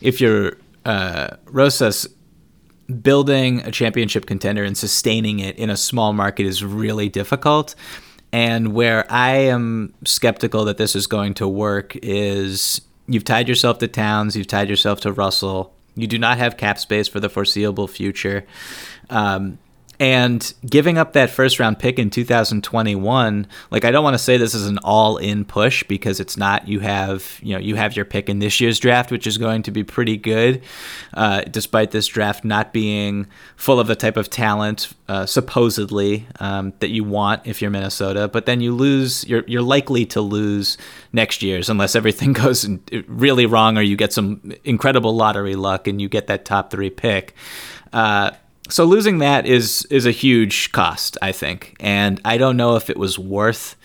if 0.01 0.21
you're 0.21 0.57
uh, 0.85 1.35
Rosas 1.45 2.07
building 3.01 3.59
a 3.61 3.71
championship 3.71 4.25
contender 4.25 4.63
and 4.63 4.77
sustaining 4.77 5.39
it 5.39 5.57
in 5.57 5.69
a 5.69 5.77
small 5.77 6.13
market 6.13 6.45
is 6.45 6.63
really 6.63 7.09
difficult. 7.09 7.75
And 8.31 8.73
where 8.73 9.09
I 9.11 9.31
am 9.31 9.93
skeptical 10.05 10.65
that 10.65 10.77
this 10.77 10.95
is 10.95 11.07
going 11.07 11.33
to 11.35 11.47
work 11.47 11.95
is 11.97 12.81
you've 13.07 13.23
tied 13.23 13.47
yourself 13.47 13.79
to 13.79 13.87
Towns, 13.87 14.35
you've 14.35 14.47
tied 14.47 14.69
yourself 14.69 15.01
to 15.01 15.11
Russell. 15.11 15.73
You 15.95 16.07
do 16.07 16.19
not 16.19 16.37
have 16.37 16.57
cap 16.57 16.77
space 16.77 17.07
for 17.07 17.19
the 17.19 17.29
foreseeable 17.29 17.87
future. 17.87 18.45
Um, 19.09 19.57
and 19.99 20.53
giving 20.63 20.99
up 20.99 21.13
that 21.13 21.31
first 21.31 21.59
round 21.59 21.79
pick 21.79 21.97
in 21.97 22.11
2021, 22.11 23.47
like 23.71 23.83
I 23.83 23.89
don't 23.89 24.03
want 24.03 24.13
to 24.13 24.19
say 24.19 24.37
this 24.37 24.53
is 24.53 24.67
an 24.67 24.77
all 24.83 25.17
in 25.17 25.43
push 25.43 25.83
because 25.83 26.19
it's 26.19 26.37
not. 26.37 26.67
You 26.67 26.81
have, 26.81 27.39
you 27.41 27.53
know, 27.53 27.59
you 27.59 27.75
have 27.75 27.95
your 27.95 28.05
pick 28.05 28.29
in 28.29 28.37
this 28.37 28.61
year's 28.61 28.79
draft, 28.79 29.11
which 29.11 29.25
is 29.25 29.39
going 29.39 29.63
to 29.63 29.71
be 29.71 29.83
pretty 29.83 30.15
good, 30.15 30.61
uh, 31.15 31.41
despite 31.49 31.91
this 31.91 32.05
draft 32.05 32.45
not 32.45 32.73
being 32.73 33.25
full 33.55 33.79
of 33.79 33.87
the 33.87 33.95
type 33.95 34.17
of 34.17 34.29
talent, 34.29 34.93
uh, 35.07 35.25
supposedly, 35.25 36.27
um, 36.39 36.73
that 36.79 36.89
you 36.89 37.03
want 37.03 37.47
if 37.47 37.59
you're 37.59 37.71
Minnesota. 37.71 38.27
But 38.27 38.45
then 38.45 38.61
you 38.61 38.75
lose, 38.75 39.27
you're, 39.27 39.43
you're 39.47 39.63
likely 39.63 40.05
to 40.07 40.21
lose 40.21 40.77
next 41.11 41.41
year's 41.41 41.69
unless 41.69 41.95
everything 41.95 42.33
goes 42.33 42.69
really 43.07 43.47
wrong 43.47 43.79
or 43.79 43.81
you 43.81 43.95
get 43.95 44.13
some 44.13 44.53
incredible 44.63 45.15
lottery 45.15 45.55
luck 45.55 45.87
and 45.87 45.99
you 45.99 46.07
get 46.07 46.27
that 46.27 46.45
top 46.45 46.69
three 46.69 46.91
pick. 46.91 47.33
Uh, 47.93 48.29
so 48.69 48.85
losing 48.85 49.19
that 49.19 49.45
is 49.45 49.85
is 49.89 50.05
a 50.05 50.11
huge 50.11 50.71
cost, 50.71 51.17
I 51.21 51.31
think, 51.31 51.75
and 51.79 52.21
I 52.25 52.37
don't 52.37 52.57
know 52.57 52.75
if 52.75 52.89
it 52.89 52.97
was 52.97 53.17
worth 53.17 53.75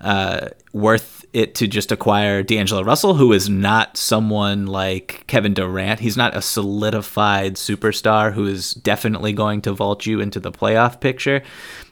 uh, 0.00 0.48
worth 0.72 1.24
it 1.32 1.54
to 1.54 1.66
just 1.66 1.92
acquire 1.92 2.42
D'Angelo 2.42 2.82
Russell, 2.82 3.14
who 3.14 3.32
is 3.32 3.48
not 3.48 3.96
someone 3.96 4.66
like 4.66 5.24
Kevin 5.26 5.54
Durant. 5.54 6.00
He's 6.00 6.16
not 6.16 6.36
a 6.36 6.42
solidified 6.42 7.54
superstar 7.56 8.32
who 8.32 8.46
is 8.46 8.72
definitely 8.72 9.32
going 9.32 9.62
to 9.62 9.72
vault 9.72 10.06
you 10.06 10.20
into 10.20 10.40
the 10.40 10.52
playoff 10.52 11.00
picture. 11.00 11.42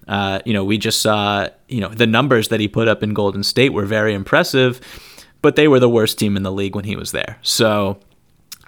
Uh, 0.08 0.40
you 0.44 0.52
know, 0.52 0.64
we 0.64 0.78
just 0.78 1.00
saw 1.00 1.48
you 1.68 1.80
know 1.80 1.88
the 1.88 2.06
numbers 2.06 2.48
that 2.48 2.60
he 2.60 2.68
put 2.68 2.88
up 2.88 3.02
in 3.02 3.14
Golden 3.14 3.42
State 3.42 3.72
were 3.72 3.86
very 3.86 4.14
impressive, 4.14 4.80
but 5.42 5.56
they 5.56 5.68
were 5.68 5.80
the 5.80 5.90
worst 5.90 6.18
team 6.18 6.36
in 6.36 6.42
the 6.42 6.52
league 6.52 6.74
when 6.74 6.84
he 6.84 6.96
was 6.96 7.12
there. 7.12 7.38
So. 7.42 7.98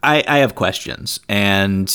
I, 0.03 0.23
I 0.29 0.39
have 0.39 0.55
questions, 0.55 1.19
and 1.29 1.93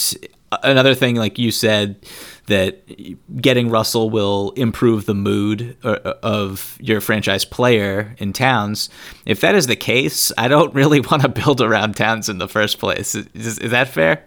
another 0.63 0.93
thing, 0.93 1.15
like 1.15 1.39
you 1.39 1.51
said, 1.51 2.05
that 2.47 3.41
getting 3.41 3.69
Russell 3.69 4.09
will 4.09 4.51
improve 4.51 5.05
the 5.05 5.13
mood 5.13 5.77
uh, 5.83 6.13
of 6.21 6.77
your 6.81 7.01
franchise 7.01 7.45
player 7.45 8.15
in 8.17 8.33
Towns. 8.33 8.89
If 9.25 9.41
that 9.41 9.55
is 9.55 9.67
the 9.67 9.75
case, 9.75 10.31
I 10.37 10.47
don't 10.47 10.73
really 10.75 10.99
want 10.99 11.21
to 11.21 11.29
build 11.29 11.61
around 11.61 11.95
Towns 11.95 12.29
in 12.29 12.37
the 12.37 12.47
first 12.47 12.79
place. 12.79 13.15
Is, 13.15 13.57
is 13.59 13.71
that 13.71 13.87
fair? 13.87 14.25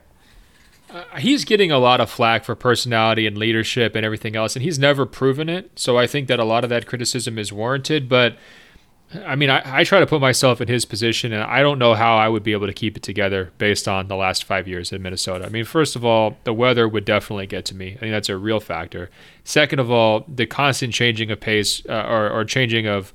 Uh, 0.90 1.02
he's 1.18 1.44
getting 1.44 1.72
a 1.72 1.78
lot 1.78 2.00
of 2.00 2.08
flack 2.08 2.44
for 2.44 2.54
personality 2.54 3.26
and 3.26 3.36
leadership 3.36 3.96
and 3.96 4.06
everything 4.06 4.36
else, 4.36 4.54
and 4.54 4.62
he's 4.62 4.78
never 4.78 5.04
proven 5.04 5.48
it. 5.48 5.72
So 5.76 5.98
I 5.98 6.06
think 6.06 6.28
that 6.28 6.38
a 6.38 6.44
lot 6.44 6.62
of 6.62 6.70
that 6.70 6.86
criticism 6.86 7.38
is 7.38 7.52
warranted. 7.52 8.08
But 8.08 8.36
I 9.24 9.36
mean, 9.36 9.50
I, 9.50 9.80
I 9.80 9.84
try 9.84 10.00
to 10.00 10.06
put 10.06 10.20
myself 10.20 10.60
in 10.60 10.68
his 10.68 10.84
position, 10.84 11.32
and 11.32 11.42
I 11.42 11.62
don't 11.62 11.78
know 11.78 11.94
how 11.94 12.16
I 12.16 12.28
would 12.28 12.42
be 12.42 12.52
able 12.52 12.66
to 12.66 12.72
keep 12.72 12.96
it 12.96 13.02
together 13.02 13.52
based 13.58 13.86
on 13.86 14.08
the 14.08 14.16
last 14.16 14.44
five 14.44 14.66
years 14.66 14.92
in 14.92 15.02
Minnesota. 15.02 15.46
I 15.46 15.48
mean, 15.48 15.64
first 15.64 15.96
of 15.96 16.04
all, 16.04 16.36
the 16.44 16.52
weather 16.52 16.88
would 16.88 17.04
definitely 17.04 17.46
get 17.46 17.64
to 17.66 17.74
me. 17.74 17.94
I 17.94 17.98
think 17.98 18.12
that's 18.12 18.28
a 18.28 18.36
real 18.36 18.60
factor. 18.60 19.10
Second 19.44 19.78
of 19.78 19.90
all, 19.90 20.24
the 20.26 20.46
constant 20.46 20.92
changing 20.92 21.30
of 21.30 21.40
pace 21.40 21.82
uh, 21.88 22.06
or, 22.08 22.30
or 22.30 22.44
changing 22.44 22.86
of 22.86 23.12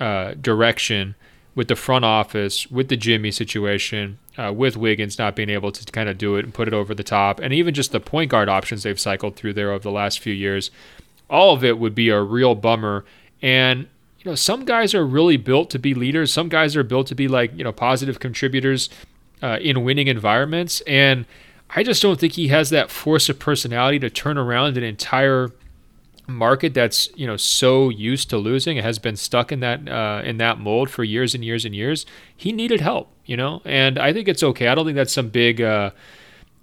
uh, 0.00 0.34
direction 0.40 1.14
with 1.54 1.68
the 1.68 1.76
front 1.76 2.04
office, 2.04 2.70
with 2.70 2.88
the 2.88 2.96
Jimmy 2.96 3.30
situation, 3.30 4.18
uh, 4.36 4.52
with 4.52 4.76
Wiggins 4.76 5.18
not 5.18 5.34
being 5.34 5.48
able 5.48 5.72
to 5.72 5.90
kind 5.92 6.08
of 6.08 6.18
do 6.18 6.36
it 6.36 6.44
and 6.44 6.52
put 6.52 6.68
it 6.68 6.74
over 6.74 6.94
the 6.94 7.02
top, 7.02 7.40
and 7.40 7.54
even 7.54 7.72
just 7.72 7.92
the 7.92 8.00
point 8.00 8.30
guard 8.30 8.48
options 8.48 8.82
they've 8.82 9.00
cycled 9.00 9.36
through 9.36 9.54
there 9.54 9.72
over 9.72 9.82
the 9.82 9.90
last 9.90 10.20
few 10.20 10.34
years, 10.34 10.70
all 11.30 11.54
of 11.54 11.64
it 11.64 11.78
would 11.78 11.94
be 11.94 12.10
a 12.10 12.20
real 12.20 12.54
bummer. 12.54 13.04
And 13.42 13.88
you 14.26 14.32
know, 14.32 14.34
some 14.34 14.64
guys 14.64 14.92
are 14.92 15.06
really 15.06 15.36
built 15.36 15.70
to 15.70 15.78
be 15.78 15.94
leaders. 15.94 16.32
Some 16.32 16.48
guys 16.48 16.74
are 16.74 16.82
built 16.82 17.06
to 17.06 17.14
be 17.14 17.28
like, 17.28 17.56
you 17.56 17.62
know, 17.62 17.70
positive 17.70 18.18
contributors 18.18 18.90
uh, 19.40 19.58
in 19.60 19.84
winning 19.84 20.08
environments. 20.08 20.80
And 20.80 21.26
I 21.70 21.84
just 21.84 22.02
don't 22.02 22.18
think 22.18 22.32
he 22.32 22.48
has 22.48 22.70
that 22.70 22.90
force 22.90 23.28
of 23.28 23.38
personality 23.38 24.00
to 24.00 24.10
turn 24.10 24.36
around 24.36 24.76
an 24.76 24.82
entire 24.82 25.52
market 26.26 26.74
that's 26.74 27.08
you 27.14 27.24
know 27.24 27.36
so 27.36 27.88
used 27.88 28.28
to 28.28 28.36
losing 28.36 28.78
has 28.78 28.98
been 28.98 29.14
stuck 29.14 29.52
in 29.52 29.60
that 29.60 29.88
uh, 29.88 30.20
in 30.24 30.38
that 30.38 30.58
mold 30.58 30.90
for 30.90 31.04
years 31.04 31.36
and 31.36 31.44
years 31.44 31.64
and 31.64 31.72
years 31.72 32.04
he 32.36 32.50
needed 32.50 32.80
help 32.80 33.12
you 33.26 33.36
know 33.36 33.62
and 33.64 33.96
i 33.96 34.12
think 34.12 34.26
it's 34.26 34.42
okay 34.42 34.66
i 34.66 34.74
don't 34.74 34.84
think 34.84 34.96
that's 34.96 35.12
some 35.12 35.28
big 35.28 35.60
uh, 35.60 35.88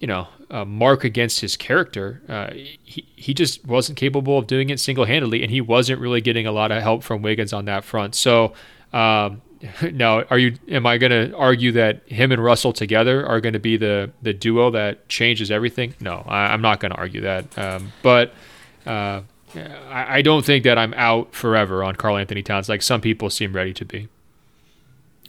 you 0.04 0.08
know 0.08 0.28
mark 0.66 1.06
against 1.06 1.40
his 1.40 1.56
character. 1.56 2.22
Uh, 2.28 2.52
he 2.84 3.08
he 3.16 3.34
just 3.34 3.66
wasn't 3.66 3.98
capable 3.98 4.38
of 4.38 4.48
doing 4.48 4.70
it 4.70 4.82
single 4.82 5.06
handedly, 5.06 5.42
and 5.42 5.50
he 5.50 5.62
wasn't 5.62 5.98
really 5.98 6.20
getting 6.20 6.46
a 6.46 6.52
lot 6.52 6.74
of 6.74 6.84
help 6.84 7.04
from 7.04 7.22
Wiggins 7.22 7.54
on 7.54 7.66
that 7.66 7.86
front. 7.86 8.16
So. 8.16 8.54
Um, 8.92 9.42
now, 9.94 10.24
are 10.24 10.38
you? 10.38 10.58
Am 10.68 10.86
I 10.86 10.98
going 10.98 11.12
to 11.12 11.36
argue 11.38 11.72
that 11.72 12.06
him 12.06 12.34
and 12.34 12.44
Russell 12.44 12.74
together 12.74 13.26
are 13.26 13.40
going 13.40 13.54
to 13.54 13.60
be 13.60 13.78
the 13.78 14.12
the 14.22 14.34
duo 14.34 14.70
that 14.72 15.08
changes 15.08 15.50
everything? 15.50 15.96
No, 16.02 16.26
I, 16.28 16.54
am 16.54 16.62
not 16.62 16.82
going 16.82 16.92
to 16.92 16.98
argue 16.98 17.22
that. 17.22 17.58
Um, 17.58 17.94
but 18.02 18.34
uh, 18.86 19.22
I, 19.56 20.18
I 20.18 20.22
don't 20.22 20.44
think 20.44 20.66
that 20.66 20.78
I'm 20.78 20.94
out 20.96 21.34
forever 21.34 21.82
on 21.82 21.96
Karl 21.96 22.18
Anthony 22.18 22.44
Towns, 22.44 22.68
like 22.68 22.82
some 22.82 23.00
people 23.00 23.30
seem 23.30 23.54
ready 23.54 23.74
to 23.74 23.86
be. 23.86 24.10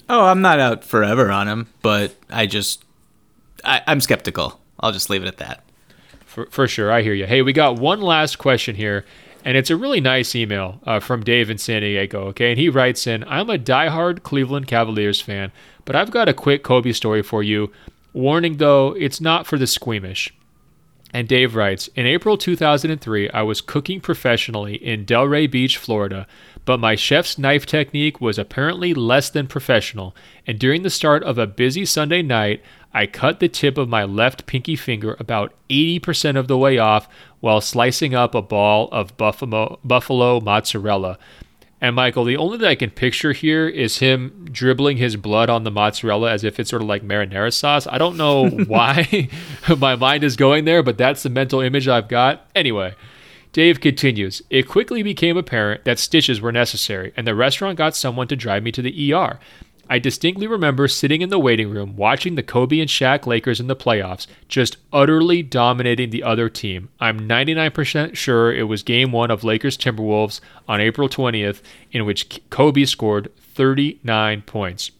Oh, 0.08 0.24
I'm 0.24 0.42
not 0.42 0.58
out 0.58 0.82
forever 0.82 1.30
on 1.30 1.46
him, 1.46 1.68
but 1.80 2.16
I 2.28 2.46
just 2.46 2.84
I, 3.64 3.82
I'm 3.86 4.00
skeptical. 4.00 4.60
I'll 4.80 4.92
just 4.92 5.10
leave 5.10 5.22
it 5.22 5.28
at 5.28 5.38
that. 5.38 5.64
For, 6.26 6.46
for 6.46 6.66
sure. 6.66 6.90
I 6.90 7.02
hear 7.02 7.14
you. 7.14 7.26
Hey, 7.26 7.42
we 7.42 7.52
got 7.52 7.78
one 7.78 8.00
last 8.00 8.38
question 8.38 8.74
here, 8.74 9.04
and 9.44 9.56
it's 9.56 9.70
a 9.70 9.76
really 9.76 10.00
nice 10.00 10.34
email 10.34 10.80
uh, 10.84 11.00
from 11.00 11.22
Dave 11.22 11.48
in 11.48 11.58
San 11.58 11.82
Diego. 11.82 12.24
Okay. 12.28 12.50
And 12.50 12.58
he 12.58 12.68
writes 12.68 13.06
in 13.06 13.24
I'm 13.24 13.50
a 13.50 13.58
diehard 13.58 14.22
Cleveland 14.22 14.66
Cavaliers 14.66 15.20
fan, 15.20 15.52
but 15.84 15.94
I've 15.94 16.10
got 16.10 16.28
a 16.28 16.34
quick 16.34 16.62
Kobe 16.62 16.92
story 16.92 17.22
for 17.22 17.42
you. 17.42 17.70
Warning 18.12 18.56
though, 18.56 18.92
it's 18.92 19.20
not 19.20 19.46
for 19.46 19.58
the 19.58 19.66
squeamish. 19.66 20.32
And 21.14 21.28
Dave 21.28 21.54
writes 21.54 21.88
In 21.94 22.06
April 22.06 22.36
2003, 22.36 23.30
I 23.30 23.42
was 23.42 23.60
cooking 23.60 24.00
professionally 24.00 24.74
in 24.74 25.06
Delray 25.06 25.48
Beach, 25.48 25.78
Florida, 25.78 26.26
but 26.64 26.80
my 26.80 26.96
chef's 26.96 27.38
knife 27.38 27.66
technique 27.66 28.20
was 28.20 28.36
apparently 28.36 28.94
less 28.94 29.30
than 29.30 29.46
professional. 29.46 30.16
And 30.44 30.58
during 30.58 30.82
the 30.82 30.90
start 30.90 31.22
of 31.22 31.38
a 31.38 31.46
busy 31.46 31.84
Sunday 31.84 32.22
night, 32.22 32.62
I 32.94 33.06
cut 33.06 33.40
the 33.40 33.48
tip 33.48 33.76
of 33.76 33.88
my 33.88 34.04
left 34.04 34.46
pinky 34.46 34.76
finger 34.76 35.16
about 35.18 35.52
80% 35.68 36.36
of 36.36 36.46
the 36.46 36.56
way 36.56 36.78
off 36.78 37.08
while 37.40 37.60
slicing 37.60 38.14
up 38.14 38.34
a 38.36 38.40
ball 38.40 38.88
of 38.92 39.16
buffalo, 39.16 39.80
buffalo 39.82 40.40
mozzarella. 40.40 41.18
And 41.80 41.96
Michael, 41.96 42.24
the 42.24 42.36
only 42.36 42.56
thing 42.56 42.68
I 42.68 42.76
can 42.76 42.90
picture 42.90 43.32
here 43.32 43.68
is 43.68 43.98
him 43.98 44.48
dribbling 44.50 44.96
his 44.96 45.16
blood 45.16 45.50
on 45.50 45.64
the 45.64 45.70
mozzarella 45.72 46.30
as 46.30 46.44
if 46.44 46.58
it's 46.58 46.70
sort 46.70 46.80
of 46.80 46.88
like 46.88 47.02
marinara 47.02 47.52
sauce. 47.52 47.86
I 47.86 47.98
don't 47.98 48.16
know 48.16 48.48
why 48.68 49.28
my 49.78 49.96
mind 49.96 50.22
is 50.22 50.36
going 50.36 50.64
there, 50.64 50.82
but 50.82 50.96
that's 50.96 51.24
the 51.24 51.30
mental 51.30 51.60
image 51.60 51.88
I've 51.88 52.08
got. 52.08 52.48
Anyway, 52.54 52.94
Dave 53.52 53.80
continues 53.80 54.40
It 54.50 54.68
quickly 54.68 55.02
became 55.02 55.36
apparent 55.36 55.84
that 55.84 55.98
stitches 55.98 56.40
were 56.40 56.52
necessary, 56.52 57.12
and 57.16 57.26
the 57.26 57.34
restaurant 57.34 57.76
got 57.76 57.96
someone 57.96 58.28
to 58.28 58.36
drive 58.36 58.62
me 58.62 58.72
to 58.72 58.82
the 58.82 59.12
ER. 59.12 59.38
I 59.88 59.98
distinctly 59.98 60.46
remember 60.46 60.88
sitting 60.88 61.20
in 61.20 61.28
the 61.28 61.38
waiting 61.38 61.70
room 61.70 61.96
watching 61.96 62.34
the 62.34 62.42
Kobe 62.42 62.80
and 62.80 62.88
Shaq 62.88 63.26
Lakers 63.26 63.60
in 63.60 63.66
the 63.66 63.76
playoffs, 63.76 64.26
just 64.48 64.78
utterly 64.92 65.42
dominating 65.42 66.10
the 66.10 66.22
other 66.22 66.48
team. 66.48 66.88
I'm 67.00 67.20
99% 67.20 68.16
sure 68.16 68.52
it 68.52 68.64
was 68.64 68.82
game 68.82 69.12
one 69.12 69.30
of 69.30 69.44
Lakers 69.44 69.76
Timberwolves 69.76 70.40
on 70.66 70.80
April 70.80 71.08
20th, 71.08 71.60
in 71.92 72.04
which 72.04 72.40
Kobe 72.50 72.84
scored 72.84 73.30
39 73.36 74.42
points. 74.42 74.90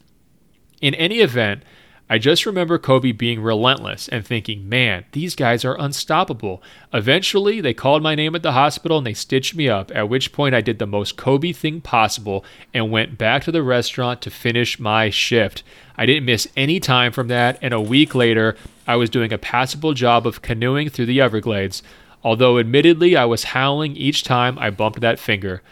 In 0.80 0.94
any 0.94 1.20
event, 1.20 1.62
I 2.08 2.18
just 2.18 2.44
remember 2.44 2.78
Kobe 2.78 3.12
being 3.12 3.40
relentless 3.40 4.08
and 4.08 4.26
thinking, 4.26 4.68
man, 4.68 5.06
these 5.12 5.34
guys 5.34 5.64
are 5.64 5.80
unstoppable. 5.80 6.62
Eventually, 6.92 7.62
they 7.62 7.72
called 7.72 8.02
my 8.02 8.14
name 8.14 8.34
at 8.34 8.42
the 8.42 8.52
hospital 8.52 8.98
and 8.98 9.06
they 9.06 9.14
stitched 9.14 9.54
me 9.54 9.70
up, 9.70 9.90
at 9.94 10.10
which 10.10 10.30
point 10.30 10.54
I 10.54 10.60
did 10.60 10.78
the 10.78 10.86
most 10.86 11.16
Kobe 11.16 11.52
thing 11.52 11.80
possible 11.80 12.44
and 12.74 12.90
went 12.90 13.16
back 13.16 13.44
to 13.44 13.52
the 13.52 13.62
restaurant 13.62 14.20
to 14.22 14.30
finish 14.30 14.78
my 14.78 15.08
shift. 15.08 15.62
I 15.96 16.04
didn't 16.04 16.26
miss 16.26 16.46
any 16.56 16.78
time 16.78 17.10
from 17.10 17.28
that, 17.28 17.58
and 17.62 17.72
a 17.72 17.80
week 17.80 18.14
later, 18.14 18.54
I 18.86 18.96
was 18.96 19.08
doing 19.08 19.32
a 19.32 19.38
passable 19.38 19.94
job 19.94 20.26
of 20.26 20.42
canoeing 20.42 20.90
through 20.90 21.06
the 21.06 21.22
Everglades, 21.22 21.82
although 22.22 22.58
admittedly 22.58 23.16
I 23.16 23.24
was 23.24 23.44
howling 23.44 23.96
each 23.96 24.24
time 24.24 24.58
I 24.58 24.68
bumped 24.68 25.00
that 25.00 25.18
finger. 25.18 25.62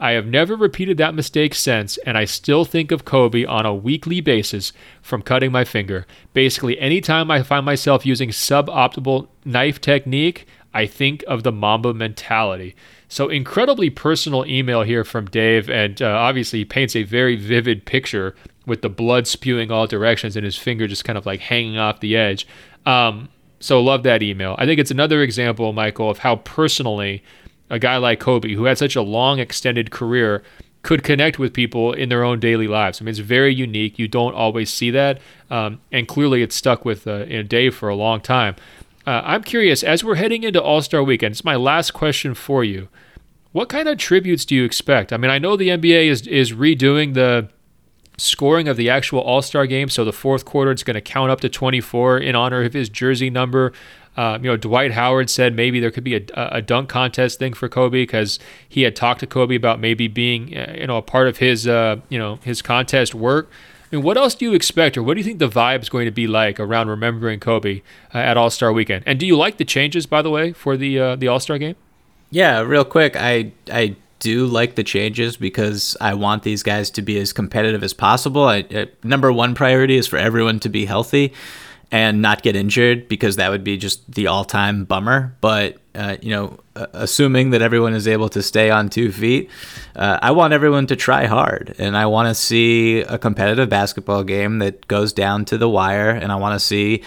I 0.00 0.12
have 0.12 0.26
never 0.26 0.56
repeated 0.56 0.96
that 0.96 1.14
mistake 1.14 1.54
since, 1.54 1.98
and 1.98 2.16
I 2.16 2.24
still 2.24 2.64
think 2.64 2.90
of 2.90 3.04
Kobe 3.04 3.44
on 3.44 3.66
a 3.66 3.74
weekly 3.74 4.22
basis 4.22 4.72
from 5.02 5.20
cutting 5.20 5.52
my 5.52 5.64
finger. 5.64 6.06
Basically, 6.32 6.78
anytime 6.78 7.30
I 7.30 7.42
find 7.42 7.66
myself 7.66 8.06
using 8.06 8.30
suboptimal 8.30 9.28
knife 9.44 9.78
technique, 9.78 10.46
I 10.72 10.86
think 10.86 11.22
of 11.28 11.42
the 11.42 11.52
Mamba 11.52 11.92
mentality. 11.92 12.74
So, 13.08 13.28
incredibly 13.28 13.90
personal 13.90 14.46
email 14.46 14.82
here 14.82 15.04
from 15.04 15.26
Dave, 15.26 15.68
and 15.68 16.00
uh, 16.00 16.06
obviously, 16.06 16.60
he 16.60 16.64
paints 16.64 16.96
a 16.96 17.02
very 17.02 17.36
vivid 17.36 17.84
picture 17.84 18.34
with 18.66 18.80
the 18.80 18.88
blood 18.88 19.26
spewing 19.26 19.70
all 19.70 19.86
directions 19.86 20.34
and 20.34 20.44
his 20.44 20.56
finger 20.56 20.86
just 20.86 21.04
kind 21.04 21.18
of 21.18 21.26
like 21.26 21.40
hanging 21.40 21.76
off 21.76 22.00
the 22.00 22.16
edge. 22.16 22.46
Um, 22.86 23.28
so, 23.58 23.82
love 23.82 24.04
that 24.04 24.22
email. 24.22 24.54
I 24.58 24.64
think 24.64 24.80
it's 24.80 24.90
another 24.90 25.22
example, 25.22 25.74
Michael, 25.74 26.08
of 26.08 26.18
how 26.18 26.36
personally 26.36 27.22
a 27.70 27.78
guy 27.78 27.96
like 27.96 28.20
Kobe, 28.20 28.54
who 28.54 28.64
had 28.64 28.76
such 28.76 28.96
a 28.96 29.02
long, 29.02 29.38
extended 29.38 29.90
career, 29.90 30.42
could 30.82 31.04
connect 31.04 31.38
with 31.38 31.52
people 31.52 31.92
in 31.92 32.08
their 32.08 32.24
own 32.24 32.40
daily 32.40 32.66
lives. 32.66 33.00
I 33.00 33.04
mean, 33.04 33.10
it's 33.10 33.18
very 33.18 33.54
unique. 33.54 33.98
You 33.98 34.08
don't 34.08 34.34
always 34.34 34.72
see 34.72 34.90
that, 34.90 35.20
um, 35.50 35.80
and 35.92 36.08
clearly, 36.08 36.42
it's 36.42 36.56
stuck 36.56 36.84
with 36.84 37.06
uh, 37.06 37.24
you 37.26 37.42
Dave 37.42 37.74
for 37.74 37.88
a 37.88 37.94
long 37.94 38.20
time. 38.20 38.56
Uh, 39.06 39.22
I'm 39.24 39.42
curious, 39.42 39.82
as 39.82 40.04
we're 40.04 40.16
heading 40.16 40.42
into 40.42 40.62
All 40.62 40.82
Star 40.82 41.02
Weekend, 41.02 41.32
it's 41.32 41.44
my 41.44 41.56
last 41.56 41.92
question 41.92 42.34
for 42.34 42.64
you. 42.64 42.88
What 43.52 43.68
kind 43.68 43.88
of 43.88 43.98
tributes 43.98 44.44
do 44.44 44.54
you 44.54 44.64
expect? 44.64 45.12
I 45.12 45.16
mean, 45.16 45.30
I 45.30 45.38
know 45.38 45.56
the 45.56 45.68
NBA 45.68 46.06
is 46.06 46.26
is 46.26 46.52
redoing 46.52 47.14
the 47.14 47.48
scoring 48.16 48.68
of 48.68 48.76
the 48.76 48.90
actual 48.90 49.20
All 49.20 49.42
Star 49.42 49.66
game, 49.66 49.88
so 49.88 50.04
the 50.04 50.12
fourth 50.12 50.44
quarter 50.44 50.70
it's 50.70 50.82
going 50.82 50.94
to 50.94 51.00
count 51.00 51.30
up 51.30 51.40
to 51.40 51.48
24 51.48 52.18
in 52.18 52.34
honor 52.34 52.62
of 52.62 52.72
his 52.72 52.88
jersey 52.88 53.30
number. 53.30 53.72
Uh, 54.16 54.38
you 54.42 54.48
know, 54.48 54.56
Dwight 54.56 54.92
Howard 54.92 55.30
said 55.30 55.54
maybe 55.54 55.80
there 55.80 55.90
could 55.90 56.04
be 56.04 56.16
a, 56.16 56.22
a 56.34 56.60
dunk 56.60 56.88
contest 56.88 57.38
thing 57.38 57.52
for 57.52 57.68
Kobe 57.68 58.02
because 58.02 58.38
he 58.68 58.82
had 58.82 58.96
talked 58.96 59.20
to 59.20 59.26
Kobe 59.26 59.54
about 59.54 59.80
maybe 59.80 60.08
being, 60.08 60.56
uh, 60.56 60.74
you 60.78 60.86
know, 60.86 60.96
a 60.96 61.02
part 61.02 61.28
of 61.28 61.38
his, 61.38 61.66
uh, 61.66 61.96
you 62.08 62.18
know, 62.18 62.36
his 62.42 62.60
contest 62.60 63.14
work. 63.14 63.48
I 63.90 63.96
mean, 63.96 64.04
what 64.04 64.16
else 64.16 64.34
do 64.34 64.44
you 64.44 64.54
expect, 64.54 64.96
or 64.96 65.02
what 65.02 65.14
do 65.14 65.20
you 65.20 65.24
think 65.24 65.38
the 65.38 65.48
vibe 65.48 65.82
is 65.82 65.88
going 65.88 66.04
to 66.04 66.12
be 66.12 66.26
like 66.26 66.60
around 66.60 66.88
remembering 66.88 67.40
Kobe 67.40 67.82
uh, 68.14 68.18
at 68.18 68.36
All 68.36 68.50
Star 68.50 68.72
Weekend? 68.72 69.02
And 69.06 69.18
do 69.18 69.26
you 69.26 69.36
like 69.36 69.56
the 69.56 69.64
changes, 69.64 70.06
by 70.06 70.22
the 70.22 70.30
way, 70.30 70.52
for 70.52 70.76
the 70.76 70.98
uh, 70.98 71.16
the 71.16 71.28
All 71.28 71.40
Star 71.40 71.58
game? 71.58 71.76
Yeah, 72.30 72.60
real 72.60 72.84
quick, 72.84 73.16
I 73.16 73.52
I 73.72 73.96
do 74.20 74.46
like 74.46 74.74
the 74.74 74.84
changes 74.84 75.36
because 75.36 75.96
I 76.00 76.14
want 76.14 76.42
these 76.42 76.62
guys 76.62 76.90
to 76.90 77.02
be 77.02 77.18
as 77.18 77.32
competitive 77.32 77.82
as 77.82 77.94
possible. 77.94 78.44
I, 78.44 78.60
uh, 78.60 78.86
number 79.02 79.32
one 79.32 79.54
priority 79.54 79.96
is 79.96 80.06
for 80.06 80.18
everyone 80.18 80.60
to 80.60 80.68
be 80.68 80.84
healthy 80.84 81.32
and 81.92 82.22
not 82.22 82.42
get 82.42 82.54
injured 82.54 83.08
because 83.08 83.36
that 83.36 83.50
would 83.50 83.64
be 83.64 83.76
just 83.76 84.10
the 84.12 84.26
all-time 84.26 84.84
bummer. 84.84 85.36
But 85.40 85.78
uh, 85.94 86.16
you 86.22 86.30
know, 86.30 86.58
assuming 86.76 87.50
that 87.50 87.62
everyone 87.62 87.94
is 87.94 88.06
able 88.06 88.28
to 88.28 88.42
stay 88.42 88.70
on 88.70 88.88
two 88.88 89.10
feet, 89.10 89.50
uh, 89.96 90.18
I 90.22 90.30
want 90.30 90.52
everyone 90.52 90.86
to 90.86 90.96
try 90.96 91.26
hard, 91.26 91.74
and 91.78 91.96
I 91.96 92.06
want 92.06 92.28
to 92.28 92.34
see 92.34 93.00
a 93.00 93.18
competitive 93.18 93.68
basketball 93.68 94.22
game 94.22 94.60
that 94.60 94.86
goes 94.86 95.12
down 95.12 95.44
to 95.46 95.58
the 95.58 95.68
wire, 95.68 96.10
and 96.10 96.30
I 96.30 96.36
want 96.36 96.54
to 96.54 96.64
see, 96.64 97.02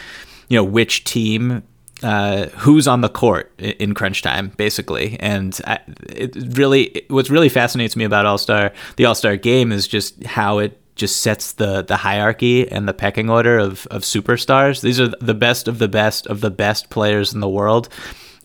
you 0.49 0.57
know, 0.57 0.63
which 0.63 1.03
team. 1.03 1.63
Uh, 2.01 2.49
who's 2.57 2.85
on 2.85 2.99
the 2.99 3.07
court 3.07 3.57
in 3.57 3.93
crunch 3.93 4.21
time, 4.21 4.49
basically, 4.57 5.15
and 5.21 5.61
I, 5.65 5.79
it 6.09 6.35
really, 6.57 7.05
what's 7.07 7.29
really 7.29 7.47
fascinates 7.47 7.95
me 7.95 8.03
about 8.03 8.25
All 8.25 8.37
Star, 8.37 8.73
the 8.97 9.05
All 9.05 9.15
Star 9.15 9.37
game, 9.37 9.71
is 9.71 9.87
just 9.87 10.21
how 10.25 10.57
it 10.59 10.77
just 10.95 11.21
sets 11.21 11.53
the 11.53 11.81
the 11.81 11.97
hierarchy 11.97 12.69
and 12.69 12.87
the 12.87 12.93
pecking 12.93 13.29
order 13.29 13.57
of 13.57 13.87
of 13.87 14.03
superstars. 14.03 14.81
These 14.81 14.99
are 14.99 15.09
the 15.19 15.33
best 15.33 15.67
of 15.67 15.79
the 15.79 15.87
best 15.87 16.27
of 16.27 16.41
the 16.41 16.51
best 16.51 16.89
players 16.89 17.33
in 17.33 17.39
the 17.39 17.49
world, 17.49 17.89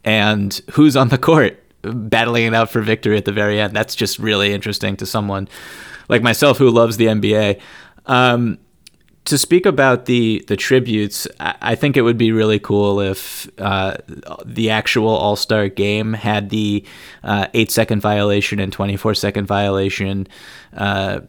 and 0.05 0.61
who's 0.73 0.97
on 0.97 1.09
the 1.09 1.19
court 1.19 1.63
battling 1.83 2.47
it 2.47 2.55
out 2.55 2.71
for 2.71 2.81
victory 2.81 3.17
at 3.17 3.25
the 3.25 3.33
very 3.33 3.61
end. 3.61 3.75
That's 3.75 3.95
just 3.95 4.19
really 4.19 4.53
interesting 4.53 4.97
to 4.97 5.07
someone 5.07 5.49
like 6.09 6.23
myself 6.23 6.59
who 6.59 6.71
loves 6.71 6.97
the 6.97 7.07
NBA. 7.07 7.61
Um, 8.07 8.59
to 9.27 9.37
speak 9.37 9.67
about 9.67 10.07
the 10.07 10.43
the 10.49 10.57
tributes, 10.57 11.29
I 11.39 11.75
think 11.75 11.99
it 11.99 12.03
would 12.03 12.17
be 12.17 12.33
really 12.33 12.59
cool 12.59 13.01
if 13.01 13.47
uh, 13.59 13.99
the 14.45 14.71
actual 14.71 15.11
All 15.11 15.37
Star 15.37 15.69
game 15.69 16.15
had 16.15 16.49
the 16.49 16.83
uh, 17.23 17.47
eight 17.53 17.71
second 17.71 18.01
violation 18.01 18.59
and 18.59 18.73
twenty 18.73 18.97
four 18.97 19.15
second 19.15 19.47
violation. 19.47 20.27
Uh, 20.75 21.21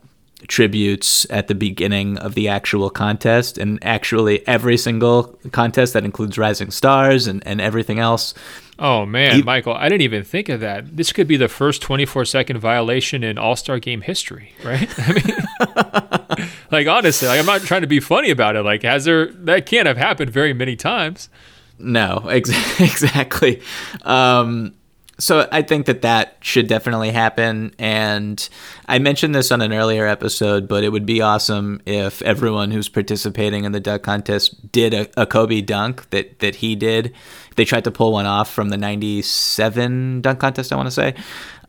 tributes 0.48 1.28
at 1.30 1.48
the 1.48 1.56
beginning 1.56 2.18
of 2.20 2.34
the 2.34 2.48
actual 2.48 2.90
contest 2.90 3.58
and 3.58 3.78
actually 3.84 4.46
every 4.48 4.78
single 4.78 5.38
contest 5.52 5.94
that 5.94 6.06
includes 6.06 6.38
rising 6.38 6.72
stars 6.72 7.28
and, 7.28 7.46
and 7.46 7.60
everything 7.60 8.00
else 8.00 8.34
oh 8.80 9.06
man 9.06 9.44
michael 9.44 9.74
i 9.74 9.90
didn't 9.90 10.02
even 10.02 10.24
think 10.24 10.48
of 10.48 10.62
that 10.62 10.96
this 10.96 11.12
could 11.12 11.28
be 11.28 11.36
the 11.36 11.50
first 11.50 11.82
24 11.82 12.24
second 12.24 12.58
violation 12.58 13.24
in 13.24 13.38
all-star 13.38 13.80
game 13.80 14.02
history 14.02 14.54
right 14.64 14.90
i 15.00 15.14
mean 15.14 16.50
like 16.72 16.88
honestly, 16.88 17.28
like 17.28 17.40
I'm 17.40 17.46
not 17.46 17.62
trying 17.62 17.82
to 17.82 17.88
be 17.88 18.00
funny 18.00 18.30
about 18.30 18.56
it. 18.56 18.64
Like, 18.64 18.84
has 18.84 19.06
there 19.06 19.28
that 19.28 19.66
can't 19.66 19.88
have 19.88 19.98
happened 19.98 20.32
very 20.32 20.54
many 20.54 20.76
times? 20.76 21.30
No, 21.78 22.28
ex- 22.30 22.50
exactly. 22.80 23.62
Um, 24.02 24.74
so 25.20 25.47
I 25.51 25.61
think 25.61 25.86
that 25.86 26.01
that 26.01 26.38
should 26.39 26.67
definitely 26.67 27.11
happen. 27.11 27.74
And 27.78 28.47
I 28.88 28.99
mentioned 28.99 29.36
this 29.36 29.51
on 29.51 29.61
an 29.61 29.74
earlier 29.74 30.07
episode, 30.07 30.67
but 30.67 30.84
it 30.84 30.89
would 30.89 31.05
be 31.05 31.22
awesome 31.22 31.82
if 31.86 32.22
everyone 32.22 32.72
who's 32.72 32.88
participating 32.88 33.65
in 33.65 33.74
the 33.74 33.82
dunk 33.82 34.03
contest 34.03 34.72
did 34.72 34.93
a, 34.93 35.22
a 35.22 35.26
Kobe 35.26 35.61
dunk 35.61 36.09
that 36.11 36.39
that 36.39 36.55
he 36.55 36.76
did. 36.76 37.13
They 37.57 37.65
tried 37.65 37.84
to 37.84 37.91
pull 37.91 38.13
one 38.13 38.26
off 38.26 38.51
from 38.51 38.70
the 38.70 38.78
'97 38.78 40.22
dunk 40.22 40.39
contest, 40.39 40.72
I 40.72 40.78
want 40.78 40.88
to 40.88 40.91
say. 40.91 41.15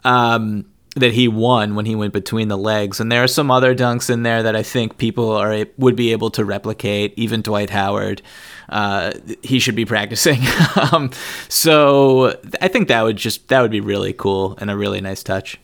Um, 0.04 0.66
that 1.00 1.12
he 1.12 1.28
won 1.28 1.74
when 1.74 1.86
he 1.86 1.94
went 1.94 2.12
between 2.12 2.48
the 2.48 2.56
legs. 2.56 3.00
And 3.00 3.10
there 3.10 3.22
are 3.22 3.28
some 3.28 3.50
other 3.50 3.74
dunks 3.74 4.08
in 4.08 4.22
there 4.22 4.42
that 4.42 4.56
I 4.56 4.62
think 4.62 4.98
people 4.98 5.30
are 5.32 5.66
would 5.76 5.96
be 5.96 6.12
able 6.12 6.30
to 6.30 6.44
replicate. 6.44 7.12
Even 7.16 7.42
Dwight 7.42 7.70
Howard, 7.70 8.22
uh, 8.68 9.12
he 9.42 9.58
should 9.58 9.74
be 9.74 9.84
practicing. 9.84 10.40
um, 10.92 11.10
so 11.48 12.38
I 12.60 12.68
think 12.68 12.88
that 12.88 13.02
would 13.02 13.16
just 13.16 13.48
that 13.48 13.60
would 13.60 13.70
be 13.70 13.80
really 13.80 14.12
cool 14.12 14.56
and 14.60 14.70
a 14.70 14.76
really 14.76 15.00
nice 15.00 15.22
touch. 15.22 15.58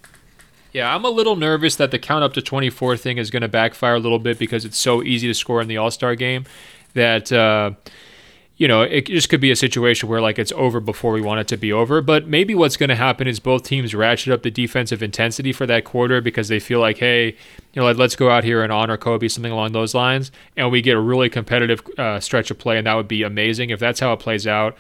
Yeah, 0.73 0.95
I'm 0.95 1.05
a 1.05 1.11
little 1.11 1.37
nervous 1.37 1.77
that 1.77 1.91
the 1.91 1.99
count 1.99 2.23
up 2.23 2.35
to 2.35 2.43
24 2.43 2.99
thing 2.99 3.17
is 3.17 3.31
going 3.31 3.41
to 3.41 3.49
backfire 3.49 3.95
a 3.95 3.99
little 3.99 4.19
bit 4.19 4.39
because 4.39 4.67
it's 4.67 4.77
so 4.77 5.03
easy 5.03 5.27
to 5.27 5.33
score 5.33 5.63
in 5.63 5.69
the 5.69 5.77
All 5.77 5.91
Star 5.91 6.15
game 6.15 6.45
that. 6.95 7.33
Uh, 7.33 7.73
you 8.59 8.67
know, 8.67 8.83
it 8.83 9.07
just 9.07 9.29
could 9.29 9.41
be 9.41 9.51
a 9.51 9.57
situation 9.57 10.09
where 10.09 10.21
like 10.21 10.39
it's 10.39 10.53
over 10.53 10.81
before 10.81 11.13
we 11.13 11.21
want 11.21 11.41
it 11.41 11.49
to 11.49 11.59
be 11.59 11.73
over. 11.73 12.01
But 12.01 12.27
maybe 12.27 12.55
what's 12.55 12.77
going 12.77 12.89
to 12.89 12.97
happen 12.97 13.27
is 13.27 13.39
both 13.39 13.65
teams 13.65 13.95
ratchet 13.95 14.33
up 14.33 14.43
the 14.43 14.51
defensive 14.51 15.03
intensity 15.03 15.53
for 15.53 15.67
that 15.67 15.85
quarter 15.85 16.23
because 16.23 16.49
they 16.49 16.59
feel 16.59 16.81
like, 16.81 16.97
hey, 16.97 17.27
you 17.27 17.83
know, 17.83 17.91
let's 17.93 18.17
go 18.17 18.31
out 18.31 18.45
here 18.45 18.63
and 18.63 18.73
honor 18.73 18.97
Kobe, 18.97 19.29
something 19.29 19.53
along 19.53 19.73
those 19.73 19.95
lines, 19.95 20.33
and 20.57 20.71
we 20.71 20.81
get 20.81 20.97
a 20.97 21.01
really 21.01 21.29
competitive 21.29 21.83
uh, 21.99 22.19
stretch 22.19 22.51
of 22.51 22.59
play, 22.59 22.79
and 22.79 22.87
that 22.87 22.95
would 22.95 23.09
be 23.09 23.23
amazing 23.23 23.71
if 23.71 23.79
that's 23.79 24.01
how 24.01 24.15
it 24.15 24.21
plays 24.21 24.47
out. 24.47 24.77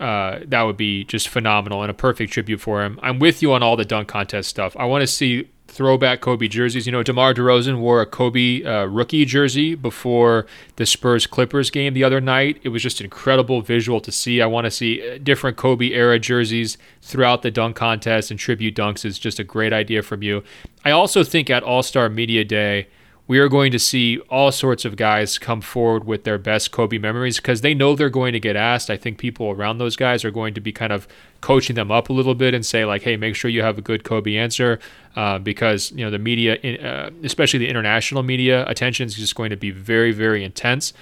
Uh, 0.00 0.40
that 0.46 0.62
would 0.62 0.78
be 0.78 1.04
just 1.04 1.28
phenomenal 1.28 1.82
and 1.82 1.90
a 1.90 1.94
perfect 1.94 2.32
tribute 2.32 2.60
for 2.60 2.82
him. 2.82 2.98
I'm 3.02 3.18
with 3.18 3.42
you 3.42 3.52
on 3.52 3.62
all 3.62 3.76
the 3.76 3.84
dunk 3.84 4.08
contest 4.08 4.48
stuff. 4.48 4.74
I 4.76 4.86
want 4.86 5.02
to 5.02 5.06
see 5.06 5.48
throwback 5.70 6.20
Kobe 6.20 6.48
jerseys. 6.48 6.86
You 6.86 6.92
know, 6.92 7.02
DeMar 7.02 7.32
DeRozan 7.32 7.78
wore 7.78 8.00
a 8.00 8.06
Kobe 8.06 8.62
uh, 8.64 8.84
rookie 8.86 9.24
jersey 9.24 9.74
before 9.74 10.46
the 10.76 10.84
Spurs 10.84 11.26
Clippers 11.26 11.70
game 11.70 11.94
the 11.94 12.04
other 12.04 12.20
night. 12.20 12.60
It 12.62 12.70
was 12.70 12.82
just 12.82 13.00
incredible 13.00 13.62
visual 13.62 14.00
to 14.00 14.12
see. 14.12 14.42
I 14.42 14.46
want 14.46 14.64
to 14.66 14.70
see 14.70 15.08
uh, 15.08 15.18
different 15.22 15.56
Kobe 15.56 15.92
era 15.92 16.18
jerseys 16.18 16.76
throughout 17.00 17.42
the 17.42 17.50
dunk 17.50 17.76
contest 17.76 18.30
and 18.30 18.38
tribute 18.38 18.74
dunks 18.74 19.04
is 19.04 19.18
just 19.18 19.38
a 19.38 19.44
great 19.44 19.72
idea 19.72 20.02
from 20.02 20.22
you. 20.22 20.42
I 20.84 20.90
also 20.90 21.22
think 21.22 21.48
at 21.48 21.62
All 21.62 21.82
Star 21.82 22.08
Media 22.08 22.44
Day, 22.44 22.88
we 23.30 23.38
are 23.38 23.48
going 23.48 23.70
to 23.70 23.78
see 23.78 24.18
all 24.28 24.50
sorts 24.50 24.84
of 24.84 24.96
guys 24.96 25.38
come 25.38 25.60
forward 25.60 26.02
with 26.02 26.24
their 26.24 26.36
best 26.36 26.72
Kobe 26.72 26.98
memories 26.98 27.36
because 27.36 27.60
they 27.60 27.74
know 27.74 27.94
they're 27.94 28.10
going 28.10 28.32
to 28.32 28.40
get 28.40 28.56
asked. 28.56 28.90
I 28.90 28.96
think 28.96 29.18
people 29.18 29.50
around 29.52 29.78
those 29.78 29.94
guys 29.94 30.24
are 30.24 30.32
going 30.32 30.52
to 30.54 30.60
be 30.60 30.72
kind 30.72 30.92
of 30.92 31.06
coaching 31.40 31.76
them 31.76 31.92
up 31.92 32.08
a 32.08 32.12
little 32.12 32.34
bit 32.34 32.54
and 32.54 32.66
say 32.66 32.84
like, 32.84 33.02
"Hey, 33.02 33.16
make 33.16 33.36
sure 33.36 33.48
you 33.48 33.62
have 33.62 33.78
a 33.78 33.82
good 33.82 34.02
Kobe 34.02 34.34
answer," 34.34 34.80
uh, 35.14 35.38
because 35.38 35.92
you 35.92 36.04
know 36.04 36.10
the 36.10 36.18
media, 36.18 36.56
uh, 36.82 37.10
especially 37.22 37.60
the 37.60 37.68
international 37.68 38.24
media, 38.24 38.66
attention 38.66 39.06
is 39.06 39.14
just 39.14 39.36
going 39.36 39.50
to 39.50 39.56
be 39.56 39.70
very, 39.70 40.10
very 40.10 40.42
intense. 40.42 40.92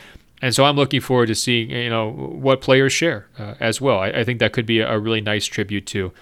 And 0.43 0.55
so 0.55 0.67
I'm 0.67 0.77
looking 0.77 1.01
forward 1.01 1.29
to 1.29 1.35
seeing 1.35 1.71
you 1.71 1.89
know 1.89 2.11
what 2.11 2.61
players 2.61 2.93
share 2.93 3.27
uh, 3.39 3.55
as 3.59 3.81
well. 3.81 4.01
I, 4.01 4.09
I, 4.09 4.25
think 4.25 4.39
that 4.41 4.53
could 4.53 4.67
be 4.67 4.81
a, 4.81 4.99
really 4.99 5.23
nice 5.23 5.47
tribute 5.47 5.87
too. 5.87 6.13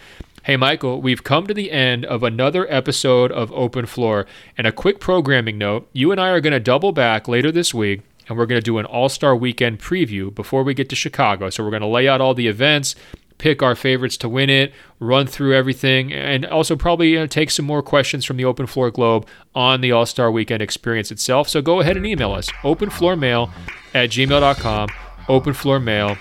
Hey, 0.47 0.57
Michael, 0.57 1.03
we've 1.03 1.24
come 1.24 1.49
to 1.49 1.55
the 1.55 1.72
end 1.72 2.05
of 2.05 2.22
another 2.22 2.72
episode 2.72 3.32
of 3.32 3.51
Open 3.51 3.84
Floor. 3.84 4.26
And 4.57 4.64
a 4.64 4.70
quick 4.70 5.01
programming 5.01 5.59
note 5.59 5.88
you 5.92 6.12
and 6.12 6.20
I 6.20 6.28
are 6.28 6.40
going 6.40 6.53
to 6.53 6.61
double 6.61 6.92
back 6.92 7.26
later 7.26 7.51
this 7.51 7.74
week 7.74 8.03
and 8.28 8.38
we're 8.38 8.47
going 8.47 8.61
to 8.61 8.64
do 8.64 8.78
an 8.78 8.86
All 8.86 9.09
Star 9.09 9.34
Weekend 9.34 9.80
preview 9.80 10.32
before 10.32 10.62
we 10.62 10.72
get 10.72 10.88
to 10.90 10.94
Chicago. 10.94 11.51
So 11.51 11.64
we're 11.64 11.70
going 11.70 11.82
to 11.82 11.88
lay 11.88 12.07
out 12.07 12.20
all 12.20 12.32
the 12.32 12.47
events, 12.47 12.94
pick 13.38 13.61
our 13.61 13.74
favorites 13.74 14.16
to 14.18 14.28
win 14.28 14.49
it, 14.49 14.72
run 15.01 15.26
through 15.26 15.53
everything, 15.53 16.12
and 16.12 16.47
also 16.47 16.76
probably 16.76 17.14
you 17.14 17.18
know, 17.18 17.26
take 17.26 17.51
some 17.51 17.66
more 17.66 17.82
questions 17.82 18.24
from 18.24 18.36
the 18.36 18.44
Open 18.44 18.68
Floor 18.68 18.92
Globe 18.92 19.26
on 19.53 19.80
the 19.80 19.90
All 19.90 20.07
Star 20.07 20.30
Weekend 20.30 20.62
experience 20.62 21.11
itself. 21.11 21.49
So 21.49 21.61
go 21.61 21.80
ahead 21.80 21.97
and 21.97 22.07
email 22.07 22.30
us 22.30 22.49
openfloormail 22.62 23.51
at 23.94 24.11
gmail.com, 24.11 24.90
openfloormail 25.26 26.16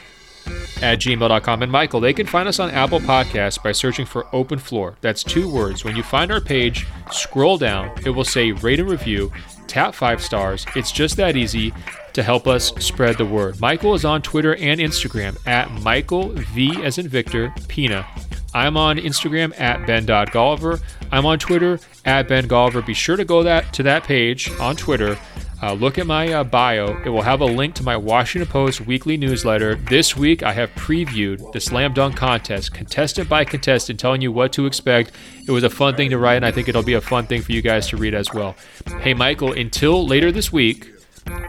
at 0.82 1.00
gmail.com. 1.00 1.62
And 1.62 1.72
Michael, 1.72 2.00
they 2.00 2.14
can 2.14 2.28
find 2.28 2.48
us 2.48 2.60
on 2.60 2.72
Apple 2.72 3.00
Podcasts 3.00 3.62
by 3.62 3.72
searching 3.72 4.06
for 4.06 4.28
Open 4.34 4.60
Floor. 4.60 4.96
That's 5.02 5.24
two 5.24 5.50
words. 5.50 5.84
When 5.84 5.96
you 5.96 6.04
find 6.04 6.32
our 6.32 6.41
page, 6.41 6.86
scroll 7.12 7.58
down. 7.58 7.91
It 8.06 8.12
will 8.12 8.24
say 8.24 8.52
rate 8.52 8.80
and 8.80 8.89
review, 8.89 9.32
tap 9.68 9.96
five 9.96 10.22
stars. 10.22 10.66
It's 10.76 10.91
just 10.91 11.18
that 11.18 11.36
easy 11.36 11.74
to 12.14 12.24
help 12.24 12.48
us 12.48 12.74
spread 12.80 13.18
the 13.18 13.26
word. 13.26 13.60
Michael 13.60 13.93
is 13.93 14.06
on 14.06 14.22
Twitter 14.22 14.56
and 14.56 14.80
Instagram 14.80 15.38
at 15.48 15.70
Michael 15.72 16.30
V 16.30 16.84
as 16.84 16.98
in 16.98 17.08
Victor 17.08 17.54
Pina. 17.68 18.06
I'm 18.54 18.78
on 18.78 18.98
Instagram 18.98 19.60
at 19.60 19.86
Ben.Golliver. 19.86 20.82
I'm 21.12 21.26
on 21.26 21.39
Twitter 21.39 21.78
at 22.06 22.30
Ben 22.30 22.48
Golliver. 22.48 22.86
Be 22.86 22.93
sure 22.93 23.18
to 23.18 23.26
go 23.26 23.43
that 23.43 23.74
to 23.74 23.84
that 23.84 24.06
page 24.06 24.50
on 24.62 24.78
Twitter 24.78 25.20
uh, 25.66 25.74
look 25.74 25.97
at 25.97 26.05
my 26.05 26.32
uh, 26.32 26.43
bio. 26.43 27.01
It 27.03 27.09
will 27.09 27.24
have 27.24 27.41
a 27.41 27.45
link 27.45 27.74
to 27.76 27.84
my 27.84 27.97
Washington 27.97 28.49
Post 28.51 28.82
weekly 28.82 29.18
newsletter. 29.18 29.76
This 29.76 30.16
week, 30.16 30.43
I 30.43 30.53
have 30.53 30.70
previewed 30.76 31.51
the 31.53 31.59
slam 31.59 31.93
dunk 31.93 32.16
contest, 32.16 32.74
contestant 32.74 33.28
by 33.28 33.45
contestant, 33.45 33.99
telling 33.99 34.22
you 34.22 34.32
what 34.32 34.53
to 34.53 34.68
expect. 34.68 35.11
It 35.47 35.51
was 35.51 35.63
a 35.63 35.70
fun 35.70 35.95
thing 35.95 36.11
to 36.11 36.20
write, 36.20 36.36
and 36.36 36.45
I 36.45 36.51
think 36.51 36.68
it'll 36.68 36.84
be 36.84 36.93
a 36.93 37.01
fun 37.01 37.26
thing 37.26 37.41
for 37.41 37.51
you 37.51 37.63
guys 37.63 37.88
to 37.88 37.97
read 37.97 38.13
as 38.13 38.32
well. 38.32 38.55
Hey, 38.99 39.16
Michael, 39.16 39.53
until 39.53 40.05
later 40.05 40.32
this 40.32 40.53
week, 40.53 40.91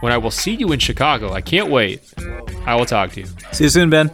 when 0.00 0.12
I 0.12 0.16
will 0.16 0.30
see 0.30 0.54
you 0.54 0.72
in 0.72 0.78
Chicago, 0.78 1.32
I 1.32 1.42
can't 1.42 1.70
wait. 1.70 2.00
I 2.64 2.74
will 2.74 2.86
talk 2.86 3.12
to 3.12 3.20
you. 3.20 3.26
See 3.52 3.64
you 3.64 3.70
soon, 3.70 3.90
Ben. 3.90 4.10